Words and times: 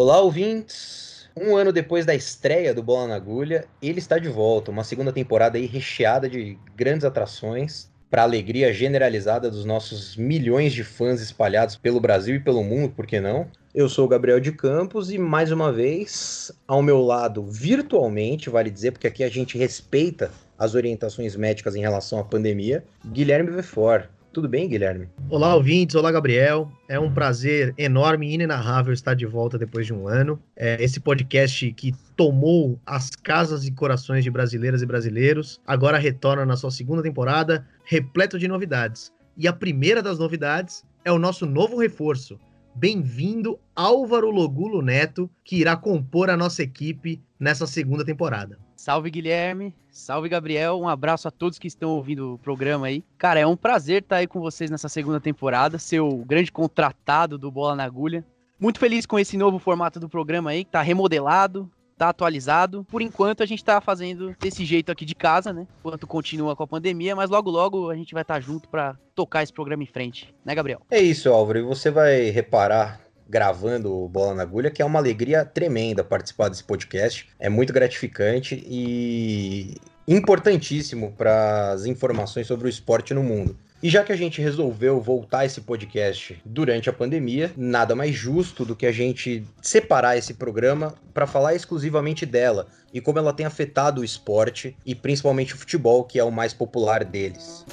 Olá, 0.00 0.20
ouvintes! 0.20 1.28
Um 1.36 1.56
ano 1.56 1.72
depois 1.72 2.06
da 2.06 2.14
estreia 2.14 2.72
do 2.72 2.84
Bola 2.84 3.08
na 3.08 3.16
Agulha, 3.16 3.64
ele 3.82 3.98
está 3.98 4.16
de 4.16 4.28
volta. 4.28 4.70
Uma 4.70 4.84
segunda 4.84 5.12
temporada 5.12 5.58
aí 5.58 5.66
recheada 5.66 6.30
de 6.30 6.56
grandes 6.76 7.04
atrações, 7.04 7.90
para 8.08 8.22
alegria 8.22 8.72
generalizada 8.72 9.50
dos 9.50 9.64
nossos 9.64 10.16
milhões 10.16 10.72
de 10.72 10.84
fãs 10.84 11.20
espalhados 11.20 11.74
pelo 11.74 11.98
Brasil 11.98 12.36
e 12.36 12.40
pelo 12.40 12.62
mundo, 12.62 12.94
por 12.94 13.08
que 13.08 13.18
não? 13.18 13.48
Eu 13.74 13.88
sou 13.88 14.04
o 14.04 14.08
Gabriel 14.08 14.38
de 14.38 14.52
Campos 14.52 15.10
e 15.10 15.18
mais 15.18 15.50
uma 15.50 15.72
vez, 15.72 16.52
ao 16.68 16.80
meu 16.80 17.00
lado, 17.00 17.42
virtualmente, 17.42 18.48
vale 18.48 18.70
dizer, 18.70 18.92
porque 18.92 19.08
aqui 19.08 19.24
a 19.24 19.28
gente 19.28 19.58
respeita 19.58 20.30
as 20.56 20.76
orientações 20.76 21.34
médicas 21.34 21.74
em 21.74 21.80
relação 21.80 22.20
à 22.20 22.24
pandemia, 22.24 22.84
Guilherme 23.04 23.50
Vefor. 23.50 24.08
Tudo 24.38 24.48
bem, 24.48 24.68
Guilherme? 24.68 25.08
Olá, 25.28 25.52
ouvintes. 25.56 25.96
Olá, 25.96 26.12
Gabriel. 26.12 26.70
É 26.88 26.96
um 26.96 27.12
prazer 27.12 27.74
enorme 27.76 28.28
e 28.28 28.34
inenarrável 28.34 28.92
estar 28.92 29.14
de 29.14 29.26
volta 29.26 29.58
depois 29.58 29.84
de 29.84 29.92
um 29.92 30.06
ano. 30.06 30.40
É 30.54 30.80
esse 30.80 31.00
podcast 31.00 31.72
que 31.72 31.92
tomou 32.16 32.78
as 32.86 33.10
casas 33.10 33.66
e 33.66 33.72
corações 33.72 34.22
de 34.22 34.30
brasileiras 34.30 34.80
e 34.80 34.86
brasileiros, 34.86 35.60
agora 35.66 35.98
retorna 35.98 36.46
na 36.46 36.56
sua 36.56 36.70
segunda 36.70 37.02
temporada, 37.02 37.66
repleto 37.84 38.38
de 38.38 38.46
novidades. 38.46 39.12
E 39.36 39.48
a 39.48 39.52
primeira 39.52 40.00
das 40.00 40.20
novidades 40.20 40.84
é 41.04 41.10
o 41.10 41.18
nosso 41.18 41.44
novo 41.44 41.76
reforço. 41.76 42.38
Bem-vindo, 42.76 43.58
Álvaro 43.74 44.30
Logulo 44.30 44.80
Neto, 44.80 45.28
que 45.42 45.56
irá 45.56 45.74
compor 45.74 46.30
a 46.30 46.36
nossa 46.36 46.62
equipe 46.62 47.20
nessa 47.40 47.66
segunda 47.66 48.04
temporada. 48.04 48.56
Salve 48.78 49.10
Guilherme, 49.10 49.74
salve 49.90 50.28
Gabriel, 50.28 50.78
um 50.78 50.88
abraço 50.88 51.26
a 51.26 51.32
todos 51.32 51.58
que 51.58 51.66
estão 51.66 51.90
ouvindo 51.90 52.34
o 52.34 52.38
programa 52.38 52.86
aí. 52.86 53.02
Cara, 53.18 53.40
é 53.40 53.44
um 53.44 53.56
prazer 53.56 54.02
estar 54.02 54.18
aí 54.18 54.28
com 54.28 54.38
vocês 54.38 54.70
nessa 54.70 54.88
segunda 54.88 55.18
temporada, 55.18 55.80
ser 55.80 55.98
o 55.98 56.18
grande 56.18 56.52
contratado 56.52 57.36
do 57.36 57.50
Bola 57.50 57.74
na 57.74 57.82
Agulha. 57.82 58.24
Muito 58.58 58.78
feliz 58.78 59.04
com 59.04 59.18
esse 59.18 59.36
novo 59.36 59.58
formato 59.58 59.98
do 59.98 60.08
programa 60.08 60.50
aí, 60.50 60.64
que 60.64 60.70
tá 60.70 60.80
remodelado, 60.80 61.68
tá 61.96 62.10
atualizado. 62.10 62.84
Por 62.84 63.02
enquanto 63.02 63.42
a 63.42 63.46
gente 63.46 63.64
tá 63.64 63.80
fazendo 63.80 64.36
desse 64.38 64.64
jeito 64.64 64.92
aqui 64.92 65.04
de 65.04 65.16
casa, 65.16 65.52
né? 65.52 65.66
Enquanto 65.80 66.06
continua 66.06 66.54
com 66.54 66.62
a 66.62 66.68
pandemia, 66.68 67.16
mas 67.16 67.30
logo 67.30 67.50
logo 67.50 67.90
a 67.90 67.96
gente 67.96 68.14
vai 68.14 68.22
estar 68.22 68.34
tá 68.34 68.40
junto 68.40 68.68
para 68.68 68.96
tocar 69.12 69.42
esse 69.42 69.52
programa 69.52 69.82
em 69.82 69.86
frente, 69.86 70.32
né, 70.44 70.54
Gabriel? 70.54 70.82
É 70.88 71.00
isso, 71.00 71.28
Álvaro, 71.28 71.58
e 71.58 71.62
você 71.62 71.90
vai 71.90 72.30
reparar 72.30 73.07
gravando 73.28 74.08
Bola 74.08 74.34
na 74.34 74.42
Agulha, 74.42 74.70
que 74.70 74.80
é 74.80 74.84
uma 74.84 74.98
alegria 74.98 75.44
tremenda 75.44 76.02
participar 76.02 76.48
desse 76.48 76.64
podcast. 76.64 77.28
É 77.38 77.48
muito 77.48 77.72
gratificante 77.72 78.64
e 78.66 79.76
importantíssimo 80.06 81.12
para 81.12 81.72
as 81.72 81.84
informações 81.84 82.46
sobre 82.46 82.66
o 82.66 82.70
esporte 82.70 83.12
no 83.12 83.22
mundo. 83.22 83.56
E 83.80 83.88
já 83.88 84.02
que 84.02 84.10
a 84.10 84.16
gente 84.16 84.42
resolveu 84.42 85.00
voltar 85.00 85.44
esse 85.44 85.60
podcast 85.60 86.40
durante 86.44 86.90
a 86.90 86.92
pandemia, 86.92 87.52
nada 87.56 87.94
mais 87.94 88.12
justo 88.12 88.64
do 88.64 88.74
que 88.74 88.86
a 88.86 88.90
gente 88.90 89.44
separar 89.62 90.16
esse 90.16 90.34
programa 90.34 90.94
para 91.14 91.28
falar 91.28 91.54
exclusivamente 91.54 92.26
dela 92.26 92.66
e 92.92 93.00
como 93.00 93.20
ela 93.20 93.32
tem 93.32 93.46
afetado 93.46 94.00
o 94.00 94.04
esporte 94.04 94.76
e 94.84 94.96
principalmente 94.96 95.54
o 95.54 95.58
futebol, 95.58 96.02
que 96.02 96.18
é 96.18 96.24
o 96.24 96.32
mais 96.32 96.52
popular 96.52 97.04
deles. 97.04 97.64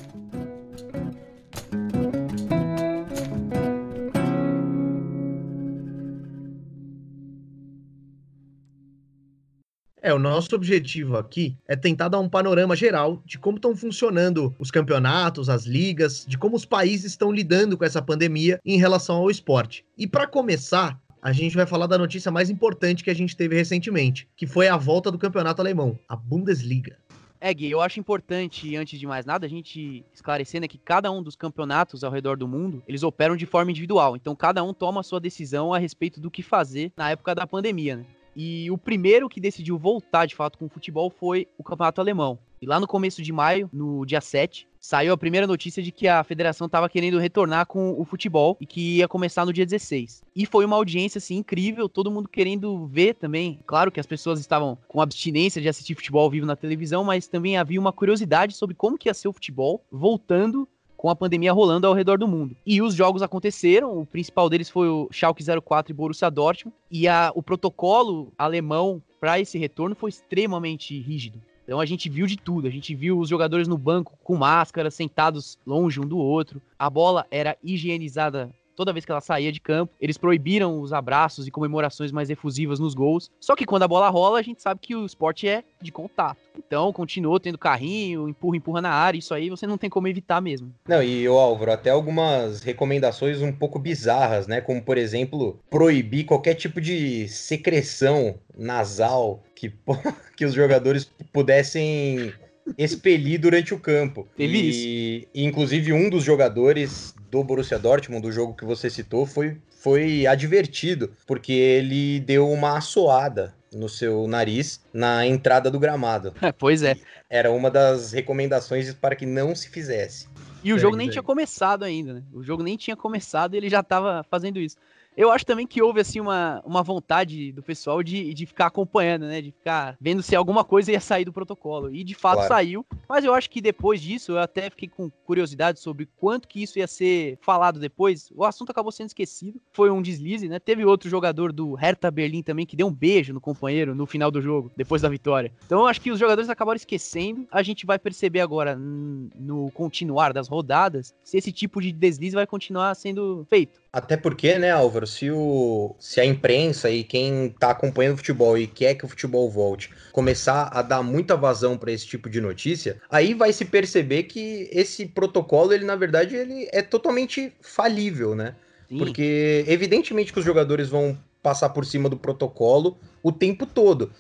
É, 10.06 10.14
o 10.14 10.20
nosso 10.20 10.56
objetivo 10.56 11.18
aqui 11.18 11.58
é 11.68 11.76
tentar 11.76 12.10
dar 12.10 12.20
um 12.20 12.30
panorama 12.30 12.76
geral 12.76 13.24
de 13.26 13.40
como 13.40 13.58
estão 13.58 13.76
funcionando 13.76 14.56
os 14.60 14.70
campeonatos, 14.70 15.50
as 15.50 15.66
ligas, 15.66 16.24
de 16.28 16.38
como 16.38 16.56
os 16.56 16.64
países 16.64 17.14
estão 17.14 17.32
lidando 17.32 17.76
com 17.76 17.84
essa 17.84 18.04
pandemia 18.04 18.60
em 18.64 18.78
relação 18.78 19.16
ao 19.16 19.32
esporte. 19.32 19.84
E 19.98 20.06
para 20.06 20.28
começar, 20.28 21.02
a 21.20 21.32
gente 21.32 21.56
vai 21.56 21.66
falar 21.66 21.88
da 21.88 21.98
notícia 21.98 22.32
mais 22.32 22.52
importante 22.52 23.04
que 23.04 23.10
a 23.10 23.16
gente 23.16 23.36
teve 23.36 23.56
recentemente, 23.56 24.28
que 24.38 24.46
foi 24.46 24.68
a 24.68 24.78
volta 24.78 25.10
do 25.10 25.18
campeonato 25.18 25.60
alemão, 25.60 25.98
a 26.08 26.16
Bundesliga. 26.16 27.00
É, 27.42 27.52
Gui, 27.52 27.72
eu 27.72 27.82
acho 27.82 28.00
importante, 28.00 28.76
antes 28.76 29.00
de 29.00 29.08
mais 29.08 29.26
nada, 29.26 29.48
a 29.48 29.50
gente 29.50 30.06
esclarecer 30.14 30.62
né, 30.62 30.68
que 30.68 30.78
cada 30.78 31.12
um 31.12 31.24
dos 31.24 31.36
campeonatos 31.36 32.04
ao 32.04 32.12
redor 32.12 32.38
do 32.38 32.48
mundo, 32.48 32.84
eles 32.88 33.02
operam 33.02 33.36
de 33.36 33.48
forma 33.48 33.72
individual. 33.72 34.16
Então, 34.16 34.36
cada 34.36 34.64
um 34.64 34.72
toma 34.72 35.00
a 35.00 35.04
sua 35.04 35.20
decisão 35.20 35.74
a 35.74 35.80
respeito 35.80 36.22
do 36.22 36.30
que 36.30 36.44
fazer 36.44 36.92
na 36.96 37.10
época 37.10 37.34
da 37.34 37.48
pandemia, 37.48 37.96
né? 37.96 38.06
E 38.36 38.70
o 38.70 38.78
primeiro 38.78 39.30
que 39.30 39.40
decidiu 39.40 39.78
voltar 39.78 40.26
de 40.26 40.36
fato 40.36 40.58
com 40.58 40.66
o 40.66 40.70
futebol 40.70 41.10
foi 41.10 41.48
o 41.58 41.64
campeonato 41.64 42.02
alemão. 42.02 42.38
E 42.62 42.66
lá 42.66 42.80
no 42.80 42.88
começo 42.88 43.22
de 43.22 43.32
maio, 43.32 43.70
no 43.72 44.06
dia 44.06 44.20
7, 44.20 44.68
saiu 44.80 45.14
a 45.14 45.18
primeira 45.18 45.46
notícia 45.46 45.84
de 45.84 45.92
que 45.92 46.08
a 46.08 46.24
federação 46.24 46.66
estava 46.66 46.90
querendo 46.90 47.20
retornar 47.20 47.66
com 47.66 48.00
o 48.00 48.06
futebol 48.06 48.58
e 48.60 48.66
que 48.66 48.98
ia 48.98 49.08
começar 49.08 49.46
no 49.46 49.54
dia 49.54 49.66
16. 49.66 50.24
E 50.36 50.46
foi 50.46 50.66
uma 50.66 50.76
audiência 50.76 51.18
assim 51.18 51.38
incrível, 51.38 51.90
todo 51.90 52.12
mundo 52.12 52.30
querendo 52.30 52.88
ver 52.88 53.16
também. 53.16 53.60
Claro 53.66 53.92
que 53.92 54.00
as 54.00 54.06
pessoas 54.06 54.40
estavam 54.40 54.78
com 54.88 55.02
abstinência 55.02 55.62
de 55.62 55.70
assistir 55.70 55.96
futebol 55.96 56.24
ao 56.24 56.30
vivo 56.30 56.46
na 56.46 56.56
televisão, 56.56 57.04
mas 57.04 57.28
também 57.28 57.58
havia 57.58 57.80
uma 57.80 57.94
curiosidade 57.94 58.56
sobre 58.56 58.76
como 58.76 58.98
que 58.98 59.10
ia 59.10 59.14
ser 59.14 59.28
o 59.28 59.34
futebol 59.34 59.84
voltando 59.92 60.68
com 61.06 61.10
a 61.12 61.16
pandemia 61.16 61.54
rolando 61.54 61.86
ao 61.86 61.94
redor 61.94 62.18
do 62.18 62.28
mundo. 62.28 62.58
E 62.66 62.82
os 62.82 62.96
jogos 62.96 63.22
aconteceram, 63.22 63.96
o 63.96 64.08
principal 64.08 64.50
deles 64.50 64.72
foi 64.72 64.90
o 64.90 65.08
Schalke 65.12 65.44
04 65.62 65.92
e 65.92 65.94
Borussia 65.94 66.32
Dortmund, 66.32 66.76
e 66.90 67.08
a, 67.08 67.32
o 67.36 67.44
protocolo 67.44 68.34
alemão 68.36 69.00
para 69.20 69.40
esse 69.40 69.56
retorno 69.60 69.94
foi 69.94 70.10
extremamente 70.10 71.00
rígido. 71.00 71.40
Então 71.64 71.80
a 71.80 71.86
gente 71.86 72.10
viu 72.10 72.26
de 72.26 72.36
tudo, 72.38 72.68
a 72.68 72.72
gente 72.72 72.96
viu 72.96 73.20
os 73.20 73.30
jogadores 73.30 73.68
no 73.68 73.78
banco 73.78 74.18
com 74.24 74.36
máscara, 74.36 74.90
sentados 74.90 75.60
longe 75.64 76.00
um 76.00 76.08
do 76.08 76.18
outro. 76.18 76.60
A 76.78 76.90
bola 76.90 77.28
era 77.30 77.56
higienizada 77.64 78.50
toda 78.76 78.94
vez 78.94 79.06
que 79.06 79.12
ela 79.12 79.22
saía 79.22 79.52
de 79.52 79.60
campo. 79.60 79.94
Eles 80.00 80.18
proibiram 80.18 80.80
os 80.82 80.94
abraços 80.94 81.48
e 81.48 81.52
comemorações 81.52 82.12
mais 82.12 82.30
efusivas 82.30 82.80
nos 82.80 82.94
gols. 82.94 83.32
Só 83.40 83.56
que 83.56 83.66
quando 83.66 83.84
a 83.84 83.88
bola 83.88 84.10
rola, 84.10 84.40
a 84.40 84.42
gente 84.42 84.62
sabe 84.62 84.80
que 84.82 84.96
o 84.96 85.06
esporte 85.06 85.48
é 85.48 85.64
de 85.82 85.92
contato. 85.92 86.38
Então, 86.58 86.92
continuou 86.92 87.40
tendo 87.40 87.58
carrinho, 87.58 88.30
empurra, 88.30 88.58
empurra 88.58 88.82
na 88.82 88.92
área. 88.92 89.18
Isso 89.18 89.34
aí 89.34 89.50
você 89.50 89.66
não 89.68 89.78
tem 89.78 89.90
como 89.90 90.08
evitar 90.08 90.42
mesmo. 90.42 90.74
Não, 90.88 91.02
e 91.02 91.28
o 91.28 91.38
Álvaro, 91.38 91.72
até 91.72 91.90
algumas 91.90 92.64
recomendações 92.64 93.42
um 93.42 93.52
pouco 93.52 93.80
bizarras, 93.80 94.48
né? 94.48 94.62
Como, 94.62 94.82
por 94.82 94.98
exemplo, 94.98 95.60
proibir 95.70 96.26
qualquer 96.26 96.56
tipo 96.56 96.82
de 96.82 97.28
secreção 97.28 98.36
nasal 98.58 99.44
que, 99.56 99.74
que 100.36 100.46
os 100.46 100.54
jogadores 100.54 101.10
pudessem 101.32 102.34
expelir 102.78 103.40
durante 103.40 103.74
o 103.74 103.80
campo. 103.80 104.28
Teve 104.36 104.58
e, 104.58 104.70
isso. 104.70 105.28
inclusive, 105.36 105.94
um 105.94 106.10
dos 106.10 106.24
jogadores 106.24 107.15
do 107.36 107.44
Borussia 107.44 107.78
Dortmund, 107.78 108.22
do 108.22 108.32
jogo 108.32 108.54
que 108.54 108.64
você 108.64 108.90
citou, 108.90 109.26
foi, 109.26 109.58
foi 109.82 110.26
advertido, 110.26 111.12
porque 111.28 111.52
ele 111.52 112.22
deu 112.22 112.50
uma 112.50 112.78
assoada 112.78 113.54
no 113.74 113.90
seu 113.90 114.26
nariz 114.26 114.80
na 114.94 115.28
entrada 115.28 115.70
do 115.70 115.78
gramado. 115.78 116.34
pois 116.58 116.82
é. 116.82 116.96
Era 117.30 117.52
uma 117.52 117.70
das 117.70 118.14
recomendações 118.14 118.94
para 118.94 119.18
que 119.18 119.26
não 119.26 119.54
se 119.54 119.70
fizesse. 119.70 120.30
E 120.64 120.72
o 120.72 120.80
jogo 120.80 120.96
nem 120.96 121.10
tinha 121.10 121.22
começado 121.22 121.84
ainda, 121.84 122.14
né? 122.14 122.24
O 122.34 122.42
jogo 122.42 122.64
nem 122.64 122.78
tinha 122.78 122.96
começado 122.96 123.54
e 123.54 123.58
ele 123.58 123.70
já 123.70 123.82
estava 123.82 124.24
fazendo 124.32 124.58
isso. 124.58 124.78
Eu 125.18 125.32
acho 125.32 125.46
também 125.46 125.66
que 125.66 125.82
houve, 125.82 126.02
assim, 126.02 126.20
uma, 126.20 126.62
uma 126.66 126.84
vontade 126.84 127.52
do 127.52 127.64
pessoal 127.64 128.04
de, 128.04 128.34
de 128.34 128.46
ficar 128.46 128.68
acompanhando, 128.68 129.26
né? 129.26 129.42
De 129.42 129.52
ficar 129.52 129.96
vendo 130.00 130.22
se 130.22 130.36
alguma 130.36 130.64
coisa 130.64 130.92
ia 130.92 131.00
sair 131.00 131.26
do 131.26 131.34
protocolo. 131.34 131.94
E 131.94 132.04
de 132.04 132.14
fato 132.14 132.36
claro. 132.36 132.48
saiu. 132.50 132.86
Mas 133.08 133.24
eu 133.24 133.34
acho 133.34 133.50
que 133.50 133.62
depois 133.62 134.02
disso, 134.02 134.34
eu 134.34 134.40
até 134.40 134.70
fiquei 134.70 134.90
com 134.90 135.10
curiosidade 135.26 135.80
sobre 135.80 136.08
quanto 136.18 136.48
que 136.48 136.62
isso 136.62 136.80
ia 136.80 136.88
ser 136.88 137.38
falado 137.42 137.80
depois. 137.80 138.30
O 138.36 138.44
assunto 138.44 138.72
acabou 138.72 138.92
sendo 138.92 139.08
esquecido. 139.08 139.60
Foi 139.72 139.90
um 139.90 140.02
deslize, 140.02 140.50
né? 140.50 140.60
Teve 140.60 140.84
outro 140.86 141.10
jogador 141.10 141.54
do 141.54 141.74
Hertha 141.74 142.12
Berlim 142.12 142.44
também 142.44 142.66
que 142.66 142.76
deu 142.76 142.88
um 142.88 142.94
beijo 142.94 143.34
no 143.34 143.42
companheiro 143.42 143.96
no 143.96 144.06
final 144.06 144.30
do 144.30 144.42
jogo, 144.42 144.72
depois 144.76 145.02
da 145.02 145.10
vitória. 145.10 145.52
Então 145.66 145.82
eu 145.82 145.88
acho 145.88 146.02
que 146.02 146.12
os 146.12 146.20
jogadores 146.20 146.50
acabaram 146.50 146.76
esquecendo. 146.76 147.48
A 147.52 147.64
gente 147.64 147.86
vai 147.86 147.98
perceber 147.98 148.42
agora, 148.42 148.76
no 148.76 149.72
continuar 149.72 150.34
das 150.34 150.48
rodadas, 150.48 151.14
se 151.24 151.38
esse 151.38 151.52
tipo 151.52 151.82
de 151.82 151.92
deslize 151.92 152.36
vai 152.36 152.46
continuar 152.46 152.94
sendo 152.96 153.46
feito. 153.50 153.80
Até 153.96 154.18
porque, 154.18 154.60
né, 154.60 154.72
Álvaro, 154.72 155.05
se, 155.06 155.32
o, 155.32 155.96
se 156.00 156.20
a 156.20 156.26
imprensa 156.26 156.90
e 156.90 157.04
quem 157.04 157.50
tá 157.60 157.72
acompanhando 157.72 158.14
o 158.14 158.18
futebol 158.18 158.58
e 158.58 158.68
quer 158.68 158.96
que 158.96 159.06
o 159.06 159.08
futebol 159.08 159.50
volte 159.50 159.90
começar 160.12 160.70
a 160.72 160.82
dar 160.82 161.04
muita 161.04 161.36
vazão 161.36 161.78
para 161.78 161.92
esse 161.92 162.06
tipo 162.06 162.30
de 162.30 162.40
notícia, 162.40 163.02
aí 163.10 163.34
vai 163.34 163.52
se 163.54 163.66
perceber 163.66 164.24
que 164.24 164.70
esse 164.72 165.06
protocolo, 165.06 165.74
ele 165.74 165.86
na 165.86 165.96
verdade, 165.96 166.36
ele 166.36 166.68
é 166.72 166.82
totalmente 166.82 167.54
falível, 167.62 168.36
né? 168.36 168.56
Sim. 168.88 168.98
Porque 168.98 169.64
evidentemente 169.68 170.32
que 170.32 170.40
os 170.40 170.46
jogadores 170.46 170.90
vão 170.90 171.18
passar 171.42 171.70
por 171.70 171.86
cima 171.86 172.10
do 172.10 172.18
protocolo 172.18 172.98
o 173.22 173.32
tempo 173.32 173.66
todo. 173.66 174.12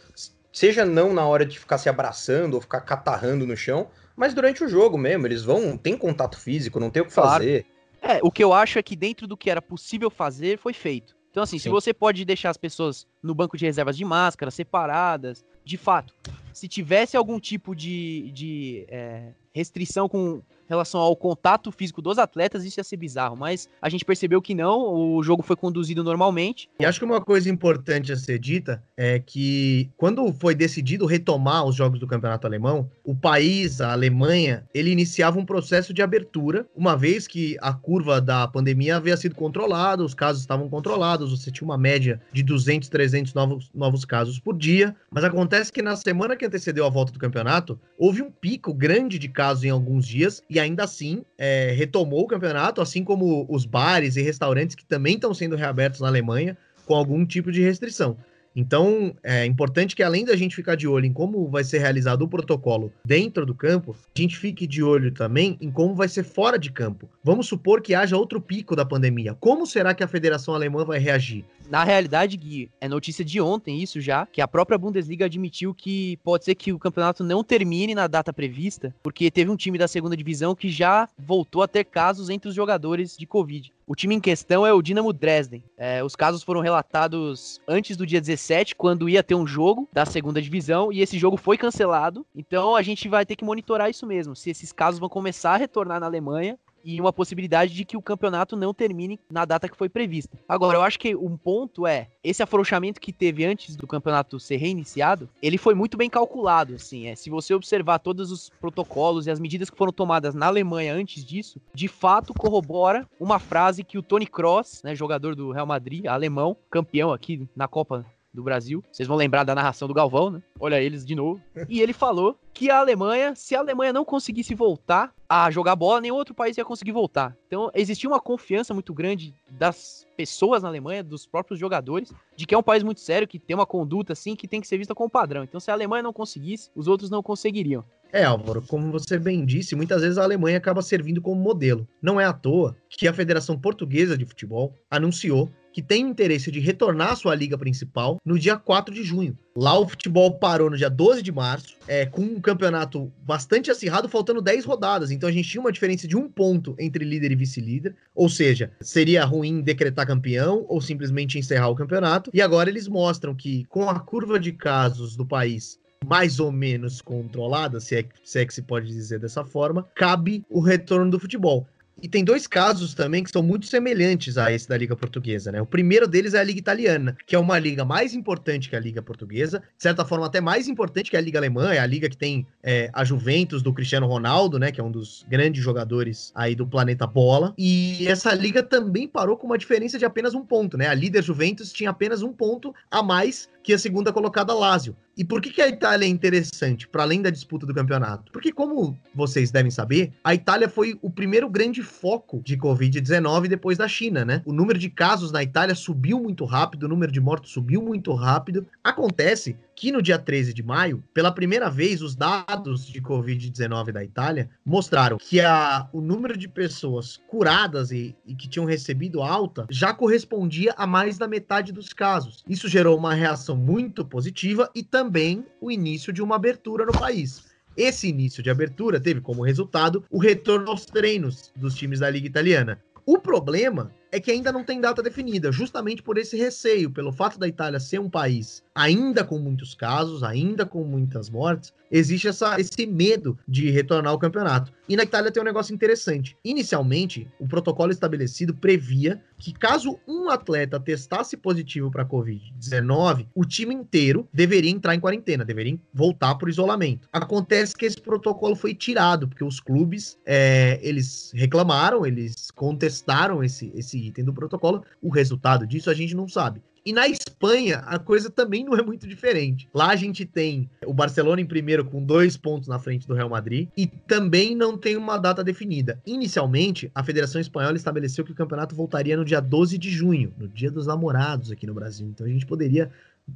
Seja 0.52 0.86
não 0.86 1.14
na 1.14 1.26
hora 1.26 1.46
de 1.46 1.60
ficar 1.60 1.78
se 1.78 1.90
abraçando 1.90 2.54
ou 2.54 2.62
ficar 2.62 2.82
catarrando 2.82 3.46
no 3.46 3.58
chão, 3.58 3.88
mas 4.16 4.34
durante 4.34 4.64
o 4.64 4.68
jogo 4.68 4.98
mesmo, 4.98 5.28
eles 5.28 5.44
vão, 5.44 5.78
tem 5.78 5.98
contato 5.98 6.40
físico, 6.40 6.80
não 6.80 6.90
tem 6.90 7.02
o 7.02 7.06
que 7.06 7.14
claro. 7.14 7.44
fazer. 7.44 7.66
É, 8.02 8.20
o 8.22 8.32
que 8.32 8.44
eu 8.44 8.54
acho 8.54 8.78
é 8.80 8.84
que 8.84 8.96
dentro 8.96 9.28
do 9.28 9.38
que 9.38 9.50
era 9.50 9.62
possível 9.62 10.10
fazer, 10.10 10.58
foi 10.58 10.74
feito. 10.74 11.16
Então, 11.32 11.44
assim, 11.44 11.58
Sim. 11.58 11.64
se 11.64 11.70
você 11.70 11.94
pode 11.94 12.24
deixar 12.24 12.50
as 12.50 12.58
pessoas 12.58 13.06
no 13.22 13.36
banco 13.36 13.58
de 13.58 13.66
reservas 13.66 13.98
de 13.98 14.06
máscara, 14.06 14.50
separadas, 14.50 15.44
de 15.66 15.76
fato, 15.76 16.14
se 16.54 16.66
tivesse 16.68 17.18
algum 17.18 17.40
tipo 17.42 17.76
de, 17.76 18.32
de 18.32 18.86
é, 18.88 19.34
restrição 19.54 20.08
com 20.08 20.42
relação 20.68 21.00
ao 21.00 21.16
contato 21.16 21.72
físico 21.72 22.02
dos 22.02 22.18
atletas, 22.18 22.64
isso 22.64 22.80
ia 22.80 22.84
ser 22.84 22.98
bizarro, 22.98 23.36
mas 23.36 23.70
a 23.82 23.90
gente 23.90 24.06
percebeu 24.06 24.42
que 24.42 24.54
não, 24.54 24.94
o 24.94 25.24
jogo 25.24 25.44
foi 25.44 25.56
conduzido 25.56 26.04
normalmente. 26.04 26.70
E 26.80 26.86
acho 26.86 27.00
que 27.00 27.06
uma 27.06 27.22
coisa 27.22 27.50
importante 27.50 28.12
a 28.12 28.18
ser 28.18 28.40
dita 28.40 28.84
é 28.98 29.20
que 29.20 29.90
quando 29.98 30.32
foi 30.34 30.56
decidido 30.56 31.06
retomar 31.06 31.66
os 31.66 31.76
jogos 31.76 32.00
do 32.00 32.08
campeonato 32.08 32.48
alemão, 32.48 32.90
o 33.04 33.16
país, 33.16 33.82
a 33.82 33.92
Alemanha, 33.92 34.66
ele 34.74 34.90
iniciava 34.90 35.40
um 35.40 35.46
processo 35.46 35.94
de 35.94 36.02
abertura, 36.02 36.66
uma 36.76 36.96
vez 36.96 37.28
que 37.28 37.58
a 37.62 37.74
curva 37.74 38.20
da 38.20 38.48
pandemia 38.48 38.98
havia 38.98 39.18
sido 39.18 39.36
controlada, 39.36 40.04
os 40.04 40.14
casos 40.14 40.42
estavam 40.42 40.70
controlados, 40.70 41.32
você 41.32 41.52
tinha 41.52 41.66
uma 41.66 41.78
média 41.78 42.22
de 42.32 42.44
200, 42.44 42.90
300 42.90 43.34
novos, 43.34 43.70
novos 43.74 44.06
casos 44.06 44.40
por 44.40 44.58
dia, 44.58 44.96
mas 45.10 45.24
acontece 45.24 45.72
que 45.72 45.82
na 45.82 45.96
semana 45.96 46.36
que 46.36 46.46
antecedeu 46.46 46.86
a 46.86 46.90
volta 46.90 47.12
do 47.12 47.20
campeonato, 47.20 47.80
houve 47.98 48.22
um 48.22 48.32
pico 48.32 48.74
grande 48.74 49.18
de 49.20 49.28
casos 49.28 49.64
em 49.64 49.70
alguns 49.70 50.08
dias 50.08 50.42
e 50.56 50.60
ainda 50.60 50.86
assim 50.86 51.24
é, 51.38 51.72
retomou 51.72 52.24
o 52.24 52.28
campeonato, 52.28 52.82
assim 52.82 53.04
como 53.04 53.46
os 53.50 53.66
bares 53.66 54.16
e 54.16 54.22
restaurantes 54.22 54.74
que 54.74 54.86
também 54.86 55.16
estão 55.16 55.34
sendo 55.34 55.58
reabertos 55.58 56.00
na 56.00 56.08
Alemanha 56.08 56.58
com 56.86 56.96
algum 56.96 57.26
tipo 57.26 57.52
de 57.52 57.62
restrição. 57.62 58.18
Então, 58.56 59.14
é 59.22 59.46
importante 59.46 59.94
que 59.94 60.02
além 60.02 60.24
da 60.24 60.34
gente 60.34 60.56
ficar 60.56 60.76
de 60.76 60.88
olho 60.88 61.06
em 61.06 61.12
como 61.12 61.50
vai 61.50 61.62
ser 61.62 61.80
realizado 61.80 62.22
o 62.22 62.28
protocolo 62.28 62.90
dentro 63.04 63.46
do 63.46 63.54
campo, 63.54 63.94
a 63.94 64.22
gente 64.22 64.38
fique 64.38 64.66
de 64.66 64.82
olho 64.82 65.12
também 65.12 65.58
em 65.60 65.70
como 65.70 65.94
vai 65.94 66.08
ser 66.08 66.24
fora 66.24 66.58
de 66.58 66.72
campo. 66.72 67.10
Vamos 67.22 67.48
supor 67.48 67.82
que 67.82 67.94
haja 67.94 68.16
outro 68.16 68.40
pico 68.40 68.74
da 68.74 68.86
pandemia. 68.86 69.34
Como 69.34 69.68
será 69.68 69.94
que 69.94 70.06
a 70.06 70.08
Federação 70.08 70.56
Alemã 70.56 70.86
vai 70.86 71.00
reagir? 71.00 71.44
Na 71.70 71.84
realidade, 71.84 72.38
Gui, 72.38 72.70
é 72.80 72.88
notícia 72.88 73.26
de 73.26 73.42
ontem 73.42 73.82
isso 73.82 74.00
já, 74.00 74.26
que 74.26 74.42
a 74.42 74.48
própria 74.48 74.78
Bundesliga 74.78 75.26
admitiu 75.26 75.74
que 75.74 76.18
pode 76.18 76.46
ser 76.46 76.54
que 76.54 76.72
o 76.72 76.80
campeonato 76.80 77.24
não 77.24 77.44
termine 77.44 77.96
na 77.96 78.08
data 78.08 78.32
prevista, 78.32 78.94
porque 79.02 79.32
teve 79.32 79.50
um 79.50 79.56
time 79.56 79.78
da 79.78 79.88
segunda 79.88 80.16
divisão 80.16 80.56
que 80.56 80.70
já 80.70 81.10
voltou 81.18 81.64
a 81.64 81.68
ter 81.68 81.84
casos 81.86 82.30
entre 82.30 82.50
os 82.50 82.56
jogadores 82.56 83.18
de 83.18 83.26
Covid. 83.26 83.74
O 83.88 83.96
time 83.96 84.16
em 84.16 84.20
questão 84.20 84.66
é 84.66 84.74
o 84.74 84.82
Dinamo 84.82 85.14
Dresden. 85.14 85.64
É, 85.78 86.04
os 86.04 86.16
casos 86.16 86.42
foram 86.42 86.62
relatados 86.62 87.62
antes 87.68 87.96
do 87.96 88.06
dia 88.06 88.20
17, 88.20 88.76
quando 88.76 89.08
ia 89.08 89.22
ter 89.22 89.36
um 89.36 89.46
jogo 89.46 89.88
da 89.94 90.06
segunda 90.06 90.42
divisão, 90.42 90.92
e 90.92 91.02
esse 91.02 91.20
jogo 91.20 91.38
foi 91.38 91.58
cancelado. 91.58 92.26
Então 92.36 92.76
a 92.76 92.82
gente 92.82 93.08
vai 93.08 93.26
ter 93.26 93.36
que 93.36 93.46
monitorar 93.46 93.90
isso 93.90 94.06
mesmo, 94.06 94.36
se 94.36 94.50
esses 94.50 94.72
casos 94.72 95.00
vão 95.00 95.10
começar 95.10 95.54
a 95.54 95.58
retornar 95.58 96.00
na 96.00 96.06
Alemanha 96.06 96.58
e 96.86 97.02
uma 97.02 97.12
possibilidade 97.12 97.74
de 97.74 97.84
que 97.84 97.98
o 97.98 98.02
campeonato 98.02 98.56
não 98.56 98.74
termine 98.74 99.20
na 99.30 99.44
data 99.44 99.68
que 99.68 99.76
foi 99.76 99.90
prevista. 99.90 100.38
Agora, 100.48 100.78
eu 100.78 100.84
acho 100.84 101.00
que 101.00 101.16
um 101.16 101.36
ponto 101.36 101.88
é, 101.88 102.08
esse 102.24 102.44
afrouxamento 102.44 103.02
que 103.02 103.12
teve 103.12 103.44
antes 103.44 103.76
do 103.76 103.88
campeonato 103.88 104.40
ser 104.40 104.58
reiniciado, 104.58 105.28
ele 105.42 105.58
foi 105.58 105.74
muito 105.74 105.98
bem 105.98 106.10
calculado, 106.10 106.76
assim, 106.76 107.08
é, 107.08 107.16
se 107.16 107.30
você 107.30 107.54
observar 107.54 108.00
todos 108.00 108.32
os 108.32 108.50
protocolos 108.62 109.26
e 109.26 109.32
as 109.32 109.40
medidas 109.40 109.70
que 109.70 109.78
foram 109.78 109.92
tomadas 109.92 110.36
na 110.36 110.46
Alemanha 110.46 110.94
antes 110.94 111.26
disso, 111.26 111.60
de 111.74 111.88
fato 111.88 112.34
corrobora 112.34 113.08
uma 113.20 113.40
frase 113.40 113.84
que 113.84 113.98
o 113.98 114.04
Tony 114.04 114.28
Cross, 114.28 114.82
né, 114.84 114.94
jogador 114.94 115.36
do 115.36 115.52
Real 115.52 115.66
Madrid, 115.66 116.06
alemão, 116.06 116.56
campeão 116.70 117.12
aqui 117.12 117.48
na 117.56 117.68
Copa 117.68 118.06
do 118.36 118.44
Brasil. 118.44 118.84
Vocês 118.92 119.08
vão 119.08 119.18
lembrar 119.18 119.44
da 119.44 119.56
narração 119.56 119.88
do 119.88 119.94
Galvão, 119.94 120.30
né? 120.30 120.44
Olha 120.60 120.82
eles 120.82 121.06
de 121.06 121.16
novo. 121.16 121.42
E 121.68 121.82
ele 121.82 121.94
falou 121.94 122.38
que 122.54 122.70
a 122.70 122.78
Alemanha, 122.78 123.34
se 123.36 123.56
a 123.56 123.60
Alemanha 123.60 123.92
não 123.92 124.06
conseguisse 124.06 124.54
voltar 124.54 125.14
a 125.28 125.50
jogar 125.50 125.76
bola, 125.76 126.00
nenhum 126.00 126.16
outro 126.16 126.34
país 126.34 126.58
ia 126.58 126.64
conseguir 126.64 126.92
voltar. 126.92 127.36
Então 127.48 127.72
existia 127.74 128.10
uma 128.10 128.20
confiança 128.20 128.74
muito 128.74 128.94
grande 128.94 129.34
das 129.50 130.06
pessoas 130.16 130.64
na 130.64 130.70
Alemanha, 130.70 131.04
dos 131.04 131.26
próprios 131.26 131.60
jogadores, 131.60 132.14
de 132.36 132.46
que 132.46 132.54
é 132.54 132.58
um 132.58 132.64
país 132.64 132.84
muito 132.84 133.02
sério, 133.02 133.28
que 133.28 133.40
tem 133.40 133.56
uma 133.56 133.66
conduta 133.66 134.14
assim 134.14 134.36
que 134.36 134.48
tem 134.48 134.62
que 134.62 134.68
ser 134.68 134.78
vista 134.78 134.94
como 134.94 135.10
padrão. 135.10 135.44
Então 135.44 135.60
se 135.60 135.72
a 135.72 135.74
Alemanha 135.74 136.04
não 136.04 136.14
conseguisse, 136.14 136.70
os 136.76 136.88
outros 136.88 137.10
não 137.10 137.24
conseguiriam. 137.24 137.84
É, 138.16 138.24
Álvaro, 138.24 138.62
como 138.62 138.92
você 138.92 139.20
bem 139.20 139.46
disse, 139.46 139.76
muitas 139.76 140.02
vezes 140.02 140.18
a 140.18 140.24
Alemanha 140.24 140.58
acaba 140.58 140.82
servindo 140.82 141.22
como 141.22 141.42
modelo. 141.42 141.86
Não 142.02 142.22
é 142.22 142.24
à 142.24 142.32
toa 142.32 142.74
que 142.88 143.08
a 143.08 143.14
Federação 143.14 143.60
Portuguesa 143.60 144.18
de 144.18 144.26
Futebol 144.26 144.74
anunciou 144.90 145.50
que 145.76 145.82
tem 145.82 146.08
interesse 146.08 146.50
de 146.50 146.62
retornar 146.62 147.12
à 147.12 147.16
sua 147.18 147.36
liga 147.36 147.58
principal 147.58 148.18
no 148.24 148.40
dia 148.40 148.56
4 148.56 148.96
de 148.96 149.04
junho. 149.04 149.38
Lá 149.58 149.78
o 149.78 149.86
futebol 149.86 150.34
parou 150.36 150.70
no 150.70 150.78
dia 150.78 150.90
12 150.90 151.22
de 151.22 151.34
março, 151.34 151.76
é, 151.86 152.06
com 152.06 152.22
um 152.22 152.40
campeonato 152.40 153.12
bastante 153.24 153.70
acirrado, 153.70 154.08
faltando 154.08 154.42
10 154.42 154.64
rodadas. 154.64 155.12
Então 155.12 155.28
a 155.28 155.32
gente 155.34 155.50
tinha 155.50 155.60
uma 155.60 155.74
diferença 155.74 156.08
de 156.08 156.16
um 156.16 156.30
ponto 156.30 156.78
entre 156.80 157.04
líder 157.04 157.34
e 157.34 157.36
vice-líder. 157.36 157.94
Ou 158.16 158.30
seja, 158.30 158.72
seria 158.80 159.26
ruim 159.26 159.60
decretar 159.60 160.08
campeão 160.08 160.66
ou 160.70 160.80
simplesmente 160.80 161.38
encerrar 161.38 161.68
o 161.68 161.76
campeonato. 161.76 162.32
E 162.34 162.42
agora 162.42 162.70
eles 162.70 162.88
mostram 162.88 163.36
que, 163.36 163.66
com 163.66 163.90
a 163.90 164.00
curva 164.00 164.40
de 164.40 164.54
casos 164.54 165.18
do 165.18 165.26
país 165.26 165.78
mais 166.06 166.40
ou 166.40 166.52
menos 166.52 167.02
controlada, 167.02 167.80
se 167.80 167.98
é, 167.98 168.06
se 168.24 168.40
é 168.40 168.46
que 168.46 168.54
se 168.54 168.62
pode 168.62 168.88
dizer 168.88 169.20
dessa 169.20 169.44
forma, 169.44 169.88
cabe 169.96 170.46
o 170.50 170.60
retorno 170.60 171.10
do 171.10 171.20
futebol. 171.20 171.68
E 172.02 172.10
tem 172.10 172.24
dois 172.24 172.46
casos 172.46 172.94
também 172.94 173.24
que 173.24 173.32
são 173.32 173.42
muito 173.42 173.66
semelhantes 173.66 174.38
a 174.38 174.52
esse 174.52 174.68
da 174.68 174.78
Liga 174.78 174.96
Portuguesa, 174.96 175.52
né? 175.52 175.62
O 175.62 175.66
primeiro 175.66 176.08
deles 176.08 176.34
é 176.34 176.40
a 176.40 176.44
Liga 176.44 176.60
Italiana, 176.60 177.18
que 177.26 177.36
é 177.36 177.40
uma 177.40 177.58
liga 177.58 177.86
mais 177.86 178.14
importante 178.14 178.70
que 178.70 178.76
a 178.76 178.80
Liga 178.80 179.02
Portuguesa, 179.02 179.60
de 179.60 179.84
certa 179.84 180.04
forma 180.04 180.26
até 180.26 180.42
mais 180.42 180.68
importante 180.68 181.10
que 181.10 181.18
a 181.18 181.22
Liga 181.22 181.40
Alemã, 181.40 181.74
é 181.74 181.80
a 181.80 181.86
liga 181.86 182.10
que 182.10 182.18
tem 182.18 182.46
é, 182.62 182.90
a 182.94 183.04
Juventus 183.06 183.62
do 183.62 183.74
Cristiano 183.74 184.08
Ronaldo, 184.08 184.60
né? 184.60 184.72
Que 184.72 184.82
é 184.82 184.84
um 184.84 184.92
dos 184.92 185.26
grandes 185.30 185.64
jogadores 185.64 186.32
aí 186.36 186.54
do 186.54 186.68
planeta 186.68 187.08
bola. 187.08 187.54
E 187.58 188.06
essa 188.08 188.34
liga 188.34 188.62
também 188.62 189.08
parou 189.08 189.38
com 189.38 189.48
uma 189.48 189.58
diferença 189.58 189.98
de 189.98 190.06
apenas 190.06 190.34
um 190.34 190.46
ponto, 190.46 190.78
né? 190.78 190.88
A 190.88 190.94
líder 190.94 191.24
Juventus 191.24 191.72
tinha 191.72 191.90
apenas 191.90 192.22
um 192.22 192.34
ponto 192.34 192.74
a 192.92 193.02
mais 193.02 193.50
que 193.66 193.74
a 193.74 193.80
segunda 193.80 194.14
colocada 194.14 194.54
Lazio. 194.54 194.96
E 195.18 195.26
por 195.26 195.42
que, 195.42 195.50
que 195.50 195.62
a 195.62 195.68
Itália 195.68 196.06
é 196.06 196.10
interessante, 196.10 196.88
para 196.88 197.02
além 197.02 197.20
da 197.20 197.32
disputa 197.32 197.66
do 197.66 197.74
campeonato? 197.74 198.32
Porque, 198.32 198.52
como 198.52 198.96
vocês 199.14 199.50
devem 199.50 199.72
saber, 199.72 200.14
a 200.24 200.36
Itália 200.36 200.70
foi 200.70 201.00
o 201.02 201.10
primeiro 201.10 201.50
grande 201.50 201.82
foco 201.82 202.42
de 202.44 202.56
Covid-19 202.58 203.48
depois 203.48 203.76
da 203.76 203.88
China, 203.88 204.24
né? 204.24 204.44
O 204.46 204.54
número 204.54 204.78
de 204.78 204.88
casos 204.88 205.32
na 205.32 205.42
Itália 205.42 205.74
subiu 205.74 206.20
muito 206.20 206.46
rápido, 206.46 206.84
o 206.84 206.90
número 206.90 207.12
de 207.12 207.20
mortos 207.20 207.54
subiu 207.54 207.82
muito 207.82 208.14
rápido. 208.14 208.68
Acontece 208.84 209.58
que 209.76 209.92
no 209.92 210.02
dia 210.02 210.18
13 210.18 210.54
de 210.54 210.64
maio, 210.64 211.04
pela 211.14 211.32
primeira 211.32 211.70
vez, 211.70 212.02
os 212.02 212.16
dados 212.16 212.88
de 212.88 213.02
Covid-19 213.02 213.92
da 213.92 214.04
Itália 214.04 214.50
mostraram 214.66 215.18
que 215.18 215.42
a, 215.42 215.88
o 215.92 216.00
número 216.00 216.38
de 216.38 216.48
pessoas 216.48 217.20
curadas 217.28 217.92
e, 217.92 218.16
e 218.26 218.34
que 218.34 218.48
tinham 218.48 218.66
recebido 218.66 219.22
alta 219.22 219.68
já 219.70 219.94
correspondia 219.94 220.74
a 220.78 220.88
mais 220.88 221.18
da 221.18 221.28
metade 221.28 221.74
dos 221.74 221.92
casos. 221.92 222.44
Isso 222.48 222.70
gerou 222.70 222.98
uma 222.98 223.14
reação 223.14 223.56
muito 223.56 224.06
positiva 224.06 224.70
e 224.74 224.82
também 224.82 225.46
o 225.60 225.70
início 225.70 226.14
de 226.14 226.22
uma 226.22 226.36
abertura 226.36 226.86
no 226.86 226.94
país. 226.94 227.44
Esse 227.76 228.08
início 228.08 228.42
de 228.42 228.50
abertura 228.50 229.02
teve 229.02 229.20
como 229.20 229.44
resultado 229.44 230.06
o 230.10 230.18
retorno 230.18 230.70
aos 230.70 230.86
treinos 230.86 231.52
dos 231.56 231.76
times 231.76 232.00
da 232.00 232.10
Liga 232.10 232.28
Italiana. 232.28 232.82
O 233.06 233.20
problema 233.20 233.92
é 234.16 234.20
que 234.22 234.32
ainda 234.32 234.50
não 234.50 234.64
tem 234.64 234.80
data 234.80 235.04
definida, 235.04 235.52
justamente 235.52 236.02
por 236.02 236.18
esse 236.18 236.38
receio, 236.38 236.90
pelo 236.90 237.12
fato 237.12 237.38
da 237.38 237.48
Itália 237.48 237.82
ser 237.82 238.00
um 238.00 238.10
país 238.10 238.64
ainda 238.76 239.24
com 239.24 239.40
muitos 239.40 239.74
casos, 239.74 240.22
ainda 240.22 240.66
com 240.66 240.84
muitas 240.84 241.30
mortes, 241.30 241.74
existe 241.90 242.28
essa, 242.28 242.60
esse 242.60 242.86
medo 242.86 243.40
de 243.48 243.72
retornar 243.72 244.12
ao 244.12 244.20
campeonato. 244.20 244.74
E 244.88 244.98
na 244.98 245.04
Itália 245.04 245.32
tem 245.32 245.42
um 245.42 245.46
negócio 245.46 245.74
interessante. 245.74 246.38
Inicialmente, 246.44 247.28
o 247.40 247.48
protocolo 247.48 247.92
estabelecido 247.92 248.54
previa 248.54 249.22
que 249.38 249.54
caso 249.54 249.98
um 250.08 250.30
atleta 250.30 250.80
testasse 250.80 251.38
positivo 251.38 251.90
para 251.90 252.06
Covid-19, 252.06 253.28
o 253.34 253.46
time 253.46 253.74
inteiro 253.74 254.28
deveria 254.34 254.72
entrar 254.72 254.94
em 254.94 255.00
quarentena, 255.00 255.46
deveria 255.46 255.80
voltar 255.94 256.36
para 256.36 256.48
o 256.48 256.50
isolamento. 256.50 257.08
Acontece 257.14 257.76
que 257.76 257.86
esse 257.86 258.00
protocolo 258.00 258.56
foi 258.56 258.74
tirado, 258.74 259.28
porque 259.28 259.44
os 259.44 259.60
clubes, 259.60 260.20
é, 260.26 260.80
eles 260.82 261.32
reclamaram, 261.34 262.06
eles 262.06 262.52
contestaram 262.52 263.44
esse, 263.44 263.72
esse 263.74 264.05
item 264.08 264.26
do 264.26 264.34
protocolo. 264.34 264.84
O 265.02 265.10
resultado 265.10 265.66
disso 265.66 265.90
a 265.90 265.94
gente 265.94 266.16
não 266.16 266.28
sabe. 266.28 266.62
E 266.86 266.94
na 266.94 267.08
Espanha, 267.08 267.80
a 267.80 267.98
coisa 267.98 268.30
também 268.30 268.64
não 268.64 268.78
é 268.78 268.82
muito 268.84 269.08
diferente. 269.08 269.68
Lá 269.74 269.90
a 269.90 269.96
gente 269.96 270.24
tem 270.24 270.70
o 270.86 270.94
Barcelona 270.94 271.42
em 271.42 271.46
primeiro 271.46 271.84
com 271.84 272.04
dois 272.04 272.38
pontos 272.38 272.68
na 272.68 272.78
frente 272.78 273.08
do 273.08 273.16
Real 273.16 273.28
Madrid 273.28 273.70
e 273.76 273.88
também 273.88 274.56
não 274.56 274.78
tem 274.78 274.96
uma 274.96 275.18
data 275.18 275.44
definida. 275.44 276.00
Inicialmente, 276.06 276.92
a 276.94 277.04
Federação 277.04 277.42
Espanhola 277.42 277.76
estabeleceu 277.76 278.24
que 278.24 278.32
o 278.32 278.36
campeonato 278.36 278.76
voltaria 278.76 279.18
no 279.18 279.26
dia 279.26 279.40
12 279.40 279.80
de 279.80 279.90
junho, 279.90 280.32
no 280.38 280.48
dia 280.48 280.70
dos 280.70 280.86
namorados 280.86 281.52
aqui 281.52 281.66
no 281.66 281.74
Brasil. 281.74 282.08
Então 282.08 282.28
a 282.28 282.30
gente 282.30 282.46
poderia. 282.46 282.92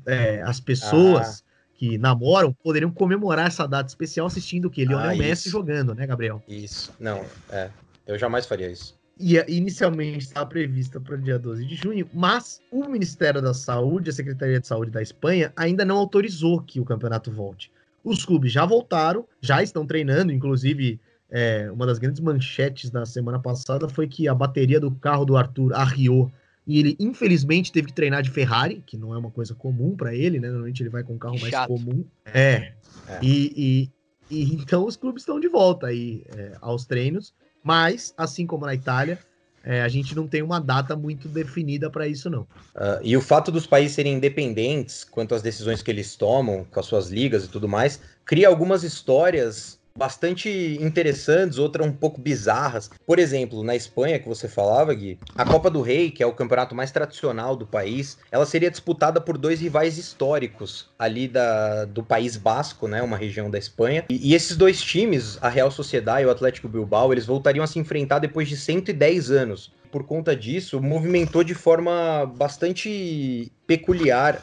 É, 0.05 0.43
as 0.43 0.59
pessoas. 0.59 1.43
Ah 1.43 1.49
que 1.79 1.97
namoram 1.97 2.51
poderiam 2.51 2.91
comemorar 2.91 3.47
essa 3.47 3.65
data 3.65 3.87
especial 3.87 4.27
assistindo 4.27 4.65
o 4.65 4.69
que? 4.69 4.83
Lionel 4.83 5.11
ah, 5.11 5.15
Messi 5.15 5.49
jogando, 5.49 5.95
né, 5.95 6.05
Gabriel? 6.05 6.43
Isso. 6.45 6.91
Não, 6.99 7.23
é. 7.49 7.69
Eu 8.05 8.19
jamais 8.19 8.45
faria 8.45 8.69
isso 8.69 8.98
ia 9.19 9.45
inicialmente 9.49 10.25
estava 10.25 10.45
prevista 10.45 10.99
para 10.99 11.15
o 11.15 11.17
dia 11.21 11.37
12 11.37 11.65
de 11.65 11.75
junho, 11.75 12.09
mas 12.13 12.61
o 12.71 12.87
Ministério 12.87 13.41
da 13.41 13.53
Saúde, 13.53 14.09
a 14.09 14.13
Secretaria 14.13 14.59
de 14.59 14.67
Saúde 14.67 14.91
da 14.91 15.01
Espanha, 15.01 15.51
ainda 15.55 15.83
não 15.83 15.97
autorizou 15.97 16.61
que 16.61 16.79
o 16.79 16.85
campeonato 16.85 17.31
volte. 17.31 17.71
Os 18.03 18.25
clubes 18.25 18.51
já 18.51 18.65
voltaram, 18.65 19.27
já 19.41 19.61
estão 19.61 19.85
treinando, 19.85 20.31
inclusive 20.31 20.99
é, 21.29 21.69
uma 21.71 21.85
das 21.85 21.99
grandes 21.99 22.21
manchetes 22.21 22.89
da 22.89 23.05
semana 23.05 23.39
passada 23.39 23.89
foi 23.89 24.07
que 24.07 24.27
a 24.27 24.33
bateria 24.33 24.79
do 24.79 24.91
carro 24.91 25.25
do 25.25 25.35
Arthur 25.35 25.73
arriou 25.73 26.31
e 26.65 26.79
ele 26.79 26.95
infelizmente 26.99 27.71
teve 27.71 27.87
que 27.87 27.93
treinar 27.93 28.21
de 28.21 28.29
Ferrari, 28.29 28.83
que 28.85 28.95
não 28.95 29.13
é 29.13 29.17
uma 29.17 29.31
coisa 29.31 29.55
comum 29.55 29.95
para 29.95 30.13
ele, 30.13 30.39
né? 30.39 30.49
Normalmente 30.49 30.83
ele 30.83 30.89
vai 30.89 31.03
com 31.03 31.13
um 31.13 31.17
carro 31.17 31.39
mais 31.39 31.55
comum. 31.65 32.05
É. 32.25 32.73
é. 33.07 33.19
E, 33.23 33.53
e, 33.57 33.91
E 34.29 34.53
então 34.53 34.85
os 34.85 34.95
clubes 34.95 35.23
estão 35.23 35.39
de 35.39 35.47
volta 35.47 35.87
aí 35.87 36.23
é, 36.37 36.55
aos 36.61 36.85
treinos, 36.85 37.33
mas 37.63 38.13
assim 38.17 38.45
como 38.45 38.65
na 38.65 38.73
Itália, 38.73 39.19
é, 39.63 39.81
a 39.81 39.87
gente 39.87 40.15
não 40.15 40.27
tem 40.27 40.41
uma 40.41 40.59
data 40.59 40.95
muito 40.95 41.27
definida 41.27 41.89
para 41.89 42.07
isso, 42.07 42.29
não. 42.29 42.41
Uh, 42.41 42.99
e 43.03 43.15
o 43.17 43.21
fato 43.21 43.51
dos 43.51 43.67
países 43.67 43.95
serem 43.95 44.13
independentes 44.13 45.03
quanto 45.03 45.35
às 45.35 45.41
decisões 45.41 45.81
que 45.81 45.91
eles 45.91 46.15
tomam 46.15 46.63
com 46.63 46.79
as 46.79 46.85
suas 46.85 47.09
ligas 47.09 47.43
e 47.43 47.49
tudo 47.49 47.67
mais, 47.67 47.99
cria 48.25 48.47
algumas 48.47 48.83
histórias 48.83 49.78
bastante 49.99 50.77
interessantes, 50.79 51.57
outras 51.57 51.85
um 51.85 51.91
pouco 51.91 52.21
bizarras. 52.21 52.89
Por 53.05 53.19
exemplo, 53.19 53.61
na 53.63 53.75
Espanha, 53.75 54.17
que 54.17 54.29
você 54.29 54.47
falava, 54.47 54.93
Gui, 54.93 55.19
a 55.35 55.45
Copa 55.45 55.69
do 55.69 55.81
Rei, 55.81 56.09
que 56.09 56.23
é 56.23 56.25
o 56.25 56.31
campeonato 56.31 56.73
mais 56.73 56.89
tradicional 56.89 57.53
do 57.53 57.67
país, 57.67 58.17
ela 58.31 58.45
seria 58.45 58.71
disputada 58.71 59.19
por 59.19 59.37
dois 59.37 59.59
rivais 59.59 59.97
históricos 59.97 60.87
ali 60.97 61.27
da, 61.27 61.83
do 61.83 62.01
País 62.01 62.37
Basco, 62.37 62.87
né, 62.87 63.01
uma 63.01 63.17
região 63.17 63.51
da 63.51 63.59
Espanha. 63.59 64.05
E, 64.09 64.31
e 64.31 64.33
esses 64.33 64.55
dois 64.55 64.81
times, 64.81 65.37
a 65.41 65.49
Real 65.49 65.69
Sociedade 65.69 66.23
e 66.23 66.25
o 66.25 66.31
Atlético 66.31 66.69
Bilbao, 66.69 67.11
eles 67.11 67.25
voltariam 67.25 67.63
a 67.63 67.67
se 67.67 67.77
enfrentar 67.77 68.19
depois 68.19 68.47
de 68.47 68.55
110 68.55 69.31
anos. 69.31 69.73
Por 69.91 70.05
conta 70.05 70.33
disso, 70.33 70.79
movimentou 70.81 71.43
de 71.43 71.53
forma 71.53 72.25
bastante 72.37 73.51
peculiar 73.67 74.41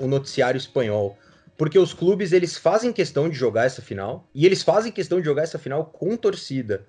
o 0.00 0.06
noticiário 0.06 0.58
espanhol 0.58 1.16
porque 1.56 1.78
os 1.78 1.94
clubes 1.94 2.32
eles 2.32 2.56
fazem 2.56 2.92
questão 2.92 3.28
de 3.28 3.36
jogar 3.36 3.64
essa 3.64 3.82
final 3.82 4.28
e 4.34 4.44
eles 4.44 4.62
fazem 4.62 4.92
questão 4.92 5.18
de 5.20 5.24
jogar 5.24 5.42
essa 5.42 5.58
final 5.58 5.86
com 5.86 6.16
torcida. 6.16 6.86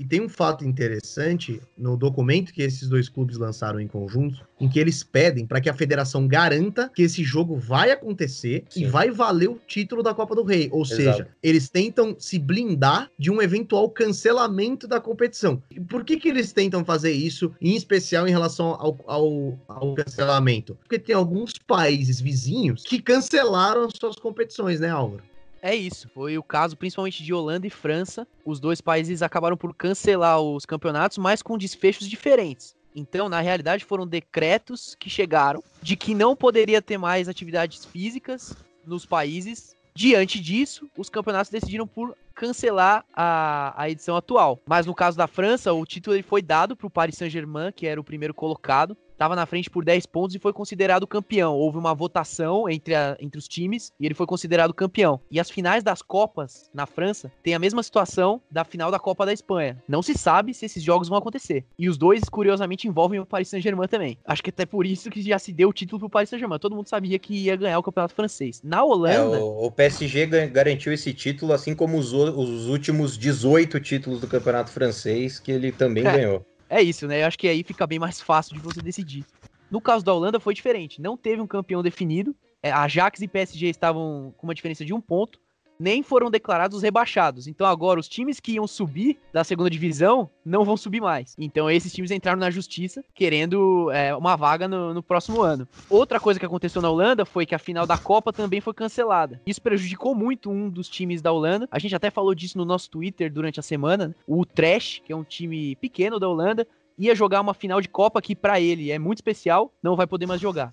E 0.00 0.04
tem 0.04 0.22
um 0.22 0.30
fato 0.30 0.64
interessante 0.64 1.60
no 1.76 1.94
documento 1.94 2.54
que 2.54 2.62
esses 2.62 2.88
dois 2.88 3.06
clubes 3.06 3.36
lançaram 3.36 3.78
em 3.78 3.86
conjunto, 3.86 4.48
em 4.58 4.66
que 4.66 4.80
eles 4.80 5.02
pedem 5.04 5.46
para 5.46 5.60
que 5.60 5.68
a 5.68 5.74
federação 5.74 6.26
garanta 6.26 6.90
que 6.94 7.02
esse 7.02 7.22
jogo 7.22 7.56
vai 7.56 7.90
acontecer 7.90 8.64
Sim. 8.70 8.84
e 8.84 8.86
vai 8.86 9.10
valer 9.10 9.50
o 9.50 9.60
título 9.66 10.02
da 10.02 10.14
Copa 10.14 10.34
do 10.34 10.42
Rei. 10.42 10.70
Ou 10.72 10.84
Exato. 10.84 10.96
seja, 10.96 11.28
eles 11.42 11.68
tentam 11.68 12.16
se 12.18 12.38
blindar 12.38 13.10
de 13.18 13.30
um 13.30 13.42
eventual 13.42 13.90
cancelamento 13.90 14.88
da 14.88 15.00
competição. 15.00 15.62
E 15.70 15.78
por 15.78 16.02
que, 16.02 16.16
que 16.16 16.30
eles 16.30 16.50
tentam 16.50 16.82
fazer 16.82 17.12
isso, 17.12 17.52
em 17.60 17.76
especial 17.76 18.26
em 18.26 18.30
relação 18.30 18.68
ao, 18.68 18.98
ao, 19.06 19.58
ao 19.68 19.94
cancelamento? 19.94 20.78
Porque 20.80 20.98
tem 20.98 21.14
alguns 21.14 21.52
países 21.66 22.22
vizinhos 22.22 22.82
que 22.84 23.02
cancelaram 23.02 23.84
as 23.84 23.92
suas 24.00 24.16
competições, 24.16 24.80
né, 24.80 24.88
Álvaro? 24.88 25.22
É 25.62 25.74
isso, 25.74 26.08
foi 26.14 26.38
o 26.38 26.42
caso 26.42 26.76
principalmente 26.76 27.22
de 27.22 27.34
Holanda 27.34 27.66
e 27.66 27.70
França. 27.70 28.26
Os 28.44 28.58
dois 28.58 28.80
países 28.80 29.22
acabaram 29.22 29.56
por 29.56 29.74
cancelar 29.74 30.40
os 30.40 30.64
campeonatos, 30.64 31.18
mas 31.18 31.42
com 31.42 31.58
desfechos 31.58 32.08
diferentes. 32.08 32.74
Então, 32.96 33.28
na 33.28 33.40
realidade, 33.40 33.84
foram 33.84 34.06
decretos 34.06 34.96
que 34.98 35.10
chegaram 35.10 35.62
de 35.82 35.96
que 35.96 36.14
não 36.14 36.34
poderia 36.34 36.82
ter 36.82 36.98
mais 36.98 37.28
atividades 37.28 37.84
físicas 37.84 38.56
nos 38.86 39.04
países. 39.04 39.76
Diante 39.94 40.40
disso, 40.40 40.88
os 40.96 41.08
campeonatos 41.08 41.50
decidiram 41.50 41.86
por 41.86 42.16
cancelar 42.34 43.04
a, 43.12 43.74
a 43.76 43.90
edição 43.90 44.16
atual. 44.16 44.58
Mas 44.66 44.86
no 44.86 44.94
caso 44.94 45.16
da 45.16 45.26
França, 45.26 45.72
o 45.72 45.84
título 45.84 46.20
foi 46.22 46.40
dado 46.40 46.74
para 46.74 46.86
o 46.86 46.90
Paris 46.90 47.16
Saint-Germain, 47.16 47.70
que 47.70 47.86
era 47.86 48.00
o 48.00 48.04
primeiro 48.04 48.32
colocado 48.32 48.96
estava 49.20 49.36
na 49.36 49.44
frente 49.44 49.68
por 49.68 49.84
10 49.84 50.06
pontos 50.06 50.34
e 50.34 50.38
foi 50.38 50.50
considerado 50.50 51.06
campeão. 51.06 51.54
Houve 51.54 51.76
uma 51.76 51.94
votação 51.94 52.66
entre, 52.66 52.94
a, 52.94 53.18
entre 53.20 53.38
os 53.38 53.46
times 53.46 53.92
e 54.00 54.06
ele 54.06 54.14
foi 54.14 54.26
considerado 54.26 54.72
campeão. 54.72 55.20
E 55.30 55.38
as 55.38 55.50
finais 55.50 55.84
das 55.84 56.00
Copas 56.00 56.70
na 56.72 56.86
França 56.86 57.30
têm 57.42 57.54
a 57.54 57.58
mesma 57.58 57.82
situação 57.82 58.40
da 58.50 58.64
final 58.64 58.90
da 58.90 58.98
Copa 58.98 59.26
da 59.26 59.32
Espanha. 59.32 59.76
Não 59.86 60.00
se 60.00 60.14
sabe 60.14 60.54
se 60.54 60.64
esses 60.64 60.82
jogos 60.82 61.08
vão 61.08 61.18
acontecer. 61.18 61.66
E 61.78 61.86
os 61.86 61.98
dois, 61.98 62.24
curiosamente, 62.30 62.88
envolvem 62.88 63.20
o 63.20 63.26
Paris 63.26 63.48
Saint-Germain 63.48 63.88
também. 63.88 64.16
Acho 64.24 64.42
que 64.42 64.48
até 64.48 64.64
por 64.64 64.86
isso 64.86 65.10
que 65.10 65.20
já 65.20 65.38
se 65.38 65.52
deu 65.52 65.68
o 65.68 65.72
título 65.72 66.00
pro 66.00 66.08
Paris 66.08 66.30
Saint-Germain. 66.30 66.58
Todo 66.58 66.74
mundo 66.74 66.88
sabia 66.88 67.18
que 67.18 67.34
ia 67.34 67.56
ganhar 67.56 67.78
o 67.78 67.82
campeonato 67.82 68.14
francês. 68.14 68.62
Na 68.64 68.82
Holanda. 68.82 69.36
É, 69.36 69.40
o, 69.40 69.66
o, 69.66 69.70
PSG 69.70 70.26
garantiu 70.48 70.94
esse 70.94 71.12
título, 71.12 71.52
assim 71.52 71.74
como 71.74 71.98
os, 71.98 72.14
os 72.14 72.68
últimos 72.68 73.18
18 73.18 73.80
títulos 73.80 74.18
do 74.18 74.26
campeonato 74.26 74.70
francês, 74.70 75.38
que 75.38 75.52
ele 75.52 75.70
também 75.72 76.06
é. 76.06 76.12
ganhou. 76.12 76.46
É 76.70 76.80
isso, 76.80 77.08
né? 77.08 77.22
Eu 77.22 77.26
acho 77.26 77.38
que 77.38 77.48
aí 77.48 77.64
fica 77.64 77.84
bem 77.84 77.98
mais 77.98 78.20
fácil 78.20 78.54
de 78.54 78.60
você 78.60 78.80
decidir. 78.80 79.26
No 79.68 79.80
caso 79.80 80.04
da 80.04 80.14
Holanda 80.14 80.38
foi 80.38 80.54
diferente. 80.54 81.02
Não 81.02 81.16
teve 81.16 81.42
um 81.42 81.46
campeão 81.46 81.82
definido. 81.82 82.34
É, 82.62 82.70
Ajax 82.70 83.20
e 83.20 83.28
PSG 83.28 83.68
estavam 83.68 84.32
com 84.36 84.46
uma 84.46 84.54
diferença 84.54 84.84
de 84.84 84.94
um 84.94 85.00
ponto 85.00 85.40
nem 85.80 86.02
foram 86.02 86.30
declarados 86.30 86.82
rebaixados. 86.82 87.46
Então 87.46 87.66
agora 87.66 87.98
os 87.98 88.06
times 88.06 88.38
que 88.38 88.52
iam 88.52 88.66
subir 88.66 89.18
da 89.32 89.42
segunda 89.42 89.70
divisão 89.70 90.28
não 90.44 90.62
vão 90.62 90.76
subir 90.76 91.00
mais. 91.00 91.34
Então 91.38 91.70
esses 91.70 91.90
times 91.92 92.10
entraram 92.10 92.38
na 92.38 92.50
justiça 92.50 93.02
querendo 93.14 93.90
é, 93.90 94.14
uma 94.14 94.36
vaga 94.36 94.68
no, 94.68 94.92
no, 94.92 95.02
próximo 95.02 95.40
ano. 95.40 95.66
Outra 95.88 96.20
coisa 96.20 96.38
que 96.38 96.44
aconteceu 96.44 96.82
na 96.82 96.90
Holanda 96.90 97.24
foi 97.24 97.46
que 97.46 97.54
a 97.54 97.58
final 97.58 97.86
da 97.86 97.96
Copa 97.96 98.32
também 98.32 98.60
foi 98.60 98.74
cancelada. 98.74 99.40
Isso 99.46 99.62
prejudicou 99.62 100.14
muito 100.14 100.50
um 100.50 100.68
dos 100.68 100.88
times 100.88 101.22
da 101.22 101.32
Holanda. 101.32 101.66
A 101.70 101.78
gente 101.78 101.94
até 101.94 102.10
falou 102.10 102.34
disso 102.34 102.58
no 102.58 102.64
nosso 102.66 102.90
Twitter 102.90 103.32
durante 103.32 103.58
a 103.58 103.62
semana. 103.62 104.14
O 104.26 104.44
Trash, 104.44 105.00
que 105.04 105.12
é 105.12 105.16
um 105.16 105.24
time 105.24 105.74
pequeno 105.76 106.20
da 106.20 106.28
Holanda, 106.28 106.66
ia 106.98 107.14
jogar 107.14 107.40
uma 107.40 107.54
final 107.54 107.80
de 107.80 107.88
Copa 107.88 108.20
que 108.20 108.36
para 108.36 108.60
ele 108.60 108.90
é 108.90 108.98
muito 108.98 109.18
especial, 109.18 109.72
não 109.82 109.96
vai 109.96 110.06
poder 110.06 110.26
mais 110.26 110.40
jogar 110.40 110.70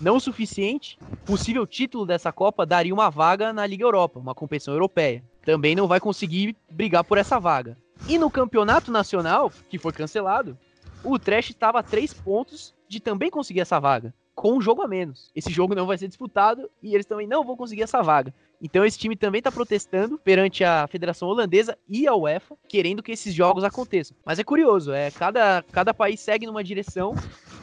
não 0.00 0.16
o 0.16 0.20
suficiente, 0.20 0.98
possível 1.24 1.66
título 1.66 2.06
dessa 2.06 2.32
Copa 2.32 2.66
daria 2.66 2.92
uma 2.92 3.10
vaga 3.10 3.52
na 3.52 3.66
Liga 3.66 3.84
Europa, 3.84 4.18
uma 4.18 4.34
competição 4.34 4.74
europeia. 4.74 5.22
Também 5.44 5.74
não 5.74 5.86
vai 5.86 6.00
conseguir 6.00 6.56
brigar 6.70 7.04
por 7.04 7.18
essa 7.18 7.38
vaga. 7.38 7.76
E 8.08 8.18
no 8.18 8.30
campeonato 8.30 8.90
nacional, 8.90 9.50
que 9.68 9.78
foi 9.78 9.92
cancelado, 9.92 10.58
o 11.02 11.18
Trash 11.18 11.50
estava 11.50 11.78
a 11.78 11.82
três 11.82 12.12
pontos 12.12 12.74
de 12.88 13.00
também 13.00 13.30
conseguir 13.30 13.60
essa 13.60 13.78
vaga, 13.78 14.12
com 14.34 14.56
um 14.56 14.60
jogo 14.60 14.82
a 14.82 14.88
menos. 14.88 15.30
Esse 15.34 15.50
jogo 15.50 15.74
não 15.74 15.86
vai 15.86 15.96
ser 15.96 16.08
disputado 16.08 16.70
e 16.82 16.94
eles 16.94 17.06
também 17.06 17.26
não 17.26 17.44
vão 17.44 17.56
conseguir 17.56 17.82
essa 17.82 18.02
vaga. 18.02 18.34
Então 18.64 18.82
esse 18.82 18.98
time 18.98 19.14
também 19.14 19.40
está 19.40 19.52
protestando 19.52 20.16
perante 20.16 20.64
a 20.64 20.86
Federação 20.86 21.28
Holandesa 21.28 21.76
e 21.86 22.08
a 22.08 22.14
UEFA, 22.14 22.56
querendo 22.66 23.02
que 23.02 23.12
esses 23.12 23.34
jogos 23.34 23.62
aconteçam. 23.62 24.16
Mas 24.24 24.38
é 24.38 24.42
curioso, 24.42 24.90
é 24.90 25.10
cada, 25.10 25.62
cada 25.70 25.92
país 25.92 26.18
segue 26.20 26.46
numa 26.46 26.64
direção 26.64 27.14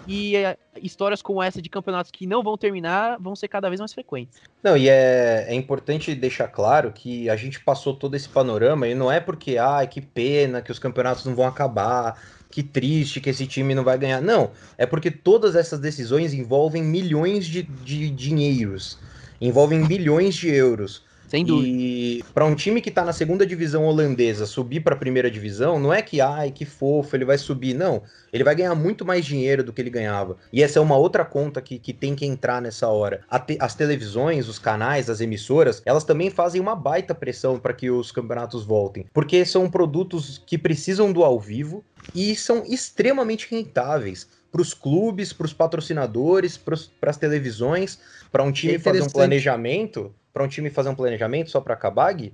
e 0.08 0.36
é, 0.36 0.56
histórias 0.80 1.20
como 1.20 1.42
essa 1.42 1.60
de 1.60 1.70
campeonatos 1.70 2.12
que 2.12 2.28
não 2.28 2.44
vão 2.44 2.56
terminar 2.56 3.18
vão 3.20 3.36
ser 3.36 3.48
cada 3.48 3.68
vez 3.68 3.80
mais 3.80 3.92
frequentes. 3.92 4.40
Não, 4.62 4.78
e 4.78 4.90
é, 4.90 5.48
é 5.50 5.56
importante 5.56 6.14
deixar 6.14 6.48
claro 6.50 6.92
que 6.92 7.28
a 7.32 7.36
gente 7.36 7.60
passou 7.60 7.96
todo 7.96 8.14
esse 8.14 8.30
panorama 8.30 8.88
e 8.88 8.94
não 8.94 9.12
é 9.12 9.20
porque, 9.20 9.58
ah, 9.58 9.84
que 9.88 10.02
pena 10.02 10.62
que 10.62 10.72
os 10.72 10.78
campeonatos 10.78 11.26
não 11.26 11.34
vão 11.34 11.48
acabar, 11.48 12.22
que 12.52 12.62
triste 12.62 13.20
que 13.20 13.32
esse 13.32 13.48
time 13.48 13.74
não 13.74 13.84
vai 13.84 13.98
ganhar. 13.98 14.22
Não, 14.22 14.52
é 14.78 14.86
porque 14.86 15.10
todas 15.10 15.56
essas 15.56 15.80
decisões 15.80 16.32
envolvem 16.32 16.84
milhões 16.84 17.48
de, 17.48 17.64
de 17.64 18.12
dinheiros, 18.12 19.00
envolvem 19.42 19.86
bilhões 19.86 20.36
de 20.36 20.50
euros. 20.50 21.04
Sem 21.32 21.46
dúvida. 21.46 21.70
E 21.70 22.26
para 22.34 22.44
um 22.44 22.54
time 22.54 22.82
que 22.82 22.90
está 22.90 23.06
na 23.06 23.14
segunda 23.14 23.46
divisão 23.46 23.86
holandesa 23.86 24.46
subir 24.46 24.82
para 24.82 24.96
a 24.96 24.98
primeira 24.98 25.32
divisão, 25.32 25.80
não 25.80 25.94
é 25.94 26.02
que, 26.02 26.20
ai, 26.20 26.52
que 26.52 26.66
fofo, 26.66 27.16
ele 27.16 27.24
vai 27.24 27.38
subir. 27.38 27.74
Não. 27.74 28.04
Ele 28.34 28.44
vai 28.44 28.54
ganhar 28.54 28.76
muito 28.76 29.06
mais 29.06 29.26
dinheiro 29.26 29.64
do 29.64 29.72
que 29.72 29.82
ele 29.82 29.90
ganhava. 29.90 30.36
E 30.52 30.62
essa 30.62 30.78
é 30.78 30.82
uma 30.82 30.98
outra 30.98 31.24
conta 31.24 31.62
que, 31.62 31.80
que 31.80 31.94
tem 31.94 32.16
que 32.16 32.26
entrar 32.26 32.62
nessa 32.62 32.90
hora. 32.90 33.22
Te, 33.48 33.56
as 33.62 33.74
televisões, 33.76 34.50
os 34.50 34.60
canais, 34.60 35.10
as 35.10 35.22
emissoras, 35.22 35.82
elas 35.86 36.04
também 36.04 36.30
fazem 36.30 36.60
uma 36.60 36.76
baita 36.76 37.16
pressão 37.16 37.58
para 37.58 37.72
que 37.72 37.90
os 37.90 38.12
campeonatos 38.12 38.66
voltem. 38.66 39.06
Porque 39.14 39.46
são 39.46 39.70
produtos 39.70 40.44
que 40.46 40.58
precisam 40.58 41.14
do 41.14 41.24
ao 41.24 41.40
vivo 41.40 41.82
e 42.14 42.36
são 42.36 42.66
extremamente 42.66 43.48
rentáveis 43.50 44.28
para 44.52 44.62
os 44.62 44.74
clubes, 44.74 45.32
para 45.32 45.46
os 45.46 45.54
patrocinadores, 45.54 46.58
para 46.58 47.10
as 47.10 47.18
televisões, 47.18 48.00
para 48.32 48.44
um 48.44 48.52
time 48.52 48.76
é 48.76 48.80
fazer 48.80 49.02
um 49.02 49.10
planejamento 49.10 50.14
para 50.34 50.44
um 50.44 50.48
time 50.48 50.70
fazer 50.70 50.90
um 50.90 50.96
planejamento 50.96 51.50
só 51.50 51.60
para 51.60 51.74
acabar, 51.74 52.14
Gui, 52.14 52.34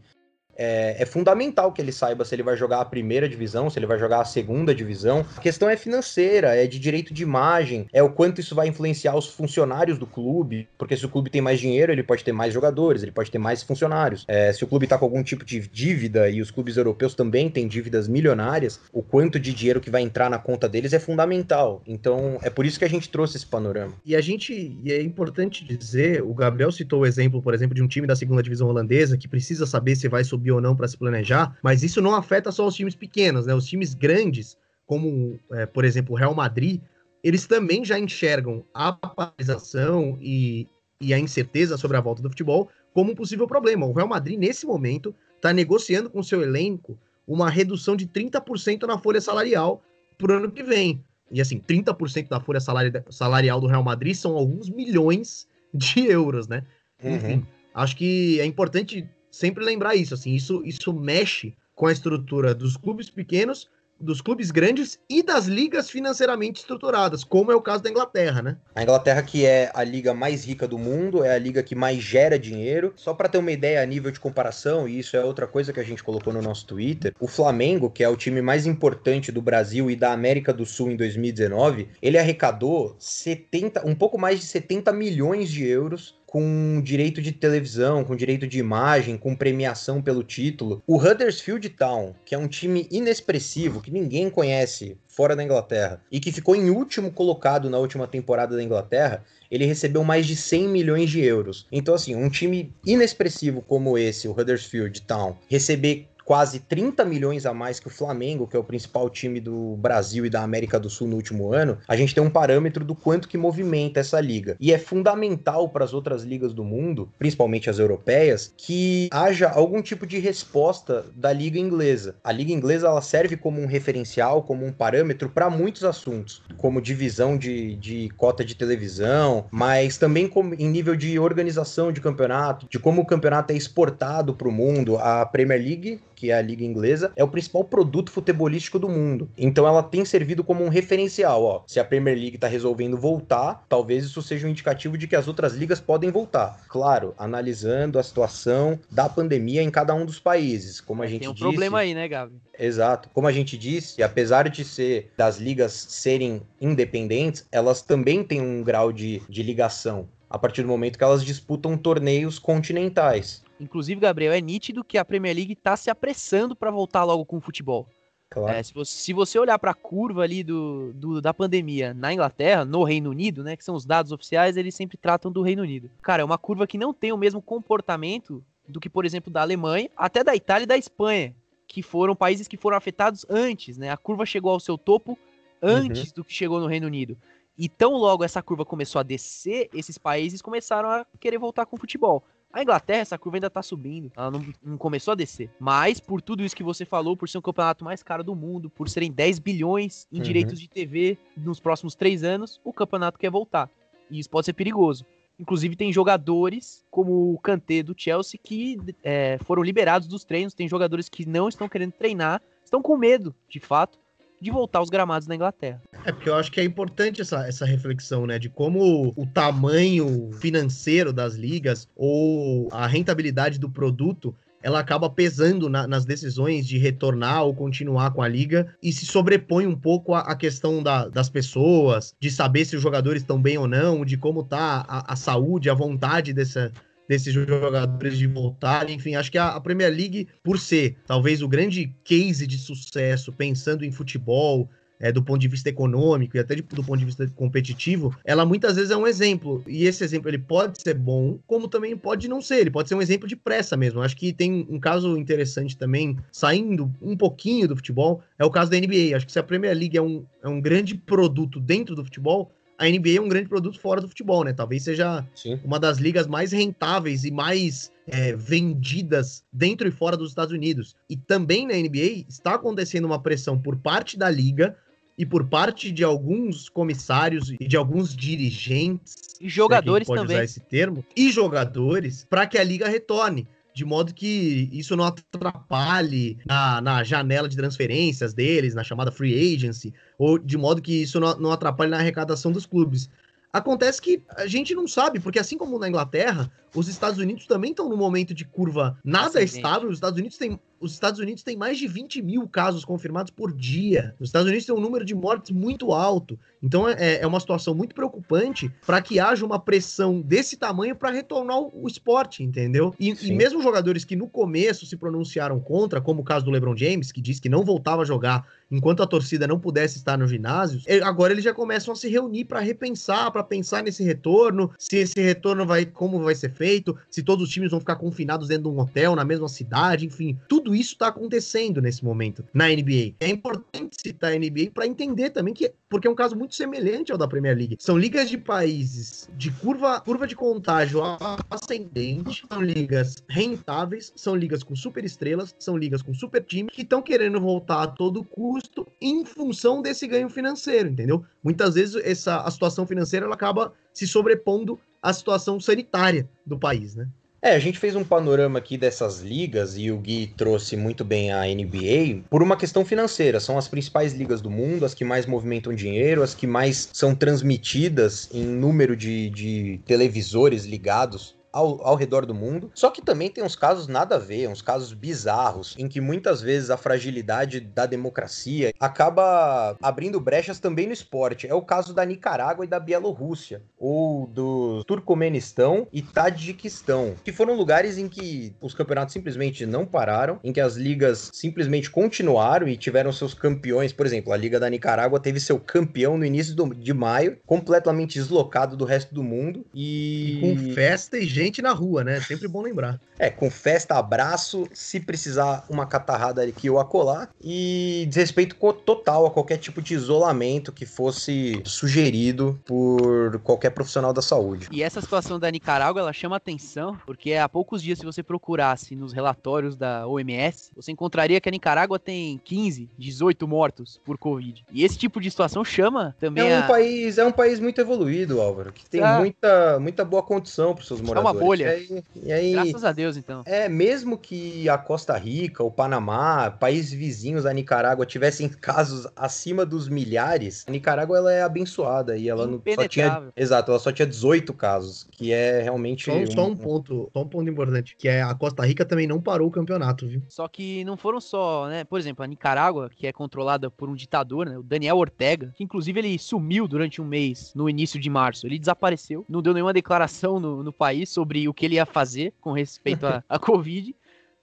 é, 0.57 0.95
é, 0.99 1.05
fundamental 1.05 1.71
que 1.71 1.81
ele 1.81 1.91
saiba 1.91 2.25
se 2.25 2.33
ele 2.35 2.43
vai 2.43 2.57
jogar 2.57 2.81
a 2.81 2.85
primeira 2.85 3.29
divisão, 3.29 3.69
se 3.69 3.77
ele 3.77 3.85
vai 3.85 3.99
jogar 3.99 4.21
a 4.21 4.25
segunda 4.25 4.73
divisão. 4.73 5.25
A 5.35 5.41
questão 5.41 5.69
é 5.69 5.77
financeira, 5.77 6.55
é 6.55 6.65
de 6.65 6.79
direito 6.79 7.13
de 7.13 7.23
imagem, 7.23 7.87
é 7.93 8.01
o 8.01 8.09
quanto 8.09 8.41
isso 8.41 8.55
vai 8.55 8.67
influenciar 8.67 9.15
os 9.15 9.27
funcionários 9.27 9.97
do 9.97 10.07
clube, 10.07 10.67
porque 10.77 10.97
se 10.97 11.05
o 11.05 11.09
clube 11.09 11.29
tem 11.29 11.41
mais 11.41 11.59
dinheiro, 11.59 11.91
ele 11.91 12.03
pode 12.03 12.23
ter 12.23 12.31
mais 12.31 12.53
jogadores, 12.53 13.03
ele 13.03 13.11
pode 13.11 13.29
ter 13.29 13.37
mais 13.37 13.61
funcionários. 13.63 14.25
É, 14.27 14.51
se 14.51 14.63
o 14.63 14.67
clube 14.67 14.87
tá 14.87 14.97
com 14.97 15.05
algum 15.05 15.23
tipo 15.23 15.45
de 15.45 15.67
dívida, 15.67 16.29
e 16.29 16.41
os 16.41 16.51
clubes 16.51 16.77
europeus 16.77 17.13
também 17.13 17.49
têm 17.49 17.67
dívidas 17.67 18.07
milionárias, 18.07 18.79
o 18.91 19.01
quanto 19.01 19.39
de 19.39 19.53
dinheiro 19.53 19.79
que 19.79 19.89
vai 19.89 20.01
entrar 20.01 20.29
na 20.29 20.39
conta 20.39 20.67
deles 20.67 20.93
é 20.93 20.99
fundamental. 20.99 21.81
Então, 21.85 22.39
é 22.41 22.49
por 22.49 22.65
isso 22.65 22.79
que 22.79 22.85
a 22.85 22.89
gente 22.89 23.09
trouxe 23.09 23.37
esse 23.37 23.45
panorama. 23.45 23.93
E 24.05 24.15
a 24.15 24.21
gente, 24.21 24.77
e 24.83 24.91
é 24.91 25.01
importante 25.01 25.63
dizer, 25.65 26.23
o 26.23 26.33
Gabriel 26.33 26.71
citou 26.71 27.01
o 27.01 27.05
exemplo, 27.05 27.41
por 27.41 27.53
exemplo, 27.53 27.75
de 27.75 27.83
um 27.83 27.87
time 27.87 28.07
da 28.07 28.15
segunda 28.15 28.41
divisão 28.41 28.67
holandesa 28.67 29.17
que 29.17 29.27
precisa 29.27 29.65
saber 29.65 29.95
se 29.95 30.07
vai 30.07 30.23
subir 30.23 30.46
subir 30.47 30.51
ou 30.51 30.61
não 30.61 30.75
para 30.75 30.87
se 30.87 30.97
planejar, 30.97 31.57
mas 31.61 31.83
isso 31.83 32.01
não 32.01 32.15
afeta 32.15 32.51
só 32.51 32.65
os 32.65 32.75
times 32.75 32.95
pequenos, 32.95 33.45
né? 33.45 33.53
Os 33.53 33.65
times 33.65 33.93
grandes, 33.93 34.57
como, 34.85 35.37
é, 35.51 35.65
por 35.65 35.83
exemplo, 35.83 36.15
o 36.15 36.17
Real 36.17 36.33
Madrid, 36.33 36.81
eles 37.23 37.45
também 37.45 37.83
já 37.83 37.99
enxergam 37.99 38.63
a 38.73 38.93
paralisação 38.93 40.17
e, 40.21 40.67
e 41.01 41.13
a 41.13 41.19
incerteza 41.19 41.77
sobre 41.77 41.97
a 41.97 42.01
volta 42.01 42.21
do 42.21 42.29
futebol 42.29 42.69
como 42.93 43.11
um 43.11 43.15
possível 43.15 43.47
problema. 43.47 43.85
O 43.85 43.93
Real 43.93 44.07
Madrid, 44.07 44.39
nesse 44.39 44.65
momento, 44.65 45.13
está 45.35 45.51
negociando 45.51 46.09
com 46.09 46.19
o 46.19 46.23
seu 46.23 46.41
elenco 46.41 46.97
uma 47.27 47.49
redução 47.49 47.95
de 47.95 48.07
30% 48.07 48.83
na 48.83 48.97
folha 48.97 49.19
salarial 49.19 49.83
para 50.17 50.33
o 50.33 50.37
ano 50.37 50.51
que 50.51 50.63
vem. 50.63 51.03
E 51.29 51.41
assim, 51.41 51.59
30% 51.59 52.29
da 52.29 52.39
folha 52.39 52.61
salarial 52.61 53.59
do 53.59 53.67
Real 53.67 53.83
Madrid 53.83 54.15
são 54.15 54.37
alguns 54.37 54.69
milhões 54.69 55.45
de 55.73 56.07
euros, 56.07 56.47
né? 56.47 56.63
Uhum. 57.03 57.15
Enfim, 57.15 57.45
acho 57.75 57.97
que 57.97 58.39
é 58.39 58.45
importante 58.45 59.07
sempre 59.37 59.63
lembrar 59.63 59.95
isso, 59.95 60.13
assim, 60.13 60.33
isso, 60.33 60.61
isso 60.65 60.93
mexe 60.93 61.55
com 61.75 61.87
a 61.87 61.91
estrutura 61.91 62.53
dos 62.53 62.75
clubes 62.75 63.09
pequenos 63.09 63.69
dos 63.99 64.21
clubes 64.21 64.51
grandes 64.51 64.99
e 65.09 65.23
das 65.23 65.45
ligas 65.45 65.89
financeiramente 65.89 66.59
estruturadas, 66.59 67.23
como 67.23 67.51
é 67.51 67.55
o 67.55 67.61
caso 67.61 67.83
da 67.83 67.89
Inglaterra, 67.89 68.41
né? 68.41 68.57
A 68.75 68.83
Inglaterra 68.83 69.23
que 69.23 69.45
é 69.45 69.71
a 69.73 69.83
liga 69.83 70.13
mais 70.13 70.45
rica 70.45 70.67
do 70.67 70.77
mundo, 70.77 71.23
é 71.23 71.33
a 71.33 71.39
liga 71.39 71.63
que 71.63 71.75
mais 71.75 72.01
gera 72.01 72.37
dinheiro. 72.37 72.93
Só 72.95 73.13
para 73.13 73.29
ter 73.29 73.37
uma 73.37 73.51
ideia 73.51 73.81
a 73.81 73.85
nível 73.85 74.11
de 74.11 74.19
comparação, 74.19 74.87
e 74.87 74.99
isso 74.99 75.17
é 75.17 75.23
outra 75.23 75.47
coisa 75.47 75.73
que 75.73 75.79
a 75.79 75.83
gente 75.83 76.03
colocou 76.03 76.31
no 76.31 76.41
nosso 76.41 76.65
Twitter, 76.67 77.13
o 77.19 77.27
Flamengo, 77.27 77.89
que 77.89 78.03
é 78.03 78.09
o 78.09 78.17
time 78.17 78.41
mais 78.41 78.65
importante 78.65 79.31
do 79.31 79.41
Brasil 79.41 79.89
e 79.89 79.95
da 79.95 80.13
América 80.13 80.53
do 80.53 80.65
Sul 80.65 80.91
em 80.91 80.95
2019, 80.95 81.89
ele 82.01 82.17
arrecadou 82.17 82.95
70, 82.99 83.87
um 83.87 83.95
pouco 83.95 84.17
mais 84.17 84.39
de 84.39 84.45
70 84.45 84.93
milhões 84.93 85.49
de 85.49 85.65
euros 85.65 86.16
com 86.27 86.81
direito 86.83 87.21
de 87.21 87.31
televisão, 87.31 88.03
com 88.03 88.15
direito 88.15 88.45
de 88.45 88.59
imagem, 88.59 89.17
com 89.17 89.33
premiação 89.33 90.01
pelo 90.01 90.23
título. 90.23 90.83
O 90.85 90.97
Huddersfield 90.97 91.69
Town, 91.69 92.13
que 92.25 92.35
é 92.35 92.37
um 92.37 92.49
time 92.49 92.85
inexpressivo, 92.91 93.81
que 93.81 93.89
ninguém 93.89 94.29
conhece 94.29 94.97
fora 95.07 95.35
da 95.35 95.43
Inglaterra, 95.43 96.01
e 96.11 96.19
que 96.19 96.31
ficou 96.31 96.55
em 96.55 96.69
último 96.69 97.11
colocado 97.11 97.69
na 97.69 97.79
última 97.79 98.05
temporada 98.05 98.55
da 98.55 98.61
Inglaterra, 98.61 99.23
ele 99.49 99.65
recebeu 99.65 100.03
mais 100.03 100.27
de 100.27 100.35
100 100.35 100.67
milhões 100.67 101.09
de 101.09 101.21
euros. 101.21 101.65
Então, 101.71 101.95
assim, 101.95 102.13
um 102.13 102.29
time 102.29 102.71
inexpressivo 102.85 103.61
como 103.61 103.97
esse, 103.97 104.27
o 104.27 104.31
Huddersfield 104.31 105.01
Town, 105.03 105.37
receber 105.49 106.07
quase 106.27 106.59
30 106.59 107.05
milhões 107.05 107.45
a 107.45 107.53
mais 107.53 107.79
que 107.79 107.87
o 107.87 107.89
Flamengo, 107.89 108.45
que 108.45 108.57
é 108.57 108.59
o 108.59 108.63
principal 108.63 109.09
time 109.09 109.39
do 109.39 109.77
Brasil 109.77 110.25
e 110.25 110.29
da 110.29 110.43
América 110.43 110.77
do 110.77 110.89
Sul 110.89 111.07
no 111.07 111.15
último 111.15 111.53
ano, 111.53 111.77
a 111.87 111.95
gente 111.95 112.13
tem 112.13 112.21
um 112.21 112.29
parâmetro 112.29 112.83
do 112.83 112.93
quanto 112.93 113.29
que 113.29 113.37
movimenta 113.37 114.01
essa 114.01 114.19
liga. 114.19 114.57
E 114.59 114.73
é 114.73 114.77
fundamental 114.77 115.69
para 115.69 115.85
as 115.85 115.93
outras 115.93 116.23
ligas 116.23 116.53
do 116.53 116.65
mundo, 116.65 117.09
principalmente 117.17 117.69
as 117.69 117.79
europeias, 117.79 118.53
que 118.57 119.07
haja 119.09 119.47
algum 119.47 119.81
tipo 119.81 120.05
de 120.05 120.19
resposta 120.19 121.05
da 121.15 121.31
liga 121.31 121.57
inglesa. 121.57 122.15
A 122.21 122.33
liga 122.33 122.51
inglesa 122.51 122.87
ela 122.87 123.01
serve 123.01 123.37
como 123.37 123.61
um 123.61 123.65
referencial, 123.65 124.43
como 124.43 124.65
um 124.65 124.73
parâmetro 124.73 125.29
para 125.29 125.49
muitos 125.49 125.85
assuntos, 125.85 126.43
como 126.57 126.81
divisão 126.81 127.37
de, 127.37 127.77
de 127.77 128.09
cota 128.17 128.43
de 128.43 128.53
televisão, 128.53 129.45
mas 129.49 129.97
também 129.97 130.27
como, 130.27 130.53
em 130.55 130.67
nível 130.67 130.97
de 130.97 131.17
organização 131.17 131.89
de 131.89 132.01
campeonato, 132.01 132.67
de 132.69 132.77
como 132.77 133.01
o 133.01 133.05
campeonato 133.05 133.53
é 133.53 133.55
exportado 133.55 134.33
para 134.33 134.49
o 134.49 134.51
mundo. 134.51 134.97
A 134.97 135.25
Premier 135.25 135.61
League 135.61 136.01
que 136.17 136.31
é 136.31 136.33
a 136.33 136.41
liga 136.41 136.65
inglesa, 136.65 137.11
é 137.15 137.23
o 137.23 137.27
principal 137.27 137.63
produto 137.63 138.11
futebolístico 138.11 138.79
do 138.79 138.89
mundo. 138.89 139.29
Então 139.37 139.67
ela 139.67 139.83
tem 139.83 140.03
servido 140.03 140.43
como 140.43 140.63
um 140.63 140.67
referencial, 140.67 141.43
ó. 141.43 141.63
Se 141.67 141.79
a 141.79 141.85
Premier 141.85 142.17
League 142.17 142.39
tá 142.39 142.47
resolvendo 142.47 142.97
voltar, 142.97 143.63
talvez 143.69 144.03
isso 144.03 144.21
seja 144.23 144.47
um 144.47 144.49
indicativo 144.49 144.97
de 144.97 145.07
que 145.07 145.15
as 145.15 145.27
outras 145.27 145.53
ligas 145.53 145.79
podem 145.79 146.09
voltar. 146.09 146.59
Claro, 146.67 147.13
analisando 147.19 147.99
a 147.99 148.03
situação 148.03 148.79
da 148.89 149.07
pandemia 149.07 149.61
em 149.61 149.69
cada 149.69 149.93
um 149.93 150.05
dos 150.05 150.19
países, 150.19 150.81
como 150.81 151.03
a 151.03 151.05
é, 151.05 151.09
gente 151.09 151.19
tem 151.21 151.29
um 151.29 151.33
disse. 151.33 151.43
problema 151.43 151.79
aí, 151.79 151.93
né, 151.93 152.07
Gabi? 152.07 152.35
Exato. 152.57 153.09
Como 153.13 153.27
a 153.27 153.31
gente 153.31 153.55
disse, 153.55 154.01
apesar 154.01 154.49
de 154.49 154.65
ser 154.65 155.11
das 155.15 155.37
ligas 155.37 155.73
serem 155.73 156.41
independentes, 156.59 157.45
elas 157.51 157.83
também 157.83 158.23
têm 158.23 158.41
um 158.41 158.63
grau 158.63 158.91
de, 158.91 159.21
de 159.29 159.43
ligação 159.43 160.07
a 160.29 160.37
partir 160.37 160.61
do 160.61 160.67
momento 160.67 160.97
que 160.97 161.03
elas 161.03 161.23
disputam 161.23 161.77
torneios 161.77 162.37
continentais. 162.37 163.41
Inclusive, 163.59 163.99
Gabriel, 163.99 164.33
é 164.33 164.41
nítido 164.41 164.83
que 164.83 164.97
a 164.97 165.05
Premier 165.05 165.35
League 165.35 165.53
está 165.53 165.75
se 165.75 165.89
apressando 165.89 166.55
para 166.55 166.71
voltar 166.71 167.03
logo 167.03 167.25
com 167.25 167.37
o 167.37 167.41
futebol. 167.41 167.87
Claro. 168.29 168.53
É, 168.53 168.61
se, 168.61 168.73
você, 168.73 168.91
se, 168.91 169.13
você, 169.13 169.39
olhar 169.39 169.57
para 169.57 169.71
a 169.71 169.75
curva 169.75 170.21
ali 170.21 170.43
do, 170.43 170.91
do, 170.93 171.21
da 171.21 171.33
pandemia 171.33 171.93
na 171.93 172.13
Inglaterra, 172.13 172.65
no 172.65 172.83
Reino 172.83 173.09
Unido, 173.09 173.43
né, 173.43 173.55
que 173.55 173.63
são 173.63 173.73
os 173.73 173.85
dados 173.85 174.11
oficiais, 174.11 174.57
eles 174.57 174.75
sempre 174.75 174.97
tratam 174.97 175.31
do 175.31 175.41
Reino 175.41 175.61
Unido. 175.61 175.89
Cara, 176.01 176.21
é 176.21 176.25
uma 176.25 176.37
curva 176.37 176.67
que 176.67 176.77
não 176.77 176.93
tem 176.93 177.13
o 177.13 177.17
mesmo 177.17 177.41
comportamento 177.41 178.43
do 178.67 178.81
que, 178.81 178.89
por 178.89 179.05
exemplo, 179.05 179.31
da 179.31 179.41
Alemanha, 179.41 179.89
até 179.95 180.23
da 180.23 180.35
Itália 180.35 180.65
e 180.65 180.67
da 180.67 180.77
Espanha, 180.77 181.33
que 181.65 181.81
foram 181.81 182.15
países 182.15 182.49
que 182.49 182.57
foram 182.57 182.75
afetados 182.75 183.25
antes, 183.29 183.77
né? 183.77 183.89
A 183.91 183.97
curva 183.97 184.25
chegou 184.25 184.51
ao 184.51 184.59
seu 184.59 184.77
topo 184.77 185.17
antes 185.61 186.09
uhum. 186.09 186.13
do 186.17 186.23
que 186.25 186.33
chegou 186.33 186.59
no 186.59 186.67
Reino 186.67 186.87
Unido. 186.87 187.17
E 187.57 187.67
tão 187.69 187.93
logo 187.93 188.23
essa 188.23 188.41
curva 188.41 188.65
começou 188.65 188.99
a 188.99 189.03
descer, 189.03 189.69
esses 189.73 189.97
países 189.97 190.41
começaram 190.41 190.89
a 190.89 191.05
querer 191.19 191.37
voltar 191.37 191.65
com 191.65 191.75
o 191.75 191.79
futebol. 191.79 192.23
A 192.57 192.63
Inglaterra, 192.63 193.01
essa 193.01 193.19
curva 193.19 193.37
ainda 193.37 193.51
tá 193.51 193.61
subindo. 193.61 194.11
Ela 194.17 194.31
não, 194.31 194.43
não, 194.63 194.77
começou 194.79 195.11
a 195.11 195.15
descer. 195.15 195.47
Mas, 195.59 195.99
por 195.99 196.23
tudo 196.23 196.43
isso 196.43 196.55
que 196.55 196.63
você 196.63 196.85
falou, 196.85 197.15
por 197.15 197.29
ser 197.29 197.37
um 197.37 197.41
campeonato 197.41 197.85
mais 197.85 198.01
caro 198.01 198.23
do 198.23 198.35
mundo, 198.35 198.67
por 198.67 198.89
serem 198.89 199.11
10 199.11 199.37
bilhões 199.37 200.07
em 200.11 200.17
uhum. 200.17 200.23
direitos 200.23 200.59
de 200.59 200.67
TV 200.67 201.19
nos 201.37 201.59
próximos 201.59 201.93
três 201.93 202.23
anos, 202.23 202.59
o 202.63 202.73
campeonato 202.73 203.19
quer 203.19 203.29
voltar. 203.29 203.69
E 204.09 204.17
isso 204.17 204.27
pode 204.27 204.45
ser 204.45 204.53
perigoso. 204.53 205.05
Inclusive, 205.37 205.75
tem 205.75 205.93
jogadores 205.93 206.83
como 206.89 207.31
o 207.31 207.37
Kanté 207.37 207.83
do 207.83 207.93
Chelsea 207.95 208.39
que 208.43 208.75
é, 209.03 209.37
foram 209.43 209.61
liberados 209.61 210.07
dos 210.07 210.25
treinos. 210.25 210.55
Tem 210.55 210.67
jogadores 210.67 211.07
que 211.07 211.27
não 211.27 211.47
estão 211.47 211.69
querendo 211.69 211.91
treinar, 211.91 212.41
estão 212.65 212.81
com 212.81 212.97
medo, 212.97 213.35
de 213.47 213.59
fato, 213.59 213.99
de 214.41 214.51
voltar 214.51 214.79
aos 214.79 214.89
gramados 214.89 215.27
na 215.27 215.35
Inglaterra. 215.35 215.81
É 216.05 216.11
porque 216.11 216.29
eu 216.29 216.35
acho 216.35 216.51
que 216.51 216.59
é 216.59 216.63
importante 216.63 217.21
essa, 217.21 217.47
essa 217.47 217.65
reflexão, 217.65 218.25
né, 218.25 218.37
de 218.39 218.49
como 218.49 219.13
o 219.15 219.25
tamanho 219.25 220.31
financeiro 220.39 221.11
das 221.11 221.35
ligas 221.35 221.87
ou 221.95 222.69
a 222.71 222.87
rentabilidade 222.87 223.59
do 223.59 223.69
produto 223.69 224.35
ela 224.61 224.79
acaba 224.79 225.09
pesando 225.09 225.69
na, 225.69 225.87
nas 225.87 226.03
decisões 226.03 226.67
de 226.67 226.77
retornar 226.77 227.43
ou 227.43 227.53
continuar 227.53 228.11
com 228.11 228.21
a 228.21 228.27
liga 228.27 228.67
e 228.81 228.91
se 228.91 229.05
sobrepõe 229.05 229.65
um 229.67 229.75
pouco 229.75 230.13
a, 230.13 230.19
a 230.19 230.35
questão 230.35 230.81
da, 230.81 231.07
das 231.07 231.29
pessoas, 231.29 232.13
de 232.19 232.29
saber 232.31 232.65
se 232.65 232.75
os 232.75 232.81
jogadores 232.81 233.21
estão 233.21 233.41
bem 233.41 233.57
ou 233.57 233.67
não, 233.67 234.03
de 234.03 234.17
como 234.17 234.43
tá 234.43 234.83
a, 234.87 235.13
a 235.13 235.15
saúde, 235.15 235.69
a 235.69 235.73
vontade 235.73 236.33
dessa, 236.33 236.71
desses 237.07 237.33
jogadores 237.33 238.17
de 238.17 238.27
voltar. 238.27 238.89
Enfim, 238.89 239.15
acho 239.15 239.31
que 239.31 239.37
a, 239.37 239.59
Premier 239.59 239.91
League, 239.91 240.27
por 240.43 240.59
ser 240.59 240.97
talvez 241.05 241.41
o 241.41 241.47
grande 241.47 241.93
case 242.03 242.45
de 242.45 242.57
sucesso, 242.57 243.31
pensando 243.31 243.85
em 243.85 243.91
futebol, 243.91 244.69
é, 244.99 245.11
do 245.11 245.23
ponto 245.23 245.39
de 245.39 245.47
vista 245.47 245.69
econômico 245.69 246.35
e 246.35 246.39
até 246.39 246.55
de, 246.55 246.61
do 246.61 246.83
ponto 246.83 246.97
de 246.97 247.05
vista 247.05 247.27
competitivo, 247.35 248.15
ela 248.23 248.45
muitas 248.45 248.75
vezes 248.75 248.91
é 248.91 248.97
um 248.97 249.07
exemplo. 249.07 249.63
E 249.67 249.85
esse 249.85 250.03
exemplo 250.03 250.29
ele 250.29 250.39
pode 250.39 250.81
ser 250.81 250.95
bom, 250.95 251.39
como 251.45 251.67
também 251.67 251.95
pode 251.95 252.27
não 252.27 252.41
ser. 252.41 252.61
Ele 252.61 252.71
pode 252.71 252.89
ser 252.89 252.95
um 252.95 253.01
exemplo 253.01 253.27
de 253.27 253.35
pressa 253.35 253.77
mesmo. 253.77 254.01
Acho 254.01 254.15
que 254.15 254.33
tem 254.33 254.65
um 254.69 254.79
caso 254.79 255.17
interessante 255.17 255.77
também, 255.77 256.17
saindo 256.31 256.91
um 257.01 257.15
pouquinho 257.15 257.67
do 257.67 257.75
futebol, 257.75 258.21
é 258.37 258.45
o 258.45 258.51
caso 258.51 258.71
da 258.71 258.77
NBA. 258.77 259.15
Acho 259.15 259.25
que 259.25 259.31
se 259.31 259.39
a 259.39 259.43
Premier 259.43 259.75
League 259.77 259.97
é 259.97 260.01
um, 260.01 260.25
é 260.43 260.47
um 260.47 260.59
grande 260.59 260.95
produto 260.95 261.59
dentro 261.59 261.95
do 261.95 262.03
futebol, 262.03 262.51
a 262.77 262.85
NBA 262.87 263.17
é 263.17 263.21
um 263.21 263.27
grande 263.27 263.49
produto 263.49 263.79
fora 263.79 263.99
do 263.99 264.07
futebol, 264.07 264.43
né? 264.43 264.53
Talvez 264.53 264.83
seja 264.83 265.25
Sim. 265.33 265.59
uma 265.63 265.79
das 265.79 265.97
ligas 265.97 266.27
mais 266.27 266.51
rentáveis 266.51 267.23
e 267.23 267.31
mais 267.31 267.91
é, 268.05 268.35
vendidas 268.35 269.43
dentro 269.51 269.87
e 269.87 269.91
fora 269.91 270.15
dos 270.15 270.29
Estados 270.29 270.53
Unidos. 270.53 270.95
E 271.09 271.17
também 271.17 271.65
na 271.65 271.73
NBA 271.73 272.25
está 272.29 272.53
acontecendo 272.53 273.05
uma 273.05 273.21
pressão 273.21 273.59
por 273.59 273.77
parte 273.77 274.17
da 274.17 274.29
liga 274.29 274.75
e 275.17 275.25
por 275.25 275.47
parte 275.47 275.91
de 275.91 276.03
alguns 276.03 276.69
comissários 276.69 277.51
e 277.59 277.67
de 277.67 277.75
alguns 277.75 278.15
dirigentes. 278.15 279.15
E 279.41 279.49
jogadores 279.49 280.07
pode 280.07 280.21
também. 280.21 280.35
usar 280.35 280.43
esse 280.43 280.59
termo. 280.59 281.03
E 281.15 281.31
jogadores 281.31 282.27
para 282.29 282.45
que 282.45 282.57
a 282.57 282.63
liga 282.63 282.87
retorne 282.87 283.47
de 283.77 283.85
modo 283.85 284.11
que 284.11 284.67
isso 284.71 284.95
não 284.95 285.03
atrapalhe 285.03 286.39
na, 286.47 286.81
na, 286.81 287.03
janela 287.03 287.47
de 287.47 287.55
transferências 287.55 288.33
deles, 288.33 288.73
na 288.73 288.83
chamada 288.83 289.11
free 289.11 289.53
agency, 289.53 289.93
ou 290.17 290.39
de 290.39 290.57
modo 290.57 290.81
que 290.81 291.03
isso 291.03 291.19
não, 291.19 291.37
não 291.37 291.51
atrapalhe 291.51 291.91
na 291.91 291.97
arrecadação 291.97 292.51
dos 292.51 292.65
clubes. 292.65 293.07
Acontece 293.53 294.01
que 294.01 294.23
a 294.35 294.47
gente 294.47 294.73
não 294.73 294.87
sabe, 294.87 295.19
porque 295.19 295.37
assim 295.37 295.59
como 295.59 295.77
na 295.77 295.87
Inglaterra, 295.87 296.51
os 296.73 296.87
Estados 296.87 297.19
Unidos 297.19 297.45
também 297.45 297.69
estão 297.69 297.87
num 297.87 297.95
momento 297.95 298.33
de 298.33 298.45
curva 298.45 298.97
nada 299.03 299.43
estável. 299.43 299.89
Os 299.89 299.97
Estados 299.97 300.17
Unidos 300.17 300.39
têm 300.39 300.59
os 300.79 300.93
Estados 300.93 301.19
Unidos 301.19 301.43
têm 301.43 301.57
mais 301.57 301.77
de 301.77 301.87
20 301.87 302.21
mil 302.21 302.47
casos 302.47 302.85
confirmados 302.85 303.31
por 303.31 303.51
dia. 303.51 304.15
Os 304.19 304.29
Estados 304.29 304.47
Unidos 304.47 304.65
têm 304.65 304.75
um 304.75 304.79
número 304.79 305.03
de 305.05 305.15
mortes 305.15 305.51
muito 305.51 305.91
alto. 305.91 306.37
Então 306.61 306.87
é, 306.87 307.21
é 307.21 307.27
uma 307.27 307.39
situação 307.39 307.73
muito 307.73 307.93
preocupante 307.93 308.71
para 308.85 309.01
que 309.01 309.19
haja 309.19 309.45
uma 309.45 309.59
pressão 309.59 310.21
desse 310.21 310.57
tamanho 310.57 310.95
para 310.95 311.11
retornar 311.11 311.59
o, 311.59 311.87
esporte, 311.87 312.43
entendeu? 312.43 312.93
E, 312.99 313.09
e, 313.09 313.33
mesmo 313.33 313.61
jogadores 313.61 314.03
que 314.03 314.15
no 314.15 314.27
começo 314.27 314.85
se 314.85 314.97
pronunciaram 314.97 315.59
contra, 315.59 316.01
como 316.01 316.21
o 316.21 316.25
caso 316.25 316.45
do 316.45 316.51
LeBron 316.51 316.75
James, 316.75 317.11
que 317.11 317.21
disse 317.21 317.41
que 317.41 317.49
não 317.49 317.63
voltava 317.63 318.01
a 318.01 318.05
jogar 318.05 318.45
enquanto 318.69 319.01
a 319.01 319.07
torcida 319.07 319.47
não 319.47 319.59
pudesse 319.59 319.97
estar 319.97 320.17
nos 320.17 320.29
ginásios, 320.29 320.83
agora 321.03 321.31
eles 321.31 321.43
já 321.43 321.53
começam 321.53 321.93
a 321.93 321.95
se 321.95 322.09
reunir 322.09 322.45
para 322.45 322.59
repensar, 322.59 323.31
para 323.31 323.43
pensar 323.43 323.81
nesse 323.81 324.03
retorno, 324.03 324.71
se 324.77 324.97
esse 324.97 325.21
retorno 325.21 325.65
vai, 325.65 325.85
como 325.85 326.21
vai 326.21 326.35
ser 326.35 326.51
feito, 326.51 326.97
se 327.09 327.23
todos 327.23 327.47
os 327.47 327.53
times 327.53 327.71
vão 327.71 327.79
ficar 327.79 327.95
confinados 327.95 328.49
dentro 328.49 328.63
de 328.63 328.69
um 328.69 328.79
hotel 328.79 329.15
na 329.15 329.23
mesma 329.23 329.47
cidade, 329.47 330.05
enfim, 330.05 330.37
tudo 330.49 330.66
isso 330.73 330.93
está 330.93 331.07
acontecendo 331.07 331.81
nesse 331.81 332.03
momento 332.03 332.43
na 332.53 332.67
NBA. 332.67 333.15
É 333.19 333.27
importante 333.27 333.97
citar 334.01 334.31
a 334.31 334.35
NBA 334.35 334.71
para 334.73 334.87
entender 334.87 335.29
também 335.29 335.53
que, 335.53 335.71
porque 335.89 336.07
é 336.07 336.11
um 336.11 336.15
caso 336.15 336.35
muito 336.35 336.55
semelhante 336.55 337.11
ao 337.11 337.17
da 337.17 337.27
Premier 337.27 337.55
League. 337.55 337.77
São 337.79 337.97
ligas 337.97 338.29
de 338.29 338.37
países 338.37 339.29
de 339.37 339.51
curva, 339.51 340.01
curva 340.01 340.27
de 340.27 340.35
contágio 340.35 341.01
ascendente, 341.49 342.45
são 342.51 342.61
ligas 342.61 343.23
rentáveis, 343.29 344.11
são 344.15 344.35
ligas 344.35 344.63
com 344.63 344.75
super 344.75 345.03
estrelas, 345.03 345.55
são 345.59 345.77
ligas 345.77 346.01
com 346.01 346.13
super 346.13 346.43
times 346.43 346.73
que 346.73 346.81
estão 346.81 347.01
querendo 347.01 347.39
voltar 347.39 347.83
a 347.83 347.87
todo 347.87 348.23
custo 348.23 348.87
em 349.01 349.25
função 349.25 349.81
desse 349.81 350.07
ganho 350.07 350.29
financeiro, 350.29 350.89
entendeu? 350.89 351.23
Muitas 351.43 351.75
vezes 351.75 351.95
essa 352.03 352.41
a 352.41 352.51
situação 352.51 352.85
financeira 352.85 353.25
ela 353.25 353.35
acaba 353.35 353.73
se 353.93 354.07
sobrepondo 354.07 354.79
à 355.01 355.11
situação 355.13 355.59
sanitária 355.59 356.29
do 356.45 356.57
país, 356.57 356.95
né? 356.95 357.07
É, 357.39 357.51
a 357.51 357.59
gente 357.59 357.77
fez 357.77 357.95
um 357.95 358.03
panorama 358.03 358.57
aqui 358.57 358.77
dessas 358.77 359.21
ligas 359.21 359.77
e 359.77 359.91
o 359.91 359.97
Gui 359.97 360.33
trouxe 360.35 360.75
muito 360.75 361.05
bem 361.05 361.31
a 361.31 361.43
NBA 361.43 362.23
por 362.29 362.41
uma 362.41 362.57
questão 362.57 362.83
financeira. 362.83 363.39
São 363.39 363.57
as 363.57 363.67
principais 363.67 364.13
ligas 364.13 364.41
do 364.41 364.49
mundo, 364.49 364.85
as 364.85 364.95
que 364.95 365.05
mais 365.05 365.27
movimentam 365.27 365.73
dinheiro, 365.73 366.23
as 366.23 366.33
que 366.33 366.47
mais 366.47 366.89
são 366.91 367.13
transmitidas 367.13 368.27
em 368.33 368.43
número 368.43 368.95
de, 368.95 369.29
de 369.29 369.79
televisores 369.85 370.65
ligados 370.65 371.36
ao, 371.57 371.81
ao 371.85 371.95
redor 371.95 372.25
do 372.25 372.35
mundo. 372.35 372.71
Só 372.75 372.91
que 372.91 373.01
também 373.01 373.29
tem 373.29 373.43
uns 373.43 373.55
casos 373.55 373.87
nada 373.87 374.15
a 374.15 374.19
ver, 374.19 374.47
uns 374.47 374.61
casos 374.61 374.93
bizarros, 374.93 375.75
em 375.77 375.87
que 375.87 375.99
muitas 375.99 376.41
vezes 376.41 376.69
a 376.69 376.77
fragilidade 376.77 377.59
da 377.59 377.85
democracia 377.85 378.73
acaba 378.79 379.75
abrindo 379.81 380.19
brechas 380.19 380.59
também 380.59 380.85
no 380.85 380.93
esporte. 380.93 381.47
É 381.47 381.53
o 381.53 381.61
caso 381.61 381.93
da 381.93 382.05
Nicarágua 382.05 382.63
e 382.63 382.67
da 382.67 382.79
Bielorrússia, 382.79 383.61
ou 383.77 384.27
do 384.27 384.83
Turcomenistão 384.83 385.87
e 385.91 386.01
Tadjiquistão, 386.01 387.15
que 387.23 387.31
foram 387.31 387.55
lugares 387.55 387.97
em 387.97 388.07
que 388.07 388.53
os 388.61 388.73
campeonatos 388.73 389.13
simplesmente 389.13 389.65
não 389.65 389.85
pararam, 389.85 390.39
em 390.43 390.53
que 390.53 390.61
as 390.61 390.75
ligas 390.75 391.31
simplesmente 391.33 391.89
continuaram 391.89 392.67
e 392.67 392.77
tiveram 392.77 393.11
seus 393.11 393.33
campeões. 393.33 393.91
Por 393.91 394.05
exemplo, 394.05 394.31
a 394.31 394.37
Liga 394.37 394.59
da 394.59 394.69
Nicarágua 394.69 395.19
teve 395.19 395.39
seu 395.39 395.59
campeão 395.59 396.17
no 396.17 396.25
início 396.25 396.55
de 396.75 396.93
maio, 396.93 397.39
completamente 397.45 398.19
deslocado 398.19 398.77
do 398.77 398.85
resto 398.85 399.13
do 399.13 399.23
mundo. 399.23 399.65
E... 399.73 400.37
e 400.37 400.41
com 400.41 400.73
festa 400.73 401.17
e 401.17 401.25
gente 401.25 401.46
gente 401.47 401.61
na 401.61 401.71
rua, 401.71 402.03
né? 402.03 402.19
Sempre 402.21 402.47
bom 402.47 402.61
lembrar. 402.61 402.99
É, 403.19 403.29
com 403.29 403.49
festa, 403.49 403.95
abraço, 403.95 404.67
se 404.73 404.99
precisar 404.99 405.65
uma 405.69 405.85
catarrada 405.85 406.43
aqui 406.43 406.69
ou 406.69 406.79
acolá, 406.79 407.27
e 407.41 408.05
desrespeito 408.09 408.55
total 408.85 409.25
a 409.25 409.31
qualquer 409.31 409.57
tipo 409.57 409.81
de 409.81 409.93
isolamento 409.93 410.71
que 410.71 410.85
fosse 410.85 411.61
sugerido 411.65 412.59
por 412.65 413.39
qualquer 413.39 413.71
profissional 413.71 414.13
da 414.13 414.21
saúde. 414.21 414.67
E 414.71 414.83
essa 414.83 415.01
situação 415.01 415.39
da 415.39 415.49
Nicarágua, 415.49 416.01
ela 416.01 416.13
chama 416.13 416.35
atenção, 416.35 416.97
porque 417.05 417.33
há 417.33 417.49
poucos 417.49 417.81
dias, 417.81 417.99
se 417.99 418.05
você 418.05 418.21
procurasse 418.21 418.95
nos 418.95 419.13
relatórios 419.13 419.75
da 419.75 420.07
OMS, 420.07 420.71
você 420.75 420.91
encontraria 420.91 421.41
que 421.41 421.49
a 421.49 421.51
Nicarágua 421.51 421.97
tem 421.97 422.39
15, 422.43 422.89
18 422.97 423.47
mortos 423.47 423.99
por 424.05 424.17
Covid. 424.17 424.63
E 424.71 424.83
esse 424.83 424.97
tipo 424.97 425.19
de 425.19 425.29
situação 425.29 425.63
chama 425.63 426.15
também 426.19 426.51
é 426.51 426.57
um 426.57 426.63
a... 426.63 426.67
país 426.67 427.17
É 427.17 427.25
um 427.25 427.31
país 427.31 427.59
muito 427.59 427.79
evoluído, 427.79 428.41
Álvaro, 428.41 428.71
que 428.71 428.87
tem 428.89 429.01
ah. 429.01 429.19
muita, 429.19 429.79
muita 429.79 430.05
boa 430.05 430.21
condição 430.21 430.73
para 430.73 430.81
os 430.81 430.87
seus 430.87 431.01
moradores. 431.01 431.27
É 431.27 431.33
uma 431.33 431.36
bolha. 431.39 431.63
E 431.65 431.69
aí, 431.69 432.03
e 432.23 432.31
aí, 432.31 432.51
Graças 432.53 432.83
a 432.83 432.91
Deus, 432.91 433.17
então. 433.17 433.43
É, 433.45 433.69
mesmo 433.69 434.17
que 434.17 434.67
a 434.69 434.77
Costa 434.77 435.17
Rica, 435.17 435.63
o 435.63 435.71
Panamá, 435.71 436.51
países 436.51 436.91
vizinhos 436.91 437.45
à 437.45 437.53
Nicarágua 437.53 438.05
tivessem 438.05 438.49
casos 438.61 439.07
acima 439.15 439.65
dos 439.65 439.87
milhares, 439.87 440.65
a 440.67 440.71
Nicarágua 440.71 441.17
ela 441.17 441.31
é 441.31 441.43
abençoada 441.43 442.17
e 442.17 442.29
ela 442.29 442.47
não, 442.47 442.61
só 442.75 442.87
tinha, 442.87 443.23
exato, 443.35 443.71
ela 443.71 443.79
só 443.79 443.91
tinha 443.91 444.07
18 444.07 444.53
casos, 444.53 445.07
que 445.11 445.31
é 445.31 445.61
realmente 445.61 446.05
só, 446.05 446.13
um, 446.13 446.31
só 446.31 446.45
um 446.47 446.55
ponto, 446.55 447.09
só 447.13 447.21
um 447.21 447.27
ponto 447.27 447.49
importante, 447.49 447.95
que 447.97 448.07
é 448.07 448.21
a 448.21 448.33
Costa 448.33 448.65
Rica 448.65 448.85
também 448.85 449.07
não 449.07 449.21
parou 449.21 449.47
o 449.47 449.51
campeonato, 449.51 450.07
viu? 450.07 450.21
Só 450.27 450.47
que 450.47 450.83
não 450.85 450.97
foram 450.97 451.19
só, 451.19 451.67
né, 451.67 451.83
por 451.83 451.99
exemplo, 451.99 452.23
a 452.23 452.27
Nicarágua, 452.27 452.89
que 452.95 453.07
é 453.07 453.11
controlada 453.11 453.69
por 453.69 453.89
um 453.89 453.95
ditador, 453.95 454.47
né, 454.47 454.57
o 454.57 454.63
Daniel 454.63 454.97
Ortega, 454.97 455.53
que 455.55 455.63
inclusive 455.63 455.99
ele 455.99 456.19
sumiu 456.19 456.67
durante 456.67 457.01
um 457.01 457.05
mês 457.05 457.53
no 457.55 457.69
início 457.69 457.99
de 457.99 458.09
março, 458.09 458.47
ele 458.47 458.59
desapareceu, 458.59 459.25
não 459.27 459.41
deu 459.41 459.53
nenhuma 459.53 459.73
declaração 459.73 460.39
no, 460.39 460.63
no 460.63 460.73
país 460.73 461.09
sobre 461.17 461.49
o 461.49 461.53
que 461.53 461.65
ele 461.65 461.75
ia 461.75 461.85
fazer 461.85 462.31
com 462.39 462.51
respeito 462.51 463.07
a 463.27 463.39
Covid. 463.39 463.95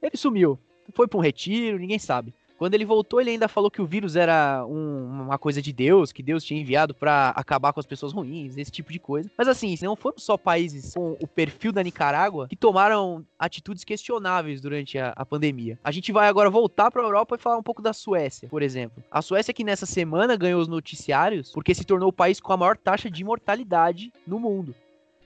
Ele 0.03 0.17
sumiu. 0.17 0.59
Foi 0.93 1.07
para 1.07 1.19
um 1.19 1.23
retiro, 1.23 1.79
ninguém 1.79 2.01
sabe. 2.01 2.35
Quando 2.59 2.75
ele 2.75 2.85
voltou, 2.85 3.21
ele 3.21 3.31
ainda 3.31 3.47
falou 3.47 3.71
que 3.71 3.81
o 3.81 3.87
vírus 3.87 4.17
era 4.17 4.65
um, 4.67 5.23
uma 5.23 5.39
coisa 5.39 5.63
de 5.63 5.73
Deus, 5.73 6.11
que 6.11 6.23
Deus 6.23 6.43
tinha 6.43 6.61
enviado 6.61 6.93
para 6.93 7.31
acabar 7.31 7.73
com 7.73 7.79
as 7.79 7.87
pessoas 7.87 8.13
ruins, 8.13 8.57
esse 8.57 8.73
tipo 8.73 8.93
de 8.93 8.99
coisa. 8.99 9.31
Mas 9.39 9.47
assim, 9.47 9.77
não 9.83 9.95
foram 9.95 10.19
só 10.19 10.37
países 10.37 10.95
com 10.95 11.17
o 11.21 11.29
perfil 11.29 11.73
da 11.73 11.83
Nicarágua 11.83 12.49
que 12.49 12.57
tomaram 12.57 13.25
atitudes 13.39 13.85
questionáveis 13.85 14.61
durante 14.61 14.99
a, 14.99 15.13
a 15.17 15.25
pandemia. 15.25 15.79
A 15.85 15.93
gente 15.93 16.11
vai 16.11 16.27
agora 16.29 16.51
voltar 16.51 16.91
para 16.91 17.03
a 17.03 17.05
Europa 17.05 17.37
e 17.37 17.39
falar 17.39 17.57
um 17.57 17.63
pouco 17.63 17.83
da 17.83 17.93
Suécia, 17.93 18.49
por 18.49 18.63
exemplo. 18.63 19.03
A 19.11 19.23
Suécia 19.23 19.55
que 19.55 19.65
nessa 19.65 19.87
semana 19.87 20.37
ganhou 20.37 20.61
os 20.61 20.69
noticiários 20.69 21.53
porque 21.53 21.75
se 21.75 21.85
tornou 21.85 22.09
o 22.09 22.13
país 22.13 22.41
com 22.41 22.53
a 22.53 22.57
maior 22.57 22.77
taxa 22.77 23.11
de 23.11 23.23
mortalidade 23.23 24.13
no 24.27 24.41
mundo. 24.41 24.75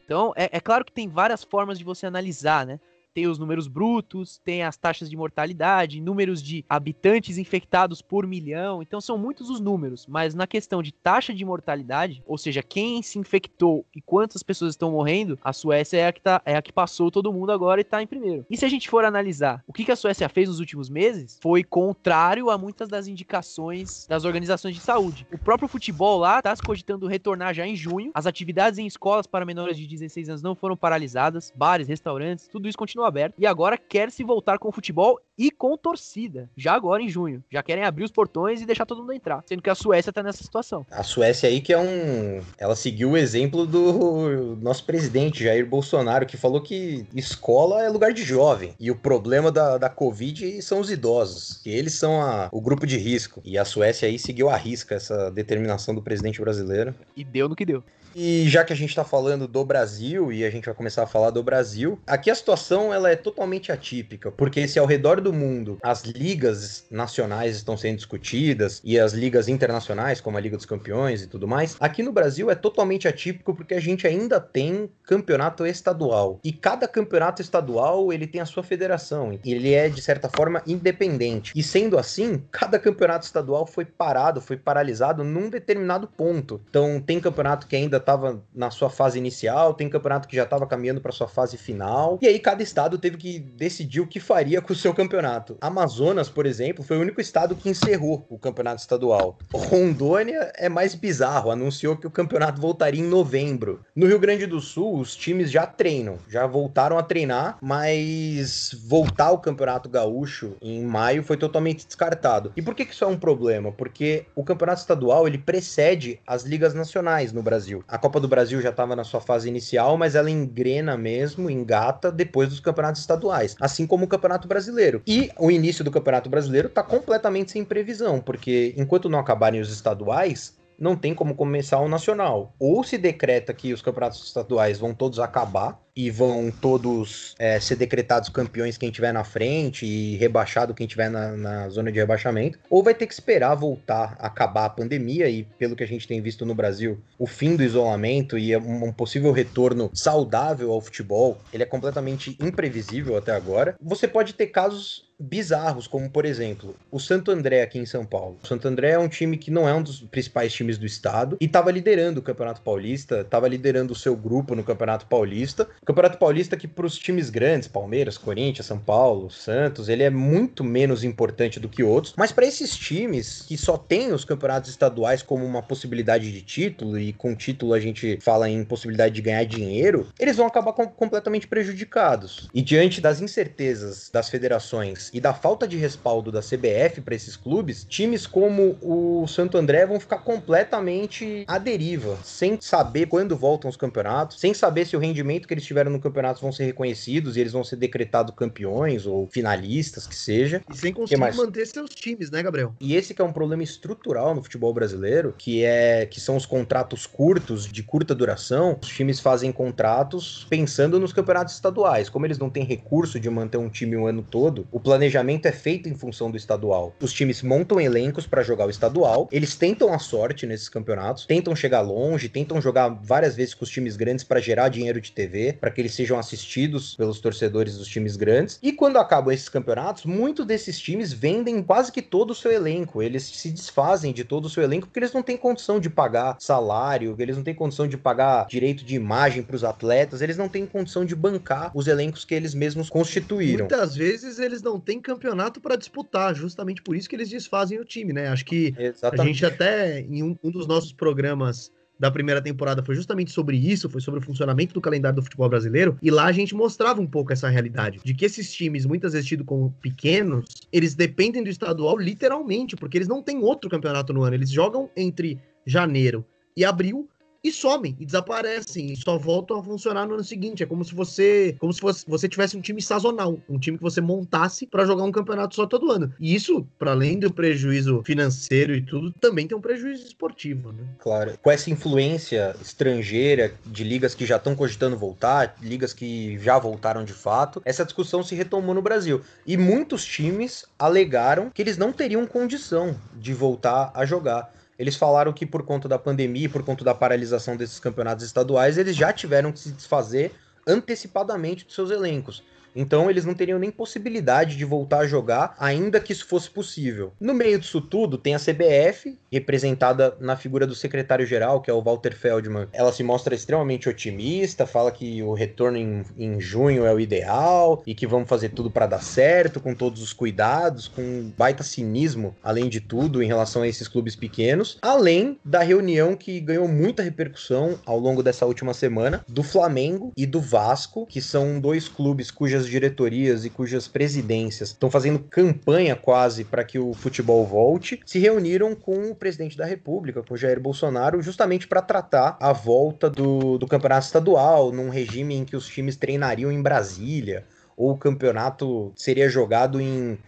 Então, 0.09 0.33
é, 0.35 0.49
é, 0.57 0.59
claro 0.59 0.87
que 0.87 0.91
tem 0.93 1.07
várias 1.07 1.45
formas 1.45 1.79
de 1.79 1.85
você 1.85 2.07
analisar, 2.07 2.65
né? 2.65 2.81
Tem 3.15 3.27
os 3.27 3.39
números 3.39 3.67
brutos, 3.67 4.41
tem 4.45 4.63
as 4.63 4.77
taxas 4.77 5.11
de 5.11 5.17
mortalidade, 5.17 6.01
números 6.01 6.43
de 6.43 6.65
habitantes 6.69 7.39
infectados 7.39 8.01
por 8.01 8.27
milhão. 8.27 8.83
Então 8.83 9.01
são 9.01 9.19
muitos 9.19 9.51
os 9.51 9.61
números, 9.61 10.07
mas 10.07 10.35
na 10.35 10.47
questão 10.47 10.83
de 10.83 10.93
taxa 10.93 11.35
de 11.35 11.45
mortalidade, 11.45 12.23
ou 12.27 12.39
seja, 12.39 12.63
quem 12.63 13.03
se 13.03 13.19
infectou 13.19 13.85
e 13.95 14.01
quantas 14.01 14.43
pessoas 14.43 14.75
estão 14.75 14.93
morrendo, 14.93 15.39
a 15.43 15.53
Suécia 15.53 15.99
é 15.99 16.07
a 16.07 16.13
que, 16.13 16.21
tá, 16.21 16.43
é 16.45 16.57
a 16.57 16.63
que 16.63 16.73
passou 16.73 17.11
todo 17.11 17.33
mundo 17.33 17.53
agora 17.53 17.81
e 17.81 17.83
está 17.83 18.03
em 18.03 18.07
primeiro. 18.07 18.47
E 18.49 18.57
se 18.57 18.65
a 18.65 18.69
gente 18.69 18.89
for 18.89 19.05
analisar 19.05 19.63
o 19.67 19.73
que, 19.73 19.85
que 19.85 19.93
a 19.93 19.97
Suécia 19.97 20.29
fez 20.29 20.49
nos 20.49 20.61
últimos 20.61 20.89
meses, 20.89 21.39
foi 21.43 21.65
contrário 21.65 22.51
a 22.51 22.59
muitas 22.59 22.89
das 22.89 23.07
indicações 23.07 24.07
das 24.07 24.25
organizações 24.25 24.75
de 24.75 24.81
saúde. 24.81 25.27
O 25.33 25.39
próprio 25.39 25.69
futebol 25.69 26.19
lá 26.19 26.39
está 26.39 26.55
se 26.55 26.63
cogitando 26.63 27.07
retornar 27.07 27.55
já 27.55 27.67
em 27.67 27.77
junho. 27.77 28.11
As 28.15 28.27
atividades 28.27 28.79
em 28.79 28.87
escolas 28.87 29.27
para 29.27 29.45
menores 29.45 29.77
de 29.77 29.87
16 29.87 30.29
anos 30.29 30.43
não 30.43 30.55
foram 30.55 30.77
paralisadas, 30.77 31.53
bares, 31.55 31.89
restaurantes, 31.89 32.49
tudo 32.49 32.69
isso 32.69 32.79
continua 32.79 32.98
aberto 33.05 33.35
e 33.39 33.47
agora 33.47 33.77
quer 33.77 34.11
se 34.11 34.25
voltar 34.25 34.59
com 34.59 34.69
o 34.69 34.73
futebol 34.73 35.21
e 35.39 35.51
com 35.53 35.77
torcida, 35.77 36.51
já 36.57 36.75
agora 36.75 37.01
em 37.01 37.09
junho. 37.09 37.45
Já 37.51 37.63
querem 37.63 37.85
abrir 37.85 38.05
os 38.05 38.11
portões 38.11 38.61
e 38.61 38.67
deixar 38.67 38.85
todo 38.85 39.01
mundo 39.01 39.13
entrar, 39.13 39.43
sendo 39.47 39.63
que 39.63 39.71
a 39.71 39.75
Suécia 39.75 40.13
tá 40.13 40.23
nessa 40.23 40.43
situação. 40.43 40.85
A 40.91 41.05
Suécia 41.05 41.49
aí 41.49 41.61
que 41.61 41.73
é 41.73 41.79
um, 41.79 42.43
ela 42.59 42.75
seguiu 42.75 43.11
o 43.11 43.17
exemplo 43.17 43.65
do 43.65 44.57
nosso 44.61 44.85
presidente 44.85 45.45
Jair 45.45 45.65
Bolsonaro, 45.65 46.27
que 46.27 46.37
falou 46.37 46.61
que 46.61 47.07
escola 47.15 47.83
é 47.83 47.89
lugar 47.89 48.13
de 48.13 48.25
jovem 48.25 48.75
e 48.81 48.91
o 48.91 48.97
problema 48.97 49.53
da, 49.53 49.79
da 49.79 49.89
Covid 49.89 50.61
são 50.61 50.81
os 50.81 50.91
idosos, 50.91 51.61
que 51.63 51.71
eles 51.71 51.95
são 51.95 52.21
a, 52.21 52.49
o 52.51 52.61
grupo 52.61 52.87
de 52.87 52.99
risco. 52.99 53.41
E 53.45 53.57
a 53.57 53.65
Suécia 53.65 54.09
aí 54.09 54.19
seguiu 54.19 54.51
a 54.51 54.57
risca 54.57 54.97
essa 54.97 55.31
determinação 55.31 55.95
do 55.95 56.03
presidente 56.03 56.41
brasileiro. 56.41 56.95
E 57.17 57.23
deu 57.23 57.49
no 57.49 57.55
que 57.55 57.65
deu. 57.65 57.85
E 58.21 58.49
já 58.49 58.65
que 58.65 58.73
a 58.73 58.77
gente 58.77 58.89
está 58.89 59.05
falando 59.05 59.47
do 59.47 59.65
Brasil 59.65 60.33
e 60.33 60.45
a 60.45 60.51
gente 60.51 60.65
vai 60.65 60.75
começar 60.75 61.05
a 61.05 61.07
falar 61.07 61.31
do 61.31 61.41
Brasil, 61.41 62.01
aqui 62.05 62.33
a 62.33 62.35
situação 62.35 62.93
ela 62.93 63.09
é 63.09 63.15
totalmente 63.15 63.71
atípica, 63.71 64.33
porque 64.33 64.67
se 64.67 64.77
ao 64.77 64.87
redor 64.87 65.21
do 65.21 65.33
mundo 65.33 65.79
as 65.81 66.03
ligas 66.03 66.85
nacionais 66.91 67.55
estão 67.55 67.77
sendo 67.77 67.99
discutidas 67.99 68.81
e 68.83 68.99
as 68.99 69.13
ligas 69.13 69.47
internacionais, 69.47 70.21
como 70.21 70.37
a 70.37 70.41
Liga 70.41 70.57
dos 70.57 70.67
Campeões 70.67 71.23
e 71.23 71.29
tudo 71.29 71.47
mais, 71.47 71.77
aqui 71.79 72.03
no 72.03 72.11
Brasil 72.11 72.51
é 72.51 72.57
totalmente 72.57 73.07
atípico 73.07 73.55
porque 73.55 73.75
a 73.75 73.81
gente 73.81 74.05
ainda 74.05 74.41
tem 74.41 74.91
campeonato 75.05 75.65
estadual. 75.65 76.41
E 76.43 76.51
cada 76.51 76.89
campeonato 76.89 77.41
estadual, 77.41 78.13
ele 78.13 78.27
tem 78.27 78.41
a 78.41 78.47
sua 78.47 78.65
federação, 78.65 79.39
ele 79.45 79.75
é 79.75 79.89
de 79.89 80.03
certa 80.03 80.29
forma 80.29 80.61
independente. 80.67 81.53
E 81.55 81.63
sendo 81.63 81.97
assim, 81.97 82.43
cada 82.51 82.81
campeonato 82.81 83.27
estadual 83.27 83.65
foi 83.65 83.85
parado, 83.85 84.41
foi 84.41 84.57
paralisado 84.57 85.23
num 85.23 85.49
determinado 85.49 86.09
ponto. 86.09 86.61
Então, 86.69 87.01
tem 87.01 87.21
campeonato 87.21 87.69
que 87.69 87.77
ainda 87.77 88.08
estava 88.09 88.43
na 88.55 88.71
sua 88.71 88.89
fase 88.89 89.19
inicial, 89.19 89.75
tem 89.75 89.89
campeonato 89.89 90.27
que 90.27 90.35
já 90.35 90.45
estava 90.45 90.67
caminhando 90.67 91.01
para 91.01 91.13
sua 91.13 91.29
fase 91.29 91.59
final. 91.59 92.19
E 92.23 92.27
aí 92.27 92.39
cada 92.39 92.63
estado 92.63 92.97
teve 92.97 93.19
que 93.19 93.39
decidir 93.39 94.01
o 94.01 94.07
que 94.07 94.19
faria 94.19 94.63
com 94.63 94.73
o 94.73 94.77
seu 94.77 94.95
campeonato. 94.95 95.59
Amazonas, 95.61 96.31
por 96.31 96.47
exemplo, 96.47 96.83
foi 96.83 96.97
o 96.97 97.03
único 97.03 97.21
estado 97.21 97.55
que 97.55 97.69
encerrou 97.69 98.27
o 98.31 98.39
campeonato 98.39 98.81
estadual. 98.81 99.39
Rondônia 99.53 100.51
é 100.57 100.69
mais 100.69 100.95
bizarro, 100.95 101.51
anunciou 101.51 101.97
que 101.97 102.07
o 102.07 102.11
campeonato 102.11 102.61
voltaria 102.61 103.01
em 103.01 103.07
novembro. 103.07 103.85
No 103.95 104.07
Rio 104.07 104.19
Grande 104.19 104.47
do 104.47 104.61
Sul, 104.61 104.99
os 104.99 105.15
times 105.15 105.51
já 105.51 105.67
treinam, 105.67 106.19
já 106.29 106.47
voltaram 106.47 106.97
a 106.97 107.03
treinar, 107.03 107.59
mas 107.61 108.75
voltar 108.87 109.27
ao 109.27 109.39
campeonato 109.39 109.89
gaúcho 109.89 110.57
em 110.63 110.83
maio 110.83 111.23
foi 111.23 111.37
totalmente 111.37 111.87
descartado. 111.87 112.53
E 112.57 112.63
por 112.63 112.75
que, 112.75 112.87
que 112.87 112.95
isso 112.95 113.05
é 113.05 113.07
um 113.07 113.19
problema? 113.19 113.71
Porque 113.71 114.25
o 114.35 114.43
campeonato 114.43 114.81
estadual 114.81 115.27
ele 115.27 115.39
precede 115.39 116.21
as 116.27 116.45
ligas 116.45 116.73
nacionais 116.73 117.33
no 117.33 117.43
Brasil. 117.43 117.85
A 117.89 117.97
Copa 117.97 118.21
do 118.21 118.29
Brasil 118.29 118.61
já 118.61 118.69
estava 118.69 118.95
na 118.95 119.03
sua 119.03 119.19
fase 119.19 119.49
inicial, 119.49 119.97
mas 119.97 120.15
ela 120.15 120.31
engrena 120.31 120.95
mesmo, 120.95 121.49
engata 121.49 122.13
depois 122.13 122.51
dos 122.51 122.61
campeonatos 122.61 123.01
estaduais, 123.01 123.57
assim 123.59 123.87
como 123.87 124.05
o 124.05 124.09
Campeonato 124.09 124.47
Brasileiro. 124.47 125.01
E 125.07 125.31
o 125.39 125.51
início 125.51 125.83
do 125.83 125.91
Campeonato 125.91 126.29
Brasileiro 126.29 126.69
está 126.69 126.83
completamente 126.83 127.51
sem 127.51 127.65
previsão, 127.65 128.21
porque 128.21 128.75
enquanto 128.77 129.09
não 129.09 129.19
acabarem 129.19 129.59
os 129.59 129.73
estaduais, 129.73 130.55
não 130.79 130.97
tem 130.97 131.15
como 131.15 131.35
começar 131.35 131.81
o 131.81 131.89
nacional. 131.89 132.55
Ou 132.59 132.85
se 132.85 132.97
decreta 132.97 133.53
que 133.53 133.73
os 133.73 133.83
campeonatos 133.83 134.25
estaduais 134.25 134.79
vão 134.79 134.95
todos 134.95 135.19
acabar 135.19 135.81
e 135.99 136.13
vão 136.13 136.53
todos 136.53 137.35
é, 137.41 137.59
ser 137.59 137.75
decretados 137.75 138.29
campeões 138.29 138.79
quem 138.79 138.89
tiver 138.89 139.11
na 139.11 139.25
frente 139.25 139.85
e 139.85 140.17
rebaixado 140.17 140.73
quem 140.73 140.87
tiver 140.87 141.11
na, 141.11 141.33
na, 141.33 141.69
zona 141.71 141.91
de 141.91 141.99
rebaixamento, 141.99 142.57
ou 142.71 142.85
vai 142.85 142.95
ter 142.95 143.09
que 143.09 143.13
esperar 143.13 143.57
voltar, 143.57 144.17
acabar 144.21 144.67
a 144.67 144.71
pandemia 144.71 145.29
e, 145.29 145.43
pelo 145.43 145.75
que 145.75 145.83
a 145.83 145.87
gente 145.89 146.07
tem 146.07 146.23
visto 146.23 146.47
no 146.47 146.55
Brasil, 146.55 147.01
o 147.19 147.27
fim 147.27 147.57
do 147.57 147.65
isolamento 147.65 148.39
e 148.39 148.57
um 148.57 148.93
possível 148.93 149.33
retorno 149.33 149.91
saudável 149.93 150.71
ao 150.71 150.81
futebol, 150.81 151.39
ele 151.53 151.65
é 151.65 151.67
completamente 151.67 152.39
imprevisível 152.41 153.17
até 153.17 153.33
agora. 153.33 153.75
Você 153.83 154.07
pode 154.07 154.35
ter 154.35 154.47
casos 154.47 155.08
bizarros, 155.19 155.87
como 155.87 156.09
por 156.09 156.25
exemplo, 156.25 156.77
o 156.91 157.01
Santo 157.01 157.31
André 157.31 157.63
aqui 157.63 157.79
em 157.79 157.87
São 157.87 158.05
Paulo. 158.05 158.39
O 158.43 158.47
Santo 158.47 158.69
André 158.69 158.91
é 158.91 158.99
um 158.99 159.09
time 159.09 159.37
que 159.37 159.51
não 159.51 159.69
é 159.69 159.75
um 159.75 159.83
dos 159.83 160.01
principais 160.03 160.53
times 160.53 160.79
do 160.79 160.87
estado 160.87 161.37
e 161.41 161.47
estava 161.47 161.71
liderando 161.71 162.21
o 162.21 162.23
Campeonato 162.23 162.61
Paulista, 162.61 163.21
estava 163.21 163.49
liderando 163.49 163.93
o 163.93 163.97
seu 163.97 164.17
grupo 164.17 164.55
no 164.55 164.63
Campeonato 164.63 165.07
Paulista. 165.07 165.69
O 165.83 165.87
Campeonato 165.87 166.19
Paulista 166.19 166.57
que 166.57 166.69
para 166.69 166.87
os 166.87 166.97
times 166.97 167.31
grandes, 167.31 167.67
Palmeiras, 167.67 168.17
Corinthians, 168.17 168.67
São 168.67 168.79
Paulo, 168.79 169.31
Santos, 169.31 169.89
ele 169.89 170.03
é 170.03 170.11
muito 170.11 170.63
menos 170.63 171.03
importante 171.03 171.59
do 171.59 171.69
que 171.69 171.83
outros, 171.83 172.15
mas 172.17 172.31
para 172.31 172.47
esses 172.47 172.77
times 172.77 173.43
que 173.49 173.57
só 173.57 173.77
têm 173.77 174.13
os 174.13 174.25
campeonatos 174.25 174.71
estaduais 174.71 175.23
como 175.23 175.45
uma 175.45 175.63
possibilidade 175.63 176.31
de 176.31 176.43
título 176.43 176.99
e 176.99 177.13
com 177.13 177.35
título 177.35 177.75
a 177.75 177.81
gente 177.81 178.19
fala 178.21 178.49
em 178.49 178.65
possibilidade 178.65 179.15
de 179.15 179.23
ganhar 179.23 179.45
dinheiro, 179.45 180.09
eles 180.19 180.37
vão 180.37 180.47
acabar 180.47 180.73
com 180.73 180.87
completamente 180.87 181.47
prejudicados. 181.47 182.49
E 182.55 182.63
diante 182.63 183.01
das 183.01 183.21
incertezas 183.21 184.11
das 184.13 184.29
federações 184.29 185.08
e 185.13 185.21
da 185.21 185.35
falta 185.35 185.67
de 185.67 185.77
respaldo 185.77 186.31
da 186.31 186.41
CBF 186.41 187.01
para 187.01 187.15
esses 187.15 187.37
clubes, 187.37 187.85
times 187.89 188.27
como 188.27 188.77
o 188.83 189.27
Santo 189.27 189.57
André 189.57 189.87
vão 189.87 190.01
ficar 190.01 190.19
completamente 190.19 191.45
à 191.47 191.59
deriva, 191.59 192.17
sem 192.23 192.59
saber 192.61 193.07
quando 193.07 193.37
voltam 193.37 193.69
os 193.71 193.77
campeonatos, 193.77 194.41
sem 194.41 194.53
saber 194.55 194.87
se 194.87 194.97
o 194.97 195.01
rendimento 195.01 195.47
que 195.47 195.55
eles 195.55 195.65
tiveram 195.65 195.91
no 195.91 196.01
campeonato 196.01 196.41
vão 196.41 196.53
ser 196.53 196.65
reconhecidos 196.65 197.37
e 197.37 197.41
eles 197.41 197.53
vão 197.53 197.65
ser 197.65 197.77
decretados 197.77 198.35
campeões 198.35 199.07
ou 199.07 199.27
finalistas, 199.27 200.07
que 200.07 200.15
seja. 200.15 200.63
E 200.73 200.77
sem 200.77 200.93
conseguir 200.93 201.35
manter 201.35 201.67
seus 201.67 201.91
times, 201.91 202.31
né, 202.31 202.43
Gabriel? 202.43 202.75
E 202.81 202.95
esse 202.97 203.15
que 203.15 203.23
é 203.23 203.25
um 203.25 203.33
problema 203.33 203.63
estrutural 203.63 204.35
no 204.35 204.43
futebol 204.43 204.73
brasileiro, 204.73 205.35
que 205.37 205.65
é 205.65 206.07
que 206.07 206.21
são 206.21 206.37
os 206.37 206.47
contratos 206.47 207.07
curtos, 207.07 207.67
de 207.67 207.83
curta 207.83 208.15
duração. 208.15 208.79
Os 208.83 208.89
times 208.89 209.21
fazem 209.21 209.53
contratos 209.53 210.47
pensando 210.49 210.99
nos 210.99 211.13
campeonatos 211.13 211.55
estaduais. 211.55 212.09
Como 212.09 212.27
eles 212.27 212.39
não 212.39 212.51
têm 212.51 212.65
recurso 212.65 213.19
de 213.19 213.29
manter 213.31 213.59
um 213.59 213.69
time 213.69 213.97
o 213.97 214.07
ano 214.07 214.23
todo, 214.23 214.67
o 214.71 214.81
planejamento 214.81 214.98
é 215.03 215.53
feito 215.53 215.89
em 215.89 215.95
função 215.95 216.31
do 216.31 216.37
estadual. 216.37 216.95
Os 217.01 217.13
times 217.13 217.43
montam 217.43 217.81
elencos 217.81 218.27
para 218.27 218.43
jogar 218.43 218.67
o 218.67 218.71
estadual, 218.71 219.29
eles 219.31 219.55
tentam 219.55 219.93
a 219.93 219.99
sorte 219.99 220.47
nesses 220.47 220.69
campeonatos, 220.69 221.27
tentam 221.27 221.55
chegar 221.55 221.81
longe, 221.81 222.29
tentam 222.29 222.61
jogar 222.61 222.89
várias 222.89 223.37
vezes 223.37 223.55
com 223.55 223.65
os 223.65 223.71
times 223.71 223.97
grandes 223.97 224.25
para 224.25 224.41
gerar 224.41 224.69
dinheiro 224.69 225.01
de 225.01 225.13
TV, 225.13 225.53
para 225.53 225.71
que 225.71 225.81
eles 225.81 225.95
sejam 225.95 226.19
assistidos 226.19 226.97
pelos 226.97 227.21
torcedores 227.21 227.77
dos 227.77 227.89
times 227.89 228.17
grandes. 228.17 228.59
E 228.63 228.73
quando 228.73 228.99
acabam 228.99 229.33
esses 229.33 229.49
campeonatos, 229.49 230.05
muitos 230.05 230.47
desses 230.47 230.79
times 230.79 231.13
vendem 231.13 231.63
quase 231.63 231.93
que 231.93 232.03
todo 232.03 232.31
o 232.31 232.35
seu 232.35 232.53
elenco. 232.53 233.03
Eles 233.03 233.25
se 233.25 233.51
desfazem 233.51 234.13
de 234.13 234.25
todo 234.25 234.47
o 234.47 234.51
seu 234.51 234.63
elenco 234.63 234.87
porque 234.87 234.99
eles 234.99 235.13
não 235.13 235.23
têm 235.23 235.37
condição 235.37 235.81
de 235.81 235.91
pagar 235.91 236.37
salário, 236.41 237.15
eles 237.19 237.37
não 237.37 237.45
têm 237.45 237.55
condição 237.55 237.87
de 237.87 237.97
pagar 237.97 238.47
direito 238.47 238.85
de 238.85 238.95
imagem 238.95 239.43
para 239.43 239.57
os 239.57 239.65
atletas, 239.65 240.21
eles 240.21 240.37
não 240.37 240.49
têm 240.49 240.67
condição 240.67 241.05
de 241.05 241.15
bancar 241.15 241.71
os 241.75 241.87
elencos 241.87 242.25
que 242.25 242.35
eles 242.35 242.55
mesmos 242.55 242.89
constituíram. 242.89 243.67
Muitas 243.67 243.95
vezes 243.95 244.39
eles 244.39 244.63
não 244.63 244.79
têm 244.89 245.03
campeonato 245.03 245.61
para 245.61 245.77
disputar, 245.77 246.35
justamente 246.35 246.81
por 246.81 246.97
isso 246.97 247.07
que 247.11 247.15
eles 247.15 247.29
desfazem 247.29 247.79
o 247.79 247.85
time, 247.85 248.11
né? 248.11 248.29
Acho 248.29 248.47
que 248.47 248.75
Exatamente. 248.79 249.21
a 249.21 249.25
gente 249.27 249.45
até 249.45 250.01
em 250.01 250.23
um, 250.23 250.35
um 250.43 250.51
dos 250.51 250.67
nossos 250.67 250.95
programas 250.95 251.71
da 252.01 252.11
primeira 252.11 252.41
temporada 252.41 252.83
foi 252.83 252.95
justamente 252.95 253.31
sobre 253.31 253.59
isso, 253.59 253.91
foi 253.91 254.01
sobre 254.01 254.21
o 254.21 254.23
funcionamento 254.23 254.73
do 254.73 254.81
calendário 254.81 255.17
do 255.17 255.23
futebol 255.23 255.47
brasileiro, 255.47 255.99
e 256.01 256.11
lá 256.11 256.25
a 256.25 256.33
gente 256.33 256.55
mostrava 256.55 257.03
um 257.03 257.07
pouco 257.07 257.35
essa 257.35 257.51
realidade, 257.51 258.01
de 258.03 258.15
que 258.15 258.25
esses 258.25 258.51
times, 258.51 258.87
muitas 258.87 259.13
vezes 259.13 259.29
tidos 259.29 259.45
como 259.45 259.73
pequenos, 259.83 260.47
eles 260.73 260.95
dependem 260.95 261.43
do 261.43 261.51
estadual 261.51 261.99
literalmente, 261.99 262.75
porque 262.75 262.97
eles 262.97 263.09
não 263.09 263.23
têm 263.23 263.43
outro 263.43 263.69
campeonato 263.69 264.15
no 264.15 264.23
ano, 264.23 264.37
eles 264.37 264.49
jogam 264.49 264.89
entre 264.97 265.39
janeiro 265.67 266.25
e 266.57 266.65
abril 266.65 267.07
e 267.43 267.53
somem 267.53 267.97
e 267.99 268.05
desaparecem 268.05 268.93
e 268.93 268.97
só 268.97 269.17
voltam 269.17 269.59
a 269.59 269.63
funcionar 269.63 270.07
no 270.07 270.15
ano 270.15 270.25
seguinte. 270.25 270.63
É 270.63 270.67
como 270.67 270.85
se 270.85 270.95
você, 270.95 271.57
como 271.59 271.73
se 271.73 271.81
fosse, 271.81 272.05
você 272.07 272.29
tivesse 272.29 272.57
um 272.57 272.61
time 272.61 272.83
sazonal, 272.83 273.39
um 273.49 273.59
time 273.59 273.77
que 273.77 273.83
você 273.83 274.01
montasse 274.01 274.67
para 274.67 274.85
jogar 274.85 275.05
um 275.05 275.13
campeonato 275.13 275.55
só 275.55 275.67
todo 275.67 275.91
ano. 275.91 276.13
E 276.19 276.35
isso, 276.35 276.67
para 276.79 276.93
além 276.93 277.19
do 277.19 277.33
prejuízo 277.33 278.03
financeiro 278.05 278.75
e 278.75 278.83
tudo, 278.83 279.13
também 279.21 279.47
tem 279.47 279.57
um 279.57 279.61
prejuízo 279.61 280.07
esportivo, 280.07 280.73
né? 280.73 280.85
Claro. 280.99 281.39
Com 281.43 281.51
essa 281.51 281.71
influência 281.71 282.57
estrangeira 282.61 283.55
de 283.65 283.85
ligas 283.85 284.15
que 284.15 284.27
já 284.27 284.37
estão 284.37 284.55
cogitando 284.55 284.97
voltar, 284.97 285.57
ligas 285.63 285.93
que 285.93 286.39
já 286.39 286.59
voltaram 286.59 287.05
de 287.05 287.13
fato, 287.13 287.63
essa 287.65 287.85
discussão 287.85 288.23
se 288.23 288.35
retomou 288.35 288.75
no 288.75 288.83
Brasil. 288.83 289.23
E 289.47 289.57
muitos 289.57 290.05
times 290.05 290.65
alegaram 290.79 291.51
que 291.51 291.63
eles 291.63 291.77
não 291.77 291.93
teriam 291.93 292.27
condição 292.27 292.97
de 293.15 293.33
voltar 293.33 293.91
a 293.95 294.05
jogar. 294.05 294.53
Eles 294.79 294.95
falaram 294.95 295.33
que 295.33 295.45
por 295.45 295.65
conta 295.65 295.89
da 295.89 295.99
pandemia 295.99 296.47
e 296.47 296.49
por 296.49 296.63
conta 296.63 296.85
da 296.85 296.95
paralisação 296.95 297.57
desses 297.57 297.81
campeonatos 297.81 298.25
estaduais, 298.25 298.79
eles 298.79 298.95
já 298.95 299.13
tiveram 299.13 299.51
que 299.51 299.59
se 299.59 299.73
desfazer 299.73 300.33
antecipadamente 300.67 301.65
dos 301.65 301.75
seus 301.75 301.91
elencos. 301.91 302.45
Então 302.79 303.11
eles 303.11 303.25
não 303.25 303.35
teriam 303.35 303.59
nem 303.59 303.73
possibilidade 303.73 304.57
de 304.57 304.65
voltar 304.65 305.01
a 305.01 305.07
jogar, 305.07 305.57
ainda 305.59 305.99
que 305.99 306.13
isso 306.13 306.25
fosse 306.25 306.49
possível. 306.49 307.13
No 307.21 307.35
meio 307.35 307.59
disso 307.59 307.81
tudo, 307.81 308.17
tem 308.17 308.37
a 308.37 308.39
CBF, 308.39 309.19
representada 309.33 310.17
na 310.21 310.37
figura 310.37 310.65
do 310.65 310.77
secretário-geral, 310.77 311.61
que 311.61 311.69
é 311.69 311.75
o 311.75 311.83
Walter 311.83 312.15
Feldman. 312.15 312.69
Ela 312.73 312.93
se 312.93 313.03
mostra 313.03 313.35
extremamente 313.35 313.89
otimista, 313.89 314.65
fala 314.65 314.93
que 314.93 315.21
o 315.25 315.35
retorno 315.35 315.77
em, 315.77 316.05
em 316.17 316.41
junho 316.41 316.87
é 316.87 316.95
o 316.95 317.01
ideal 317.01 317.83
e 317.85 317.97
que 317.97 318.07
vamos 318.07 318.29
fazer 318.29 318.51
tudo 318.51 318.71
para 318.71 318.87
dar 318.87 319.03
certo, 319.03 319.59
com 319.59 319.75
todos 319.75 320.01
os 320.01 320.13
cuidados, 320.13 320.87
com 320.87 321.33
baita 321.37 321.65
cinismo, 321.65 322.37
além 322.45 322.69
de 322.69 322.81
tudo, 322.81 323.21
em 323.21 323.27
relação 323.27 323.63
a 323.63 323.69
esses 323.69 323.89
clubes 323.89 324.15
pequenos. 324.15 324.79
Além 324.81 325.37
da 325.45 325.65
reunião 325.65 326.15
que 326.15 326.39
ganhou 326.39 326.69
muita 326.69 327.03
repercussão 327.03 327.81
ao 327.85 327.99
longo 327.99 328.23
dessa 328.23 328.47
última 328.47 328.73
semana 328.73 329.25
do 329.27 329.43
Flamengo 329.43 330.13
e 330.17 330.25
do 330.25 330.41
Vasco, 330.41 331.07
que 331.07 331.21
são 331.21 331.59
dois 331.59 331.89
clubes 331.89 332.31
cujas 332.31 332.68
diretorias 332.69 333.45
e 333.45 333.51
cujas 333.51 333.89
presidências 333.89 334.71
estão 334.71 334.91
fazendo 334.91 335.19
campanha 335.19 335.97
quase 335.97 336.45
para 336.45 336.65
que 336.65 336.79
o 336.79 336.93
futebol 336.93 337.47
volte, 337.47 338.01
se 338.07 338.19
reuniram 338.19 338.75
com 338.75 339.11
o 339.11 339.15
presidente 339.15 339.57
da 339.57 339.65
República, 339.65 340.23
com 340.23 340.37
Jair 340.37 340.61
Bolsonaro, 340.61 341.23
justamente 341.23 341.67
para 341.67 341.83
tratar 341.83 342.37
a 342.41 342.53
volta 342.53 343.09
do, 343.11 343.59
do 343.59 343.67
campeonato 343.67 344.07
estadual, 344.07 344.73
num 344.73 344.89
regime 344.89 345.35
em 345.35 345.45
que 345.45 345.57
os 345.57 345.67
times 345.67 345.97
treinariam 345.97 346.53
em 346.53 346.63
Brasília, 346.63 347.45
ou 347.77 347.93
o 347.93 347.99
campeonato 347.99 348.93
seria 348.97 349.29
jogado 349.29 349.81
em 349.81 350.19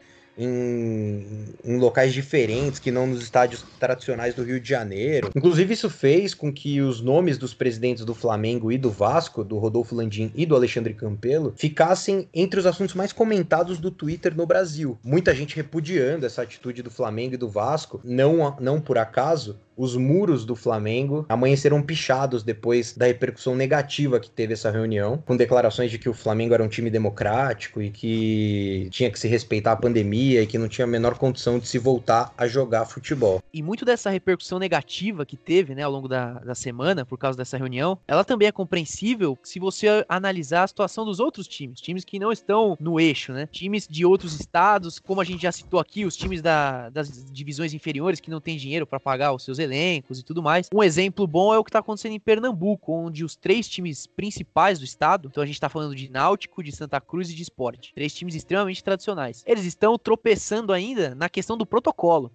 em, 0.41 1.27
em, 1.65 1.79
locais 1.79 2.13
diferentes 2.13 2.81
que 2.81 2.91
não 2.91 3.07
nos 3.07 3.23
estádios 3.23 3.65
tradicionais 3.79 4.35
do 4.35 4.43
Rio 4.43 4.61
de 4.61 4.69
Janeiro. 4.69 5.31
Inclusive, 5.37 5.75
isso 5.75 5.91
fez 5.91 6.33
com 6.33 6.53
que 6.53 6.81
os 6.81 7.01
nomes 7.01 7.37
dos 7.37 7.53
presidentes 7.53 8.05
do 8.05 8.15
Flamengo 8.15 8.73
e 8.73 8.79
do 8.79 8.91
Vasco, 8.91 9.45
do 9.45 9.59
Rodolfo 9.59 9.95
Landim 9.95 10.33
e 10.35 10.47
do 10.47 10.57
Alexandre 10.57 10.95
Campelo, 10.95 11.53
ficassem 11.57 12.29
entre 12.33 12.59
os 12.59 12.67
assuntos 12.67 12.95
mais 12.95 13.13
comentados 13.13 13.79
do 13.79 13.91
Twitter 13.91 14.35
no 14.35 14.47
Brasil. 14.47 14.99
Muita 15.05 15.35
gente 15.35 15.57
repudiando 15.57 16.25
essa 16.25 16.43
atitude 16.43 16.83
do 16.83 16.91
Flamengo 16.91 17.35
e 17.35 17.39
do 17.39 17.49
Vasco, 17.49 18.01
não, 18.03 18.57
não 18.61 18.81
por 18.81 18.97
acaso, 18.97 19.59
os 19.81 19.97
muros 19.97 20.45
do 20.45 20.55
Flamengo 20.55 21.25
amanheceram 21.27 21.81
pichados 21.81 22.43
depois 22.43 22.95
da 22.95 23.07
repercussão 23.07 23.55
negativa 23.55 24.21
que 24.21 24.31
teve 24.31 24.53
essa 24.53 24.71
reunião, 24.71 25.17
com 25.25 25.35
declarações 25.35 25.91
de 25.91 25.99
que 25.99 26.07
o 26.07 26.13
Flamengo 26.13 26.53
era 26.53 26.63
um 26.63 26.69
time 26.69 26.91
democrático 26.91 27.81
e 27.81 27.89
que 27.89 28.89
tinha 28.91 29.11
que 29.11 29.19
se 29.19 29.27
respeitar 29.27 29.73
a 29.73 29.77
pandemia 29.77 30.43
e 30.43 30.47
que 30.47 30.59
não 30.59 30.69
tinha 30.69 30.85
a 30.85 30.89
menor 30.89 31.17
condição 31.17 31.59
de 31.59 31.67
se 31.67 31.79
voltar 31.79 32.31
a 32.37 32.47
jogar 32.47 32.85
futebol. 32.85 33.43
E 33.55 33.63
muito 33.63 33.87
dessa 33.87 34.11
repercussão 34.11 34.59
negativa 34.59 35.25
que 35.25 35.35
teve, 35.35 35.75
né, 35.75 35.83
ao 35.83 35.91
longo 35.91 36.07
da, 36.07 36.35
da 36.35 36.55
semana, 36.55 37.07
por 37.07 37.17
causa 37.17 37.39
dessa 37.39 37.57
reunião, 37.57 37.99
ela 38.07 38.23
também 38.23 38.49
é 38.49 38.53
compreensível 38.53 39.39
se 39.43 39.59
você 39.59 40.05
analisar 40.11 40.65
a 40.65 40.69
situação 40.69 41.07
dos 41.07 41.21
outros 41.21 41.49
times, 41.49 41.81
times 41.81 42.05
que 42.05 42.19
não 42.19 42.31
estão 42.31 42.77
no 42.79 43.01
eixo, 43.01 43.33
né? 43.33 43.49
Times 43.51 43.89
de 43.89 44.05
outros 44.05 44.39
estados, 44.39 44.99
como 44.99 45.23
a 45.23 45.25
gente 45.25 45.43
já 45.43 45.53
citou 45.53 45.81
aqui, 45.81 46.05
os 46.05 46.17
times 46.17 46.43
da, 46.43 46.91
das 46.91 47.33
divisões 47.33 47.73
inferiores 47.73 48.21
que 48.21 48.31
não 48.31 48.43
têm 48.43 48.59
dinheiro 48.59 48.87
para 48.87 49.01
pagar 49.01 49.33
os 49.33 49.43
seus 49.43 49.59
elencos 49.59 49.70
e 49.77 50.23
tudo 50.25 50.43
mais. 50.43 50.69
Um 50.75 50.83
exemplo 50.83 51.27
bom 51.27 51.55
é 51.55 51.59
o 51.59 51.65
que 51.65 51.71
está 51.71 51.79
acontecendo 51.79 52.13
em 52.13 52.21
Pernambuco, 52.21 52.93
onde 52.93 53.25
os 53.25 53.37
três 53.37 53.69
times 53.69 54.07
principais 54.07 54.79
do 54.79 54.85
estado, 54.85 55.29
então 55.31 55.43
a 55.43 55.47
gente 55.47 55.57
está 55.57 55.69
falando 55.69 55.95
de 55.95 56.11
Náutico, 56.11 56.63
de 56.63 56.73
Santa 56.73 57.01
Cruz 57.01 57.31
e 57.31 57.35
de 57.35 57.43
Esporte, 57.43 57.93
três 57.95 58.15
times 58.15 58.35
extremamente 58.35 58.83
tradicionais. 58.83 59.43
Eles 59.47 59.65
estão 59.65 59.99
tropeçando 59.99 60.73
ainda 60.73 61.15
na 61.15 61.29
questão 61.29 61.57
do 61.57 61.67
protocolo. 61.67 62.33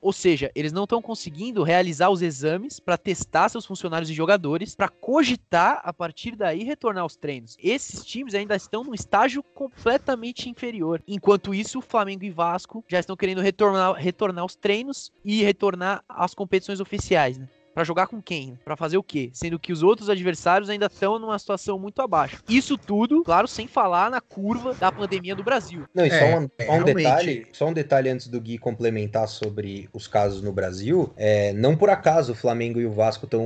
Ou 0.00 0.12
seja, 0.12 0.50
eles 0.54 0.72
não 0.72 0.84
estão 0.84 1.02
conseguindo 1.02 1.62
realizar 1.62 2.08
os 2.08 2.22
exames 2.22 2.80
para 2.80 2.96
testar 2.96 3.48
seus 3.48 3.66
funcionários 3.66 4.08
e 4.08 4.14
jogadores, 4.14 4.74
para 4.74 4.88
cogitar 4.88 5.80
a 5.84 5.92
partir 5.92 6.34
daí 6.34 6.64
retornar 6.64 7.02
aos 7.02 7.16
treinos. 7.16 7.56
Esses 7.62 8.04
times 8.04 8.34
ainda 8.34 8.56
estão 8.56 8.82
num 8.82 8.94
estágio 8.94 9.42
completamente 9.42 10.48
inferior. 10.48 11.02
Enquanto 11.06 11.54
isso, 11.54 11.82
Flamengo 11.82 12.24
e 12.24 12.30
Vasco 12.30 12.84
já 12.88 12.98
estão 12.98 13.16
querendo 13.16 13.42
retornar, 13.42 13.92
retornar 13.94 14.42
aos 14.42 14.56
treinos 14.56 15.12
e 15.24 15.42
retornar 15.42 16.02
às 16.08 16.34
competições 16.34 16.80
oficiais, 16.80 17.36
né? 17.36 17.48
Para 17.74 17.84
jogar 17.84 18.06
com 18.06 18.20
quem? 18.20 18.58
Para 18.64 18.76
fazer 18.76 18.96
o 18.96 19.02
quê? 19.02 19.30
Sendo 19.32 19.58
que 19.58 19.72
os 19.72 19.82
outros 19.82 20.08
adversários 20.08 20.68
ainda 20.68 20.86
estão 20.86 21.18
numa 21.18 21.38
situação 21.38 21.78
muito 21.78 22.02
abaixo. 22.02 22.42
Isso 22.48 22.76
tudo, 22.76 23.22
claro, 23.22 23.46
sem 23.46 23.66
falar 23.66 24.10
na 24.10 24.20
curva 24.20 24.74
da 24.74 24.90
pandemia 24.90 25.34
do 25.34 25.42
Brasil. 25.42 25.84
Não, 25.94 26.04
e 26.04 26.10
só, 26.10 26.16
é, 26.16 26.38
um, 26.38 26.48
só 26.66 26.72
um 26.72 26.84
detalhe, 26.84 27.46
só 27.52 27.68
um 27.68 27.72
detalhe 27.72 28.08
antes 28.08 28.28
do 28.28 28.40
Gui 28.40 28.58
complementar 28.58 29.28
sobre 29.28 29.88
os 29.92 30.06
casos 30.06 30.42
no 30.42 30.52
Brasil. 30.52 31.12
É, 31.16 31.52
não 31.52 31.76
por 31.76 31.90
acaso 31.90 32.32
o 32.32 32.36
Flamengo 32.36 32.80
e 32.80 32.86
o 32.86 32.92
Vasco 32.92 33.24
estão 33.24 33.44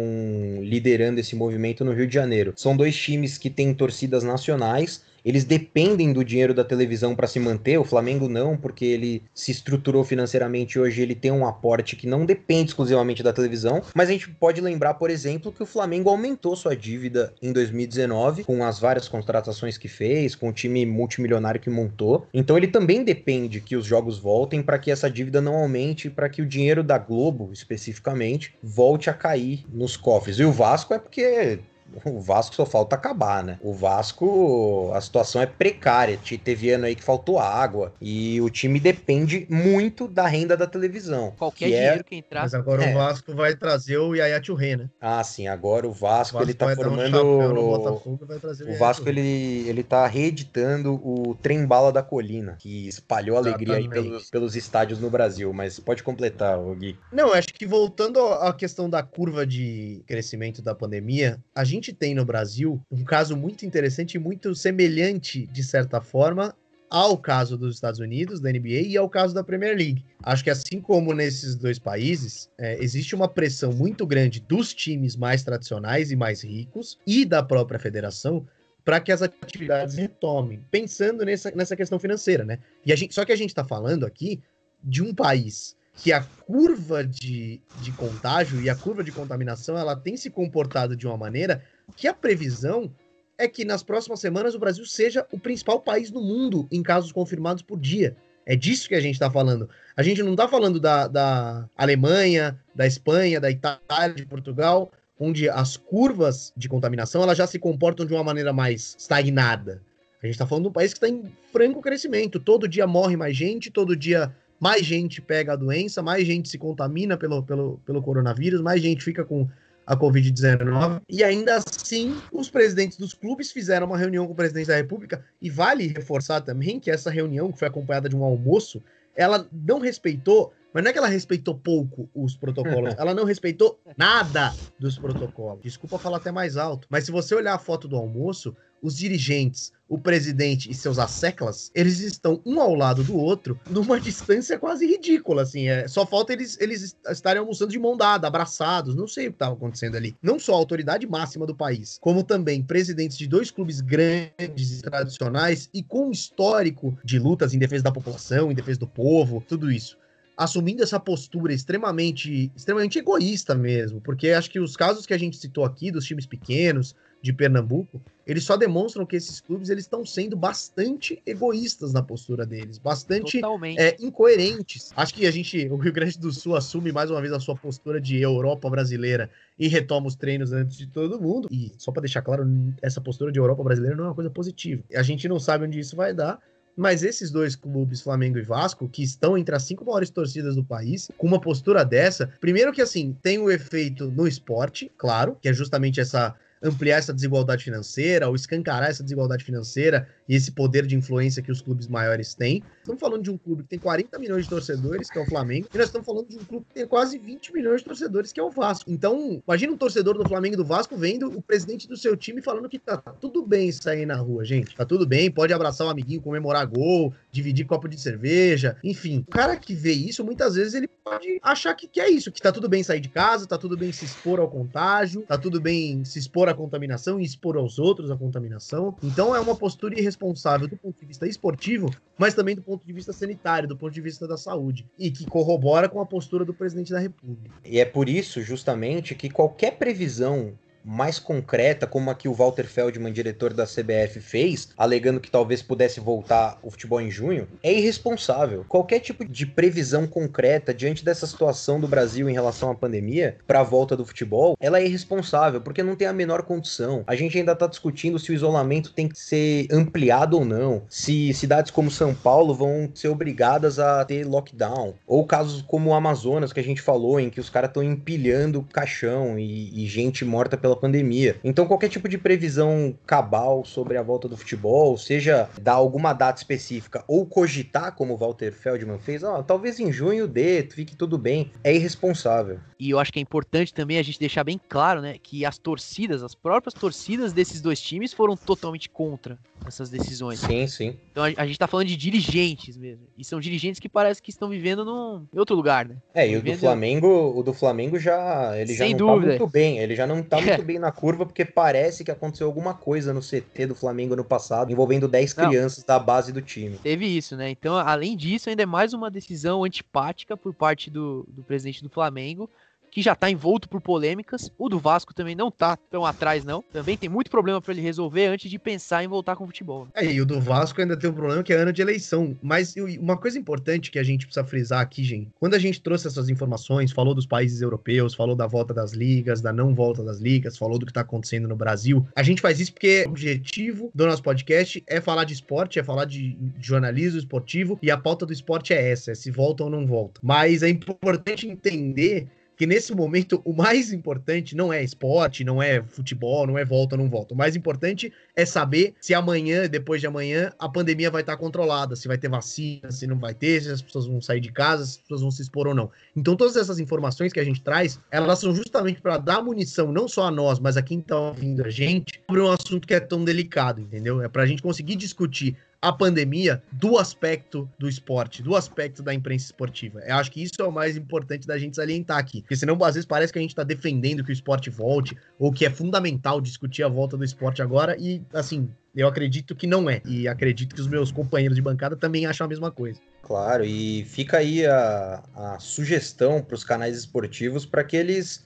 liderando 0.61 1.21
esse 1.21 1.37
movimento 1.37 1.85
no 1.85 1.93
Rio 1.93 2.07
de 2.07 2.15
Janeiro. 2.15 2.53
São 2.57 2.77
dois 2.77 2.97
times 2.97 3.39
que 3.39 3.51
têm 3.51 3.75
torcidas 3.75 4.25
nacionais 4.25 5.03
eles 5.25 5.45
dependem 5.45 6.13
do 6.13 6.25
dinheiro 6.25 6.53
da 6.53 6.65
televisão 6.65 7.15
para 7.15 7.27
se 7.27 7.41
manter, 7.41 7.79
o 7.79 7.85
Flamengo 7.85 8.29
não, 8.29 8.57
porque 8.57 8.85
ele 8.85 9.23
se 9.35 9.51
estruturou 9.51 10.05
financeiramente 10.05 10.79
hoje, 10.79 11.01
ele 11.01 11.15
tem 11.15 11.33
um 11.33 11.47
aporte 11.47 11.97
que 11.97 12.07
não 12.07 12.27
depende 12.27 12.71
exclusivamente 12.71 13.23
da 13.23 13.33
televisão, 13.33 13.83
mas 13.95 14.09
a 14.09 14.13
gente 14.13 14.29
pode 14.29 14.61
lembrar, 14.61 14.95
por 14.95 15.11
exemplo, 15.11 15.53
que 15.53 15.63
o 15.63 15.67
Flamengo 15.67 16.11
aumentou 16.11 16.55
sua 16.57 16.77
dívida 16.77 17.33
em 17.41 17.53
2019 17.53 18.45
com 18.45 18.65
as 18.65 18.79
várias 18.79 19.09
contratações 19.09 19.79
que 19.79 19.89
fez, 19.89 20.35
com 20.35 20.49
o 20.49 20.53
time 20.53 20.85
multimilionário 20.85 21.61
que 21.61 21.71
montou. 21.71 22.27
Então 22.33 22.57
ele 22.57 22.69
também 22.69 23.03
depende 23.03 23.61
que 23.61 23.77
os 23.77 23.87
jogos 23.87 24.19
voltem 24.19 24.63
para 24.63 24.79
que 24.79 24.91
essa 24.91 25.11
dívida 25.11 25.41
não 25.41 25.55
aumente, 25.57 26.11
para 26.11 26.29
que 26.29 26.43
o 26.43 26.47
dinheiro 26.47 26.83
da 26.83 26.99
Globo, 26.99 27.51
especificamente, 27.53 28.55
volte 28.63 29.09
a 29.09 29.15
cair 29.15 29.65
nos 29.73 29.97
cofres. 29.97 30.39
E 30.39 30.45
o 30.45 30.53
Vasco 30.53 30.93
é 30.93 30.99
porque 30.99 31.59
o 32.05 32.21
Vasco 32.21 32.55
só 32.55 32.67
falta 32.67 32.97
acabar, 32.97 33.43
né? 33.43 33.59
O 33.63 33.73
Vasco, 33.73 34.91
a 34.95 35.01
situação 35.01 35.41
é 35.41 35.47
precária. 35.47 36.19
Teve 36.43 36.71
ano 36.71 36.87
aí 36.87 36.95
que 36.95 37.03
faltou 37.03 37.39
água. 37.39 37.93
E 38.01 38.41
o 38.41 38.51
time 38.51 38.81
depende 38.81 39.47
muito 39.49 40.07
da 40.09 40.27
renda 40.27 40.57
da 40.57 40.67
televisão. 40.67 41.33
Qualquer 41.39 41.67
que 41.67 41.71
dinheiro 41.73 42.01
é... 42.01 42.03
que 42.03 42.17
entrar. 42.17 42.43
Mas 42.43 42.55
agora 42.55 42.85
É. 42.85 42.91
o 42.91 42.95
Vasco 42.95 43.35
vai 43.35 43.55
trazer 43.57 43.99
o 43.99 44.15
Yaya 44.15 44.41
Touré, 44.41 44.77
né? 44.77 44.91
Ah, 45.01 45.23
sim. 45.25 45.47
Agora 45.47 45.87
o 45.87 45.93
Vasco, 45.93 46.37
O 46.37 46.39
Vasco 46.39 46.43
ele 46.43 46.55
tá 46.55 46.67
um 46.67 46.75
formando. 46.75 47.25
no 47.55 47.79
Botafogo 47.79 48.27
vai 48.27 48.39
trazer 48.39 48.65
O 48.65 48.69
Yaya 48.69 48.79
Vasco, 48.79 49.09
ele, 49.09 49.69
ele 49.69 49.83
tá 49.83 50.07
reeditando 50.07 50.95
o 50.95 51.35
Trem 51.41 51.65
Bala 51.67 51.93
da 51.93 52.03
Colina, 52.03 52.57
que 52.59 52.89
espalhou 52.89 53.37
alegria 53.37 53.89
pelos, 53.89 54.31
pelos 54.31 54.57
estádios 54.57 54.99
no 54.99 55.11
Brasil. 55.11 55.53
Mas 55.53 55.79
pode 55.79 56.03
completar, 56.03 56.59
Gui. 56.77 56.99
Não, 57.13 57.33
acho 57.33 57.49
que 57.49 57.67
voltando 57.67 58.19
à 58.21 58.53
questão 58.53 58.89
da 58.89 59.03
curva 59.03 59.47
de 59.47 60.03
crescimento 60.07 60.63
da 60.63 60.75
pandemia, 60.75 61.39
a 61.55 61.65
gente 61.65 61.84
tem 61.93 62.15
no 62.15 62.25
Brasil 62.25 62.81
um 62.91 63.05
caso 63.05 63.37
muito 63.37 63.67
interessante 63.67 64.15
e 64.15 64.19
muito 64.19 64.55
semelhante, 64.55 65.47
de 65.47 65.63
certa 65.63 66.01
forma, 66.01 66.55
ao 66.91 67.19
caso 67.19 67.57
dos 67.57 67.75
Estados 67.75 67.99
Unidos, 67.99 68.41
da 68.41 68.51
NBA, 68.53 68.83
e 68.87 68.97
ao 68.97 69.09
caso 69.09 69.35
da 69.35 69.43
Premier 69.43 69.77
League. 69.77 70.05
Acho 70.23 70.45
que 70.45 70.51
assim 70.51 70.81
como 70.81 71.13
nesses 71.13 71.57
dois 71.57 71.79
países, 71.79 72.49
é, 72.57 72.83
existe 72.83 73.15
uma 73.15 73.29
pressão 73.29 73.73
muito 73.73 74.07
grande 74.07 74.41
dos 74.41 74.73
times 74.73 75.17
mais 75.17 75.43
tradicionais 75.43 76.13
e 76.13 76.17
mais 76.17 76.45
ricos 76.45 76.99
e 77.07 77.25
da 77.25 77.43
própria 77.43 77.81
federação 77.81 78.47
para 78.85 79.01
que 79.01 79.11
as 79.11 79.23
atividades 79.23 79.97
retomem, 79.97 80.63
pensando 80.71 81.25
nessa, 81.25 81.51
nessa 81.51 81.75
questão 81.75 81.99
financeira, 81.99 82.45
né? 82.45 82.59
E 82.85 82.93
a 82.93 82.97
gente, 82.97 83.15
só 83.15 83.25
que 83.25 83.33
a 83.33 83.37
gente 83.37 83.49
está 83.49 83.65
falando 83.65 84.05
aqui 84.05 84.43
de 84.83 85.03
um 85.03 85.15
país 85.15 85.75
que 85.97 86.13
a 86.13 86.23
curva 86.23 87.05
de, 87.05 87.61
de 87.81 87.93
contágio 87.93 88.61
e 88.61 88.69
a 88.69 88.75
curva 88.75 89.03
de 89.03 89.13
contaminação 89.13 89.79
ela 89.79 89.97
tem 89.97 90.17
se 90.17 90.29
comportado 90.29 90.97
de 90.97 91.07
uma 91.07 91.17
maneira 91.17 91.63
que 91.97 92.09
a 92.09 92.15
previsão 92.15 92.91
é 93.37 93.49
que 93.49 93.65
nas 93.65 93.83
próximas 93.83 94.21
semanas 94.21 94.55
o 94.55 94.59
Brasil 94.59 94.85
seja 94.87 95.27
o 95.33 95.39
principal 95.39 95.81
país 95.81 96.11
no 96.11 96.21
mundo 96.21 96.69
em 96.71 96.83
casos 96.83 97.13
confirmados 97.13 97.63
por 97.63 97.79
dia. 97.79 98.17
É 98.47 98.55
disso 98.55 98.89
que 98.89 98.95
a 98.95 99.01
gente 99.01 99.15
está 99.15 99.31
falando. 99.31 99.69
A 99.97 100.03
gente 100.03 100.23
não 100.23 100.33
está 100.33 100.47
falando 100.47 100.79
da, 100.79 101.09
da 101.09 101.69
Alemanha, 101.77 102.59
da 102.75 102.87
Espanha, 102.87 103.41
da 103.41 103.51
Itália, 103.51 104.15
de 104.15 104.27
Portugal, 104.27 104.93
onde 105.19 105.49
as 105.49 105.77
curvas 105.77 106.53
de 106.57 106.69
contaminação 106.69 107.23
elas 107.23 107.39
já 107.39 107.47
se 107.47 107.59
comportam 107.59 108.05
de 108.05 108.13
uma 108.13 108.23
maneira 108.23 108.53
mais 108.53 108.95
estagnada. 108.99 109.83
A 110.23 110.27
gente 110.27 110.35
está 110.35 110.47
falando 110.47 110.65
de 110.65 110.69
um 110.69 110.73
país 110.73 110.93
que 110.93 110.99
está 110.99 111.09
em 111.09 111.25
franco 111.53 111.81
crescimento. 111.81 112.39
Todo 112.41 112.69
dia 112.69 112.87
morre 112.87 113.17
mais 113.17 113.37
gente, 113.37 113.71
todo 113.71 113.97
dia 113.97 114.35
mais 114.61 114.85
gente 114.85 115.21
pega 115.21 115.53
a 115.53 115.57
doença, 115.57 116.03
mais 116.03 116.27
gente 116.27 116.49
se 116.49 116.59
contamina 116.59 117.17
pelo, 117.17 117.43
pelo, 117.43 117.81
pelo 117.85 118.03
coronavírus, 118.03 118.61
mais 118.61 118.81
gente 118.81 119.05
fica 119.05 119.25
com 119.25 119.49
a 119.87 119.97
Covid-19. 119.97 121.03
E 121.09 121.23
ainda 121.23 121.57
assim, 121.57 122.17
os 122.33 122.49
presidentes 122.49 122.97
dos 122.99 123.15
clubes 123.15 123.53
fizeram 123.53 123.87
uma 123.87 123.99
reunião 123.99 124.27
com 124.27 124.33
o 124.33 124.37
presidente 124.37 124.69
da 124.69 124.77
República. 124.77 125.25
E 125.41 125.51
vale 125.51 125.89
reforçar 125.89 126.41
também 126.41 126.81
que 126.81 126.91
essa 126.91 127.11
reunião, 127.11 127.53
que 127.53 127.59
foi 127.59 127.69
acompanhada 127.69 128.09
de 128.09 128.17
um 128.17 128.25
almoço, 128.25 128.83
ela 129.15 129.47
não 129.53 129.79
respeitou, 129.79 130.53
mas 130.75 130.83
não 130.83 130.91
é 130.91 130.93
que 130.93 130.99
ela 130.99 131.09
respeitou 131.09 131.57
pouco 131.57 132.11
os 132.13 132.37
protocolos, 132.37 132.95
ela 132.99 133.15
não 133.15 133.25
respeitou 133.25 133.81
nada 133.97 134.53
dos 134.79 134.99
protocolos. 134.99 135.63
Desculpa 135.63 135.99
falar 136.01 136.17
até 136.17 136.33
mais 136.33 136.57
alto, 136.57 136.89
mas 136.91 137.05
se 137.05 137.13
você 137.13 137.33
olhar 137.33 137.55
a 137.55 137.59
foto 137.59 137.87
do 137.87 137.97
almoço, 137.97 138.55
os 138.83 138.97
dirigentes, 138.97 139.73
o 139.89 139.99
presidente 139.99 140.71
e 140.71 140.75
seus 140.75 140.99
asseclas, 140.99 141.71
eles 141.75 142.01
estão 142.01 142.43
um 142.45 142.61
ao 142.61 142.75
lado 142.75 143.03
do 143.03 143.17
outro 143.17 143.59
numa 143.71 143.99
distância 143.99 144.59
quase 144.59 144.87
ridícula, 144.87 145.43
assim. 145.43 145.69
É, 145.69 145.89
só 145.89 146.05
falta 146.05 146.35
eles, 146.35 146.61
eles 146.61 146.95
estarem 147.09 147.41
almoçando 147.41 147.71
de 147.71 147.79
mão 147.79 147.97
dada, 147.97 148.27
abraçados, 148.27 148.95
não 148.95 149.09
sei 149.09 149.29
o 149.29 149.31
que 149.31 149.37
estava 149.37 149.55
acontecendo 149.55 149.97
ali. 149.97 150.15
Não 150.23 150.39
só 150.39 150.53
a 150.53 150.57
autoridade 150.57 151.07
máxima 151.07 151.47
do 151.47 151.55
país, 151.55 151.99
como 152.01 152.23
também 152.23 152.63
presidentes 152.63 153.17
de 153.17 153.27
dois 153.27 153.51
clubes 153.51 153.81
grandes 153.81 154.81
e 154.81 154.83
tradicionais 154.83 155.71
e 155.73 155.83
com 155.83 156.09
um 156.09 156.11
histórico 156.11 156.99
de 157.03 157.19
lutas 157.19 157.55
em 157.55 157.59
defesa 157.59 157.85
da 157.85 157.93
população, 157.93 158.53
em 158.53 158.55
defesa 158.55 158.81
do 158.81 158.87
povo, 158.87 159.43
tudo 159.47 159.71
isso 159.71 159.97
assumindo 160.37 160.83
essa 160.83 160.99
postura 160.99 161.53
extremamente, 161.53 162.51
extremamente 162.57 162.99
egoísta 162.99 163.55
mesmo, 163.55 164.01
porque 164.01 164.31
acho 164.31 164.51
que 164.51 164.59
os 164.59 164.77
casos 164.77 165.07
que 165.07 165.15
a 165.15 165.19
gente 165.19 165.37
citou 165.37 165.65
aqui 165.65 165.91
dos 165.91 166.05
times 166.05 166.27
pequenos 166.27 166.95
de 167.25 167.33
Pernambuco, 167.33 168.03
eles 168.27 168.45
só 168.45 168.55
demonstram 168.55 169.07
que 169.07 169.17
esses 169.17 169.41
clubes 169.41 169.71
eles 169.71 169.85
estão 169.85 170.05
sendo 170.05 170.37
bastante 170.37 171.23
egoístas 171.25 171.91
na 171.91 172.03
postura 172.03 172.45
deles, 172.45 172.77
bastante 172.77 173.41
é, 173.79 173.97
incoerentes. 173.99 174.93
Acho 174.95 175.15
que 175.15 175.27
a 175.27 175.31
gente, 175.31 175.67
o 175.69 175.77
Rio 175.77 175.93
Grande 175.93 176.19
do 176.19 176.31
Sul 176.31 176.55
assume 176.55 176.93
mais 176.93 177.11
uma 177.11 177.23
vez 177.23 177.33
a 177.33 177.41
sua 177.41 177.57
postura 177.57 177.99
de 177.99 178.21
Europa 178.21 178.69
brasileira 178.69 179.31
e 179.59 179.69
retoma 179.69 180.07
os 180.07 180.15
treinos 180.15 180.53
antes 180.53 180.77
de 180.77 180.87
todo 180.87 181.19
mundo. 181.19 181.49
E 181.51 181.73
só 181.79 181.91
para 181.91 182.03
deixar 182.03 182.21
claro, 182.21 182.47
essa 182.83 183.01
postura 183.01 183.33
de 183.33 183.39
Europa 183.39 183.63
brasileira 183.63 183.97
não 183.97 184.05
é 184.05 184.09
uma 184.09 184.15
coisa 184.15 184.31
positiva. 184.31 184.83
A 184.95 185.03
gente 185.03 185.27
não 185.27 185.41
sabe 185.41 185.65
onde 185.65 185.79
isso 185.81 185.97
vai 185.97 186.13
dar. 186.13 186.39
Mas 186.77 187.03
esses 187.03 187.31
dois 187.31 187.55
clubes, 187.55 188.01
Flamengo 188.01 188.39
e 188.39 188.43
Vasco, 188.43 188.89
que 188.89 189.03
estão 189.03 189.39
entre 189.39 189.55
as 189.55 189.63
cinco 189.63 189.85
maiores 189.85 190.11
torcidas 190.11 190.57
do 190.57 190.65
país, 190.65 191.09
com 191.17 191.27
uma 191.27 191.41
postura 191.41 191.85
dessa, 191.85 192.27
primeiro 192.41 192.73
que 192.73 192.83
assim, 192.83 193.17
tem 193.23 193.39
o 193.39 193.51
efeito 193.51 194.11
no 194.11 194.27
esporte, 194.27 194.91
claro, 194.99 195.37
que 195.41 195.49
é 195.49 195.53
justamente 195.53 196.01
essa 196.01 196.35
ampliar 196.65 196.97
essa 196.97 197.13
desigualdade 197.13 197.63
financeira, 197.63 198.27
ou 198.27 198.35
escancarar 198.35 198.89
essa 198.89 199.03
desigualdade 199.03 199.45
financeira 199.45 200.09
e 200.29 200.35
esse 200.35 200.53
poder 200.53 200.87
de 200.87 200.97
influência 200.97 201.43
que 201.43 201.53
os 201.53 201.61
clubes 201.61 201.87
maiores 201.87 202.35
têm. 202.35 202.63
Estamos 202.81 203.01
falando 203.01 203.23
de 203.23 203.31
um 203.31 203.39
clube 203.39 203.63
que 203.63 203.69
tem 203.71 203.79
40 203.79 204.19
milhões 204.19 204.45
de 204.45 204.51
torcedores, 204.51 205.11
que 205.11 205.19
é 205.19 205.21
o 205.21 205.27
Flamengo, 205.27 205.69
e 205.73 205.77
nós 205.77 205.87
estamos 205.87 206.07
falando 206.07 206.29
de 206.29 206.37
um 206.37 206.45
clube 206.45 206.67
que 206.69 206.75
tem 206.75 206.87
quase 206.87 207.19
20 207.19 207.53
milhões 207.53 207.81
de 207.81 207.87
torcedores, 207.87 208.33
que 208.33 208.41
é 208.41 208.43
o 208.43 208.51
Vasco. 208.51 208.91
Então, 208.91 209.43
imagina 209.47 209.73
um 209.73 209.77
torcedor 209.77 210.17
do 210.17 210.29
Flamengo 210.29 210.55
e 210.55 210.57
do 210.57 210.65
Vasco 210.65 210.97
vendo 210.97 211.29
o 211.29 211.43
presidente 211.43 211.89
do 211.89 211.97
seu 211.97 212.17
time 212.17 212.43
falando 212.43 212.69
que 212.69 212.79
tá 212.79 212.97
tudo 212.99 213.45
bem 213.45 213.71
sair 213.73 214.07
na 214.07 214.17
rua, 214.17 214.45
gente. 214.45 214.75
Tá 214.75 214.85
tudo 214.85 215.07
bem, 215.07 215.31
pode 215.31 215.53
abraçar 215.53 215.87
um 215.87 215.91
amiguinho, 215.91 216.21
comemorar 216.21 216.67
gol, 216.67 217.13
dividir 217.31 217.67
copo 217.67 217.89
de 217.89 218.01
cerveja, 218.01 218.77
enfim. 218.83 219.25
O 219.27 219.31
cara 219.31 219.57
que 219.57 219.75
vê 219.75 219.93
isso, 219.93 220.25
muitas 220.25 220.55
vezes 220.55 220.75
ele 220.75 220.89
pode 220.89 221.39
achar 221.43 221.75
que, 221.75 221.87
que 221.87 222.01
é 222.01 222.11
isso, 222.11 222.33
que 222.33 222.41
tá 222.41 222.53
tudo 222.53 222.69
bem 222.69 222.83
sair 222.83 223.01
de 223.01 223.09
casa, 223.09 223.47
tá 223.47 223.59
tudo 223.59 223.77
bem 223.77 223.93
se 223.93 224.05
expor 224.05 224.41
ao 224.41 224.49
contágio, 224.49 225.23
tá 225.23 225.37
tudo 225.37 225.61
bem 225.61 226.05
se 226.05 226.19
expor 226.19 226.49
à 226.49 226.55
contaminação 226.55 227.21
e 227.21 227.25
expor 227.25 227.57
aos 227.57 227.79
outros 227.79 228.11
a 228.11 228.17
contaminação. 228.17 228.97
Então 229.03 229.35
é 229.35 229.41
uma 229.41 229.55
postura 229.55 229.99
irresponsável 229.99 230.14
do 230.17 230.77
ponto 230.77 231.01
de 231.01 231.07
vista 231.07 231.27
esportivo, 231.27 231.91
mas 232.19 232.35
também 232.35 232.55
do 232.55 232.63
ponto 232.63 232.85
de 232.87 232.93
vista 232.93 233.13
sanitário, 233.13 233.69
do 233.69 233.77
ponto 233.77 233.93
de 233.93 234.01
vista 234.01 234.27
da 234.27 234.37
saúde, 234.37 234.87
e 234.99 235.11
que 235.11 235.27
corrobora 235.27 235.89
com 235.89 236.01
a 236.01 236.07
postura 236.07 236.45
do 236.45 236.55
presidente 236.55 236.93
da 236.93 236.99
República. 236.99 237.51
E 237.65 237.79
é 237.79 237.85
por 237.85 238.09
isso, 238.09 238.43
justamente, 238.43 239.15
que 239.15 239.31
qualquer 239.31 239.77
previsão 239.77 240.53
mais 240.85 241.19
concreta, 241.19 241.87
como 241.87 242.11
a 242.11 242.15
que 242.15 242.29
o 242.29 242.35
Walter 242.35 242.67
Feldman, 242.67 243.13
diretor 243.13 243.53
da 243.53 243.65
CBF, 243.65 244.21
fez, 244.21 244.69
alegando 244.77 245.21
que 245.21 245.31
talvez 245.31 245.63
pudesse 245.63 246.01
voltar 246.01 246.59
o 246.63 246.71
futebol 246.71 247.01
em 247.01 247.11
junho, 247.11 247.49
é 247.63 247.73
irresponsável. 247.73 248.65
Qualquer 248.69 249.01
tipo 249.01 249.25
de 249.25 249.47
previsão 249.47 250.07
concreta 250.07 250.75
diante 250.75 251.05
dessa 251.05 251.27
situação 251.27 251.81
do 251.81 251.89
Brasil 251.89 252.29
em 252.29 252.33
relação 252.33 252.71
à 252.71 252.75
pandemia, 252.75 253.37
para 253.47 253.61
a 253.61 253.65
volta 253.65 253.97
do 253.97 254.05
futebol, 254.05 254.57
ela 254.61 254.79
é 254.79 254.85
irresponsável, 254.85 255.61
porque 255.61 255.83
não 255.83 255.97
tem 255.97 256.07
a 256.07 256.13
menor 256.13 256.43
condição. 256.43 257.03
A 257.07 257.15
gente 257.15 257.39
ainda 257.39 257.53
está 257.53 257.67
discutindo 257.67 258.19
se 258.19 258.31
o 258.31 258.35
isolamento 258.35 258.93
tem 258.93 259.09
que 259.09 259.19
ser 259.19 259.67
ampliado 259.71 260.39
ou 260.39 260.45
não, 260.45 260.83
se 260.89 261.33
cidades 261.33 261.71
como 261.71 261.91
São 261.91 262.15
Paulo 262.15 262.55
vão 262.55 262.91
ser 262.95 263.09
obrigadas 263.09 263.79
a 263.79 264.05
ter 264.05 264.27
lockdown, 264.27 264.95
ou 265.07 265.25
casos 265.25 265.63
como 265.63 265.91
o 265.91 265.95
Amazonas, 265.95 266.53
que 266.53 266.61
a 266.61 266.65
gente 266.65 266.83
falou, 266.83 267.19
em 267.19 267.31
que 267.31 267.41
os 267.41 267.49
caras 267.49 267.71
estão 267.71 267.83
empilhando 267.83 268.67
caixão 268.73 269.39
e, 269.39 269.85
e 269.85 269.87
gente 269.87 270.25
morta 270.25 270.57
pela 270.57 270.74
pandemia. 270.77 271.37
Então, 271.45 271.67
qualquer 271.67 271.89
tipo 271.89 272.09
de 272.09 272.19
previsão 272.19 272.97
cabal 273.07 273.65
sobre 273.65 273.97
a 273.97 274.03
volta 274.03 274.29
do 274.29 274.37
futebol, 274.37 274.97
seja 274.97 275.49
dar 275.61 275.75
alguma 275.75 276.13
data 276.13 276.39
específica 276.39 277.05
ou 277.07 277.27
cogitar, 277.27 277.95
como 277.95 278.15
o 278.15 278.17
Walter 278.17 278.53
Feldman 278.53 278.99
fez, 278.99 279.23
ó, 279.23 279.43
talvez 279.43 279.79
em 279.81 279.93
junho 279.93 280.27
dê, 280.27 280.63
fique 280.71 280.97
tudo 280.97 281.19
bem, 281.19 281.51
é 281.63 281.75
irresponsável. 281.75 282.59
E 282.79 282.91
eu 282.91 282.99
acho 282.99 283.13
que 283.13 283.19
é 283.19 283.23
importante 283.23 283.73
também 283.73 283.99
a 283.99 284.03
gente 284.03 284.19
deixar 284.19 284.45
bem 284.45 284.61
claro, 284.69 285.01
né, 285.01 285.17
que 285.23 285.45
as 285.45 285.59
torcidas, 285.59 286.23
as 286.23 286.35
próprias 286.35 286.75
torcidas 286.75 287.33
desses 287.33 287.61
dois 287.61 287.81
times 287.81 288.13
foram 288.13 288.37
totalmente 288.37 288.89
contra 288.89 289.39
essas 289.67 289.89
decisões. 289.89 290.41
Sim, 290.41 290.67
sim. 290.67 290.97
Então 291.11 291.25
a, 291.25 291.33
a 291.37 291.47
gente 291.47 291.59
tá 291.59 291.67
falando 291.67 291.87
de 291.87 291.97
dirigentes 291.97 292.77
mesmo. 292.77 293.07
E 293.17 293.25
são 293.25 293.41
dirigentes 293.41 293.81
que 293.81 293.89
parece 293.89 294.21
que 294.21 294.31
estão 294.31 294.49
vivendo 294.49 294.85
num, 294.85 295.27
em 295.33 295.39
outro 295.39 295.55
lugar, 295.57 295.87
né? 295.87 295.97
É, 296.15 296.29
e 296.29 296.37
o 296.37 296.43
do 296.43 296.55
Flamengo, 296.55 297.33
o 297.37 297.43
do 297.43 297.53
Flamengo 297.53 297.99
já, 297.99 298.53
ele 298.59 298.75
já 298.75 298.85
Sem 298.85 298.95
não 298.95 298.99
dúvida. 298.99 299.33
tá 299.33 299.39
muito 299.39 299.53
bem, 299.53 299.79
ele 299.79 299.95
já 299.95 300.07
não 300.07 300.23
tá 300.23 300.41
muito 300.41 300.63
bem 300.65 300.79
na 300.79 300.91
curva, 300.91 301.25
porque 301.25 301.45
parece 301.45 302.03
que 302.05 302.11
aconteceu 302.11 302.47
alguma 302.47 302.75
coisa 302.75 303.13
no 303.13 303.21
CT 303.21 303.67
do 303.67 303.75
Flamengo 303.75 304.17
no 304.17 304.25
passado, 304.25 304.73
envolvendo 304.73 305.07
10 305.07 305.37
Não. 305.37 305.49
crianças 305.49 305.85
da 305.85 305.99
base 305.99 306.33
do 306.33 306.43
time. 306.43 306.79
Teve 306.79 307.07
isso, 307.07 307.37
né? 307.37 307.51
Então, 307.51 307.77
além 307.77 308.17
disso, 308.17 308.51
ainda 308.51 308.63
é 308.63 308.67
mais 308.67 308.93
uma 308.93 309.11
decisão 309.11 309.63
antipática 309.65 310.37
por 310.37 310.53
parte 310.55 310.91
do, 310.91 311.25
do 311.29 311.43
presidente 311.43 311.83
do 311.83 311.89
Flamengo, 311.89 312.51
que 312.95 313.03
já 313.03 313.17
tá 313.17 313.29
envolto 313.29 313.69
por 313.69 313.81
polêmicas. 313.81 314.53
O 314.57 314.69
do 314.69 314.79
Vasco 314.79 315.13
também 315.13 315.35
não 315.35 315.51
tá 315.51 315.77
tão 315.77 316.07
atrás, 316.07 316.45
não. 316.45 316.63
Também 316.73 316.97
tem 316.97 317.09
muito 317.09 317.29
problema 317.29 317.61
para 317.61 317.73
ele 317.73 317.83
resolver 317.83 318.27
antes 318.27 318.49
de 318.49 318.57
pensar 318.57 319.03
em 319.03 319.09
voltar 319.09 319.35
com 319.35 319.43
o 319.43 319.47
futebol. 319.49 319.89
É, 319.95 320.07
e 320.07 320.21
o 320.21 320.25
do 320.25 320.41
Vasco 320.41 320.81
ainda 320.81 320.97
tem 320.97 321.11
um 321.11 321.13
problema 321.13 321.43
que 321.43 321.53
é 321.53 321.57
ano 321.57 321.73
de 321.73 321.83
eleição. 321.83 322.39
Mas 322.41 322.77
uma 323.01 323.17
coisa 323.17 323.37
importante 323.37 323.91
que 323.91 323.99
a 323.99 324.03
gente 324.05 324.27
precisa 324.27 324.47
frisar 324.47 324.81
aqui, 324.81 325.03
gente, 325.03 325.33
quando 325.41 325.55
a 325.55 325.59
gente 325.59 325.83
trouxe 325.83 326.07
essas 326.07 326.29
informações, 326.29 326.93
falou 326.93 327.17
dos 327.17 327.27
países 327.27 327.61
europeus, 327.61 328.15
falou 328.15 328.37
da 328.37 328.47
volta 328.47 328.73
das 328.73 328.93
ligas, 328.93 329.41
da 329.41 329.53
não 329.53 329.75
volta 329.75 330.05
das 330.05 330.21
ligas, 330.21 330.57
falou 330.57 330.79
do 330.79 330.87
que 330.87 330.93
tá 330.93 331.01
acontecendo 331.01 331.49
no 331.49 331.57
Brasil, 331.57 332.07
a 332.15 332.23
gente 332.23 332.41
faz 332.41 332.61
isso 332.61 332.73
porque 332.73 333.03
o 333.07 333.11
objetivo 333.11 333.91
do 333.93 334.07
nosso 334.07 334.23
podcast 334.23 334.85
é 334.87 335.01
falar 335.01 335.25
de 335.25 335.33
esporte, 335.33 335.81
é 335.81 335.83
falar 335.83 336.05
de 336.05 336.39
jornalismo 336.61 337.19
esportivo, 337.19 337.77
e 337.83 337.91
a 337.91 337.99
pauta 337.99 338.25
do 338.25 338.33
esporte 338.33 338.73
é 338.73 338.91
essa, 338.91 339.11
é 339.11 339.15
se 339.17 339.33
volta 339.33 339.65
ou 339.65 339.71
não 339.71 339.85
volta. 339.85 340.21
Mas 340.23 340.63
é 340.63 340.69
importante 340.69 341.49
entender 341.49 342.29
que 342.57 342.67
nesse 342.67 342.95
momento 342.95 343.41
o 343.45 343.53
mais 343.53 343.93
importante 343.93 344.57
não 344.57 344.73
é 344.73 344.83
esporte, 344.83 345.45
não 345.45 345.63
é 345.63 345.83
futebol, 345.83 346.47
não 346.47 346.59
é 346.59 346.65
volta 346.65 346.97
não 346.97 347.09
volta. 347.09 347.35
O 347.35 347.37
mais 347.37 347.57
importante 347.57 348.13
é 348.37 348.45
saber 348.45 348.95
se 349.01 349.15
amanhã, 349.15 349.69
depois 349.69 350.01
de 350.01 350.07
amanhã, 350.07 350.53
a 350.59 350.69
pandemia 350.69 351.11
vai 351.11 351.23
estar 351.23 351.37
controlada, 351.37 351.97
se 351.97 352.09
vai 352.09 352.19
ter 352.19 352.29
vacina, 352.29 352.91
se 352.91 353.07
não 353.07 353.19
vai 353.19 353.35
ter, 353.35 353.63
se 353.63 353.71
as 353.71 353.83
pessoas 353.83 354.07
vão 354.07 354.21
sair 354.21 354.41
de 354.41 354.53
casa, 354.53 354.85
se 354.85 354.93
as 354.93 354.97
pessoas 354.99 355.21
vão 355.21 355.31
se 355.31 355.43
expor 355.43 355.67
ou 355.67 355.75
não. 355.75 355.91
Então, 356.17 356.37
todas 356.37 356.57
essas 356.57 356.79
informações 356.79 357.33
que 357.33 357.41
a 357.41 357.45
gente 357.45 357.63
traz, 357.63 358.01
elas 358.11 358.39
são 358.39 358.55
justamente 358.55 359.01
para 359.01 359.19
dar 359.19 359.43
munição, 359.43 359.93
não 359.93 360.09
só 360.09 360.27
a 360.27 360.31
nós, 360.31 360.59
mas 360.59 360.77
a 360.77 360.83
quem 360.83 360.99
está 360.99 361.19
ouvindo 361.19 361.65
a 361.65 361.71
gente, 361.71 362.21
sobre 362.27 362.43
um 362.43 362.51
assunto 362.51 362.87
que 362.87 362.95
é 362.95 363.01
tão 363.01 363.25
delicado, 363.25 363.81
entendeu? 363.81 364.23
É 364.23 364.29
para 364.29 364.43
a 364.43 364.47
gente 364.47 364.63
conseguir 364.63 364.97
discutir 364.97 365.57
a 365.85 365.93
pandemia 365.93 366.63
do 366.73 366.97
aspecto 366.97 367.69
do 367.79 367.87
esporte, 367.87 368.43
do 368.43 368.57
aspecto 368.57 369.03
da 369.03 369.13
imprensa 369.13 369.45
esportiva. 369.45 370.01
Eu 370.01 370.17
acho 370.17 370.31
que 370.31 370.43
isso 370.43 370.55
é 370.59 370.65
o 370.65 370.73
mais 370.73 370.97
importante 370.97 371.47
da 371.47 371.59
gente 371.59 371.77
salientar 371.77 372.17
aqui. 372.17 372.41
Porque 372.41 372.57
senão, 372.57 372.83
às 372.83 372.95
vezes, 372.95 373.05
parece 373.05 373.31
que 373.31 373.39
a 373.39 373.43
gente 373.43 373.51
está 373.51 373.63
defendendo 373.63 374.25
que 374.25 374.31
o 374.31 374.33
esporte 374.33 374.71
volte, 374.71 375.15
ou 375.39 375.53
que 375.53 375.67
é 375.67 375.69
fundamental 375.69 376.41
discutir 376.41 376.83
a 376.83 376.89
volta 376.89 377.19
do 377.19 377.25
esporte 377.25 377.61
agora, 377.61 377.95
e 377.99 378.23
assim, 378.33 378.71
eu 378.97 379.07
acredito 379.07 379.55
que 379.55 379.67
não 379.67 379.91
é. 379.91 380.01
E 380.07 380.27
acredito 380.27 380.75
que 380.75 380.81
os 380.81 380.89
meus 380.89 381.13
companheiros 381.13 381.55
de 381.55 381.61
bancada 381.61 381.95
também 381.95 382.25
acham 382.25 382.47
a 382.47 382.49
mesma 382.49 382.71
coisa. 382.71 382.99
Claro, 383.21 383.63
e 383.63 384.05
fica 384.05 384.39
aí 384.39 384.65
a, 384.65 385.23
a 385.35 385.59
sugestão 385.59 386.41
para 386.41 386.55
os 386.55 386.65
canais 386.65 386.97
esportivos 386.97 387.67
para 387.67 387.85
que 387.85 387.97
eles 387.97 388.43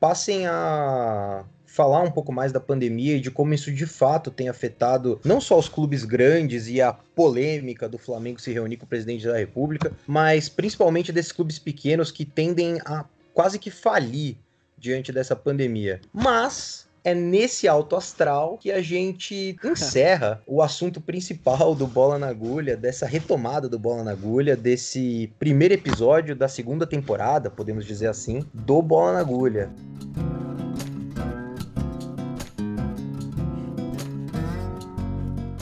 passem 0.00 0.46
a 0.46 1.44
falar 1.78 2.02
um 2.02 2.10
pouco 2.10 2.32
mais 2.32 2.50
da 2.50 2.58
pandemia 2.58 3.14
e 3.14 3.20
de 3.20 3.30
como 3.30 3.54
isso 3.54 3.70
de 3.70 3.86
fato 3.86 4.32
tem 4.32 4.48
afetado 4.48 5.20
não 5.24 5.40
só 5.40 5.56
os 5.56 5.68
clubes 5.68 6.04
grandes 6.04 6.66
e 6.66 6.82
a 6.82 6.92
polêmica 6.92 7.88
do 7.88 7.96
Flamengo 7.96 8.40
se 8.40 8.52
reunir 8.52 8.78
com 8.78 8.84
o 8.84 8.88
presidente 8.88 9.24
da 9.24 9.38
República, 9.38 9.92
mas 10.04 10.48
principalmente 10.48 11.12
desses 11.12 11.30
clubes 11.30 11.56
pequenos 11.56 12.10
que 12.10 12.24
tendem 12.24 12.80
a 12.84 13.04
quase 13.32 13.60
que 13.60 13.70
falir 13.70 14.36
diante 14.76 15.12
dessa 15.12 15.36
pandemia. 15.36 16.00
Mas 16.12 16.88
é 17.04 17.14
nesse 17.14 17.68
alto 17.68 17.94
astral 17.94 18.58
que 18.58 18.72
a 18.72 18.82
gente 18.82 19.56
encerra 19.64 20.42
o 20.48 20.60
assunto 20.60 21.00
principal 21.00 21.76
do 21.76 21.86
Bola 21.86 22.18
na 22.18 22.26
Agulha, 22.26 22.76
dessa 22.76 23.06
retomada 23.06 23.68
do 23.68 23.78
Bola 23.78 24.02
na 24.02 24.10
Agulha, 24.10 24.56
desse 24.56 25.32
primeiro 25.38 25.74
episódio 25.74 26.34
da 26.34 26.48
segunda 26.48 26.84
temporada, 26.84 27.48
podemos 27.48 27.86
dizer 27.86 28.08
assim, 28.08 28.44
do 28.52 28.82
Bola 28.82 29.12
na 29.12 29.20
Agulha. 29.20 29.70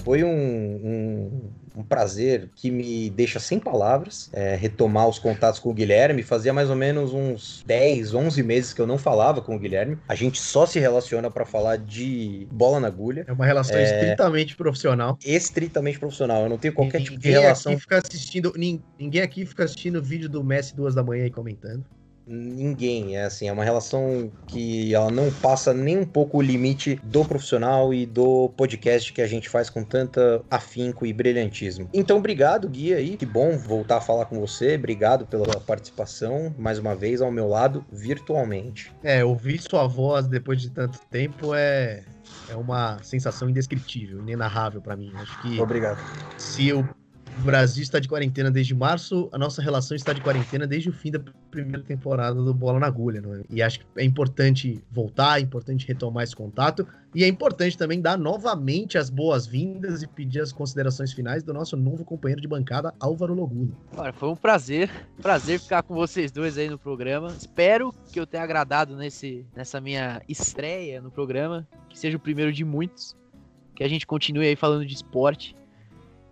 Foi 0.06 0.22
um, 0.22 0.30
um, 0.30 1.50
um 1.78 1.82
prazer 1.82 2.48
que 2.54 2.70
me 2.70 3.10
deixa 3.10 3.40
sem 3.40 3.58
palavras 3.58 4.30
é, 4.32 4.54
retomar 4.54 5.08
os 5.08 5.18
contatos 5.18 5.58
com 5.58 5.68
o 5.70 5.74
Guilherme. 5.74 6.22
Fazia 6.22 6.52
mais 6.52 6.70
ou 6.70 6.76
menos 6.76 7.12
uns 7.12 7.64
10, 7.66 8.14
11 8.14 8.40
meses 8.44 8.72
que 8.72 8.80
eu 8.80 8.86
não 8.86 8.98
falava 8.98 9.42
com 9.42 9.56
o 9.56 9.58
Guilherme. 9.58 9.98
A 10.06 10.14
gente 10.14 10.40
só 10.40 10.64
se 10.64 10.78
relaciona 10.78 11.28
para 11.28 11.44
falar 11.44 11.76
de 11.78 12.46
bola 12.52 12.78
na 12.78 12.86
agulha. 12.86 13.24
É 13.26 13.32
uma 13.32 13.44
relação 13.44 13.76
É. 13.76 13.82
estritamente 13.82 14.54
profissional. 14.54 15.18
Estritamente 15.26 15.98
profissional. 15.98 16.44
Eu 16.44 16.50
não 16.50 16.58
tenho 16.58 16.72
qualquer 16.72 16.98
tipo 17.02 17.18
de 17.18 17.26
Ninguém 17.26 17.42
relação. 17.42 17.72
Aqui 17.72 17.80
fica 17.80 17.98
assistindo, 17.98 18.52
nin- 18.56 18.80
ninguém 18.96 19.22
aqui 19.22 19.44
fica 19.44 19.64
assistindo 19.64 19.96
o 19.98 20.02
vídeo 20.02 20.28
do 20.28 20.44
Messi 20.44 20.76
duas 20.76 20.94
da 20.94 21.02
manhã 21.02 21.26
e 21.26 21.30
comentando. 21.32 21.84
Ninguém, 22.26 23.16
é 23.16 23.24
assim, 23.24 23.48
é 23.48 23.52
uma 23.52 23.62
relação 23.62 24.32
que 24.48 24.92
ela 24.92 25.10
não 25.10 25.30
passa 25.30 25.72
nem 25.72 25.98
um 25.98 26.04
pouco 26.04 26.38
o 26.38 26.42
limite 26.42 27.00
do 27.04 27.24
profissional 27.24 27.94
e 27.94 28.04
do 28.04 28.48
podcast 28.56 29.12
que 29.12 29.22
a 29.22 29.26
gente 29.26 29.48
faz 29.48 29.70
com 29.70 29.84
tanta 29.84 30.42
afinco 30.50 31.06
e 31.06 31.12
brilhantismo. 31.12 31.88
Então, 31.94 32.18
obrigado, 32.18 32.68
Gui, 32.68 32.92
aí. 32.92 33.16
Que 33.16 33.26
bom 33.26 33.56
voltar 33.56 33.98
a 33.98 34.00
falar 34.00 34.24
com 34.26 34.40
você. 34.40 34.74
Obrigado 34.74 35.24
pela 35.26 35.60
participação, 35.60 36.52
mais 36.58 36.78
uma 36.78 36.96
vez, 36.96 37.20
ao 37.20 37.30
meu 37.30 37.46
lado, 37.46 37.84
virtualmente. 37.92 38.92
É, 39.04 39.24
ouvir 39.24 39.60
sua 39.60 39.86
voz 39.86 40.26
depois 40.26 40.60
de 40.60 40.70
tanto 40.70 40.98
tempo 41.10 41.54
é, 41.54 42.02
é 42.48 42.56
uma 42.56 42.98
sensação 43.02 43.48
indescritível, 43.48 44.18
inenarrável 44.18 44.80
pra 44.80 44.96
mim. 44.96 45.12
Acho 45.14 45.40
que 45.42 45.60
Obrigado. 45.60 45.98
se 46.36 46.72
o 47.38 47.42
Brasil 47.42 47.82
está 47.82 47.98
de 47.98 48.08
quarentena 48.08 48.50
desde 48.50 48.74
março, 48.74 49.28
a 49.32 49.38
nossa 49.38 49.60
relação 49.60 49.94
está 49.94 50.12
de 50.12 50.20
quarentena 50.20 50.66
desde 50.66 50.88
o 50.88 50.92
fim 50.92 51.10
da 51.10 51.20
primeira 51.50 51.82
temporada 51.82 52.42
do 52.42 52.54
Bola 52.54 52.80
na 52.80 52.86
Agulha, 52.86 53.18
é? 53.18 53.44
E 53.50 53.62
acho 53.62 53.80
que 53.80 53.86
é 53.96 54.04
importante 54.04 54.82
voltar, 54.90 55.38
é 55.38 55.42
importante 55.42 55.86
retomar 55.86 56.24
esse 56.24 56.34
contato 56.34 56.86
e 57.14 57.24
é 57.24 57.28
importante 57.28 57.76
também 57.76 58.00
dar 58.00 58.18
novamente 58.18 58.98
as 58.98 59.10
boas-vindas 59.10 60.02
e 60.02 60.06
pedir 60.06 60.40
as 60.40 60.52
considerações 60.52 61.12
finais 61.12 61.42
do 61.42 61.52
nosso 61.52 61.76
novo 61.76 62.04
companheiro 62.04 62.40
de 62.40 62.48
bancada, 62.48 62.94
Álvaro 62.98 63.34
Loguno. 63.34 63.76
Olha, 63.96 64.12
foi 64.12 64.28
um 64.28 64.36
prazer, 64.36 64.90
prazer 65.20 65.60
ficar 65.60 65.82
com 65.82 65.94
vocês 65.94 66.32
dois 66.32 66.56
aí 66.58 66.68
no 66.68 66.78
programa. 66.78 67.28
Espero 67.28 67.92
que 68.12 68.18
eu 68.18 68.26
tenha 68.26 68.42
agradado 68.42 68.96
nesse, 68.96 69.46
nessa 69.54 69.80
minha 69.80 70.22
estreia 70.28 71.00
no 71.00 71.10
programa, 71.10 71.66
que 71.88 71.98
seja 71.98 72.16
o 72.16 72.20
primeiro 72.20 72.52
de 72.52 72.64
muitos, 72.64 73.16
que 73.74 73.84
a 73.84 73.88
gente 73.88 74.06
continue 74.06 74.46
aí 74.46 74.56
falando 74.56 74.86
de 74.86 74.94
esporte. 74.94 75.54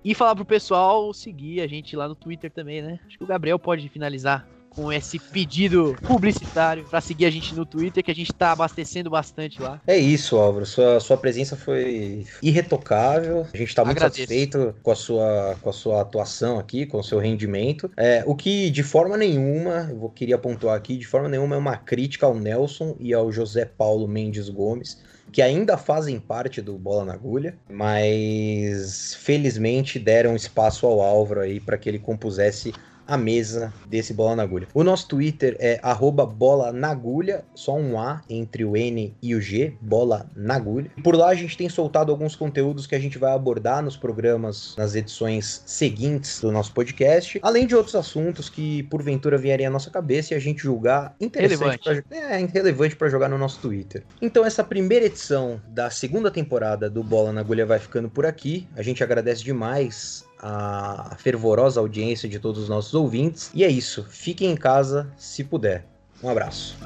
E 0.05 0.15
falar 0.15 0.37
pro 0.37 0.45
pessoal 0.45 1.15
seguir 1.15 1.63
a 1.63 1.67
gente 1.67 1.97
lá 1.97 2.07
no 2.07 2.15
Twitter 2.15 2.51
também, 2.51 2.83
né? 2.83 3.01
Acho 3.07 3.17
que 3.17 3.25
o 3.25 3.27
Gabriel 3.27 3.59
pode 3.59 3.89
finalizar 3.89 4.47
com 4.75 4.93
esse 4.93 5.19
pedido 5.19 5.97
publicitário 6.03 6.85
pra 6.85 7.01
seguir 7.01 7.27
a 7.27 7.31
gente 7.31 7.55
no 7.55 7.65
Twitter, 7.65 8.03
que 8.03 8.11
a 8.11 8.15
gente 8.15 8.33
tá 8.33 8.53
abastecendo 8.53 9.09
bastante 9.09 9.63
lá. 9.63 9.81
É 9.87 9.97
isso, 9.97 10.37
Álvaro. 10.37 10.67
Sua, 10.67 11.01
sua 11.01 11.17
presença 11.17 11.57
foi 11.57 12.27
irretocável. 12.43 13.47
A 13.53 13.57
gente 13.57 13.69
está 13.69 13.85
muito 13.85 14.01
satisfeito 14.01 14.75
com 14.83 14.91
a, 14.91 14.97
sua, 14.97 15.57
com 15.63 15.71
a 15.71 15.73
sua 15.73 16.01
atuação 16.03 16.59
aqui, 16.59 16.87
com 16.87 16.99
o 16.99 17.05
seu 17.05 17.19
rendimento. 17.19 17.91
É, 17.97 18.25
o 18.27 18.35
que, 18.35 18.69
de 18.71 18.83
forma 18.83 19.17
nenhuma, 19.17 19.89
eu 19.91 19.99
vou, 19.99 20.11
queria 20.11 20.37
pontuar 20.37 20.77
aqui, 20.77 20.97
de 20.97 21.07
forma 21.07 21.29
nenhuma 21.29 21.55
é 21.55 21.59
uma 21.59 21.77
crítica 21.77 22.27
ao 22.27 22.35
Nelson 22.35 22.97
e 22.99 23.15
ao 23.15 23.31
José 23.31 23.65
Paulo 23.65 24.09
Mendes 24.09 24.49
Gomes, 24.49 25.03
que 25.35 25.43
ainda 25.43 25.76
fazem 25.76 26.20
parte 26.20 26.62
do 26.62 26.78
Bola 26.78 27.07
na 27.07 27.14
Agulha, 27.14 27.59
mas 27.68 29.16
felizmente 29.16 29.99
deram 29.99 30.37
espaço 30.37 30.87
ao 30.87 31.01
Álvaro 31.01 31.41
aí 31.41 31.59
para 31.59 31.76
que 31.76 31.89
ele 31.89 31.99
compusesse 31.99 32.72
a 33.07 33.17
mesa 33.17 33.73
desse 33.87 34.13
Bola 34.13 34.37
na 34.37 34.43
Agulha. 34.43 34.69
O 34.75 34.85
nosso 34.85 35.09
Twitter 35.09 35.57
é 35.59 35.79
arroba 35.83 36.25
bola 36.27 36.73
na 36.73 36.91
agulha, 36.91 37.45
só 37.55 37.77
um 37.77 37.99
A 37.99 38.23
entre 38.29 38.65
o 38.65 38.77
N 38.77 39.15
e 39.23 39.35
o 39.35 39.41
G, 39.41 39.77
bola 39.81 40.31
na 40.35 40.57
agulha. 40.57 40.91
Por 41.03 41.15
lá 41.15 41.29
a 41.29 41.35
gente 41.35 41.57
tem 41.57 41.69
soltado 41.69 42.11
alguns 42.11 42.37
conteúdos 42.37 42.87
que 42.87 42.95
a 42.95 42.99
gente 42.99 43.19
vai 43.19 43.33
abordar 43.33 43.83
nos 43.83 43.97
programas, 43.97 44.75
nas 44.77 44.95
edições 44.95 45.63
seguintes 45.67 46.41
do 46.41 46.51
nosso 46.51 46.73
podcast, 46.73 47.39
além 47.43 47.67
de 47.67 47.75
outros 47.75 47.95
assuntos 47.95 48.49
que 48.49 48.83
porventura 48.85 49.37
vierem 49.37 49.67
à 49.67 49.71
nossa 49.71 49.91
cabeça 49.91 50.35
e 50.35 50.37
a 50.37 50.41
gente 50.41 50.63
julgar 50.63 51.15
interessante, 51.21 51.81
Relevante. 51.85 52.09
pra, 52.09 52.19
é, 52.19 52.47
relevante 52.47 52.97
para 52.97 53.09
jogar 53.09 53.29
no 53.29 53.39
nosso 53.39 53.61
Twitter. 53.61 54.05
Então 54.21 54.45
essa 54.45 54.65
primeira 54.65 55.07
edição 55.07 55.61
da 55.69 55.91
segunda 55.91 56.31
temporada 56.31 56.89
do 56.89 57.03
Bola 57.03 57.33
na 57.33 57.41
Agulha 57.41 57.67
vai 57.67 57.79
ficando 57.79 58.09
por 58.09 58.27
aqui. 58.27 58.67
A 58.77 58.83
gente 58.83 59.03
agradece 59.03 59.43
demais 59.45 60.25
a 60.41 61.16
fervorosa 61.18 61.80
audiência 61.80 62.28
de 62.28 62.39
todos 62.39 62.62
os 62.62 62.68
nossos 62.68 62.95
ouvintes. 62.95 63.51
E 63.55 63.64
é 63.64 63.68
isso. 63.68 64.05
Fiquem 64.09 64.51
em 64.51 64.57
casa 64.57 65.11
se 65.16 65.45
puder. 65.45 65.87
Um 66.22 66.28
abraço. 66.28 66.76